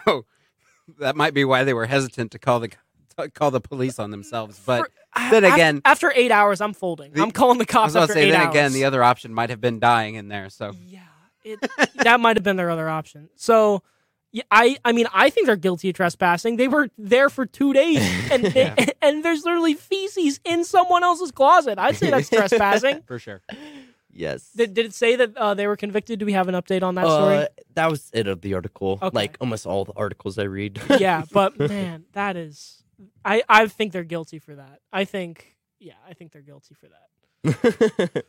that 0.99 1.15
might 1.15 1.33
be 1.33 1.43
why 1.45 1.63
they 1.63 1.73
were 1.73 1.85
hesitant 1.87 2.31
to 2.31 2.39
call 2.39 2.59
the 2.59 2.69
to 3.17 3.29
call 3.29 3.51
the 3.51 3.59
police 3.59 3.99
on 3.99 4.09
themselves. 4.11 4.59
But 4.65 4.83
For- 5.13 5.29
then 5.31 5.43
again- 5.43 5.81
after 5.83 6.11
eight 6.15 6.31
hours, 6.31 6.61
I'm 6.61 6.73
folding. 6.73 7.11
The- 7.11 7.21
I'm 7.21 7.31
calling 7.31 7.57
the 7.57 7.63
I 7.63 7.73
cops 7.73 7.87
was 7.87 7.95
about 7.95 8.03
after 8.03 8.13
say, 8.13 8.27
eight 8.27 8.31
then 8.31 8.41
hours. 8.41 8.49
again, 8.55 8.71
the 8.73 8.85
other 8.85 9.03
option 9.03 9.33
might 9.33 9.49
have 9.49 9.59
been 9.59 9.79
dying 9.79 10.15
in 10.15 10.29
there. 10.29 10.49
So 10.49 10.71
Yeah, 10.87 11.01
it, 11.43 11.59
that 11.95 12.19
might 12.21 12.37
have 12.37 12.43
been 12.43 12.55
their 12.55 12.69
other 12.69 12.87
option. 12.87 13.29
So, 13.35 13.83
I 14.49 14.77
I 14.85 14.91
mean, 14.93 15.07
I 15.13 15.29
think 15.29 15.47
they're 15.47 15.55
guilty 15.57 15.89
of 15.89 15.95
trespassing. 15.95 16.55
They 16.57 16.67
were 16.67 16.89
there 16.97 17.29
for 17.29 17.45
two 17.45 17.73
days, 17.73 17.99
and 18.31 18.43
they, 18.45 18.93
and 19.01 19.23
there's 19.25 19.43
literally 19.43 19.73
feces 19.73 20.39
in 20.45 20.63
someone 20.63 21.03
else's 21.03 21.31
closet. 21.31 21.77
I'd 21.77 21.97
say 21.97 22.09
that's 22.09 22.29
trespassing. 22.39 23.01
for 23.03 23.19
sure. 23.19 23.41
yes, 24.13 24.49
Did, 24.55 24.73
did 24.73 24.85
it 24.85 24.93
say 24.93 25.15
that 25.17 25.35
uh, 25.35 25.53
they 25.53 25.67
were 25.67 25.75
convicted? 25.75 26.19
Do 26.19 26.25
we 26.25 26.33
have 26.33 26.47
an 26.47 26.55
update 26.55 26.81
on 26.83 26.95
that 26.95 27.05
uh, 27.05 27.17
story? 27.17 27.47
that 27.73 27.89
was 27.91 28.09
it 28.13 28.27
of 28.27 28.41
the 28.41 28.53
article. 28.53 28.99
Okay. 29.01 29.09
Like 29.13 29.37
almost 29.41 29.65
all 29.65 29.83
the 29.85 29.93
articles 29.95 30.37
I 30.37 30.43
read. 30.43 30.79
yeah, 30.97 31.23
but 31.31 31.59
man, 31.59 32.05
that 32.13 32.37
is, 32.37 32.83
I 33.25 33.43
I 33.49 33.67
think 33.67 33.91
they're 33.91 34.03
guilty 34.05 34.39
for 34.39 34.55
that. 34.55 34.79
I 34.93 35.03
think, 35.05 35.57
yeah, 35.79 35.93
I 36.07 36.13
think 36.13 36.31
they're 36.31 36.41
guilty 36.41 36.73
for 36.75 36.87
that. 36.87 38.23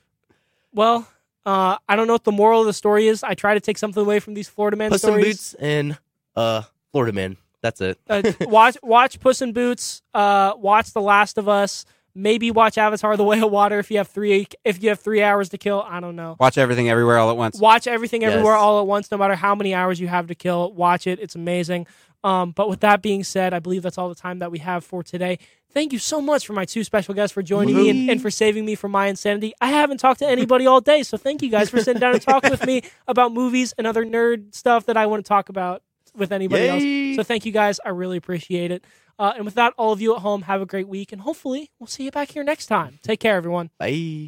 Well. 0.73 1.07
Uh, 1.44 1.76
I 1.88 1.96
don't 1.96 2.07
know 2.07 2.12
what 2.14 2.24
the 2.24 2.33
moral 2.33 2.61
of 2.61 2.66
the 2.66 2.72
story 2.72 3.09
is. 3.09 3.22
I 3.24 3.35
try 3.35 3.55
to 3.55 3.61
take 3.61 3.78
something 3.78 4.02
away 4.02 4.20
from 4.20 4.35
these 4.35 4.48
Florida 4.48 4.76
man 4.76 4.90
Puss 4.90 5.02
in 5.05 5.11
stories. 5.11 5.24
Boots 5.26 5.55
and 5.55 5.98
uh, 6.37 6.62
Florida 6.92 7.12
Man. 7.12 7.37
That's 7.62 7.81
it. 7.81 7.98
uh, 8.09 8.22
watch 8.42 8.76
watch 8.83 9.20
Puss 9.20 9.42
in 9.42 9.52
Boots. 9.52 10.02
Uh, 10.14 10.52
watch 10.57 10.92
The 10.92 11.00
Last 11.00 11.38
of 11.38 11.48
Us. 11.48 11.85
Maybe 12.14 12.50
watch 12.50 12.76
Avatar: 12.76 13.16
The 13.16 13.24
Way 13.24 13.40
of 13.40 13.50
Water 13.50 13.78
if 13.78 13.90
you 13.90 13.96
have 13.98 14.09
three 14.09 14.46
if 14.64 14.83
you 14.83 14.90
have 14.90 15.00
three 15.00 15.22
hours 15.22 15.48
to 15.50 15.59
kill. 15.59 15.83
I 15.88 15.98
don't 16.00 16.14
know. 16.14 16.37
Watch 16.38 16.59
everything 16.59 16.90
everywhere 16.90 17.18
all 17.18 17.31
at 17.31 17.37
once. 17.37 17.59
Watch 17.59 17.87
everything 17.87 18.22
everywhere 18.24 18.52
Yes. 18.55 18.61
all 18.62 18.81
at 18.81 18.87
once, 18.87 19.11
no 19.11 19.16
matter 19.16 19.35
how 19.35 19.55
many 19.55 19.74
hours 19.74 19.98
you 19.98 20.09
have 20.09 20.26
to 20.26 20.35
kill. 20.35 20.72
Watch 20.72 21.07
it; 21.07 21.18
it's 21.20 21.35
amazing. 21.35 21.87
Um, 22.24 22.52
but 22.52 22.68
with 22.68 22.80
that 22.80 23.02
being 23.02 23.24
said, 23.24 23.52
I 23.52 23.58
believe 23.58 23.82
that's 23.82 23.98
all 23.98 24.08
the 24.08 24.14
time 24.14 24.38
that 24.38 24.50
we 24.50 24.58
have 24.61 24.85
for 24.85 25.02
today. 25.02 25.38
Thank 25.72 25.92
you 25.92 25.98
so 25.98 26.20
much 26.20 26.46
for 26.46 26.52
my 26.52 26.64
two 26.64 26.85
special 26.85 27.14
guests 27.14 27.32
for 27.32 27.42
joining 27.42 27.74
me 27.74 27.88
and, 27.88 28.11
and 28.11 28.22
for 28.22 28.30
saving 28.30 28.64
me 28.64 28.74
from 28.74 28.92
my 28.92 29.06
insanity. 29.06 29.54
I 29.61 29.68
haven't 29.68 29.98
talked 29.98 30.18
to 30.20 30.28
anybody 30.28 30.66
all 30.66 30.80
day, 30.80 31.02
so 31.02 31.16
thank 31.16 31.42
you 31.42 31.48
guys 31.50 31.70
for 31.70 31.80
sitting 31.80 31.98
down 32.00 32.12
and 32.12 32.22
talking 32.22 32.50
with 32.50 32.66
me 32.66 32.82
about 33.08 33.32
movies 33.32 33.72
and 33.78 33.87
other 33.87 34.04
nerd 34.04 34.54
stuff 34.54 34.87
that 34.87 34.96
I 34.96 35.06
want 35.06 35.24
to 35.24 35.28
talk 35.28 35.48
about 35.48 35.82
with 36.14 36.30
anybody 36.30 36.68
else. 36.68 37.16
So 37.16 37.22
thank 37.22 37.46
you 37.46 37.52
guys. 37.52 37.80
I 37.85 37.88
really 37.88 38.18
appreciate 38.18 38.70
it. 38.70 38.85
Uh, 39.18 39.32
and 39.37 39.44
with 39.44 39.54
that, 39.54 39.72
all 39.78 39.92
of 39.92 40.00
you 40.00 40.14
at 40.14 40.20
home, 40.20 40.42
have 40.42 40.61
a 40.61 40.66
great 40.66 40.88
week, 40.88 41.11
and 41.12 41.22
hopefully 41.22 41.70
we'll 41.78 41.87
see 41.87 42.04
you 42.04 42.11
back 42.11 42.32
here 42.32 42.44
next 42.44 42.66
time. 42.66 42.98
Take 43.02 43.20
care, 43.20 43.37
everyone. 43.37 43.70
Bye. 43.78 44.20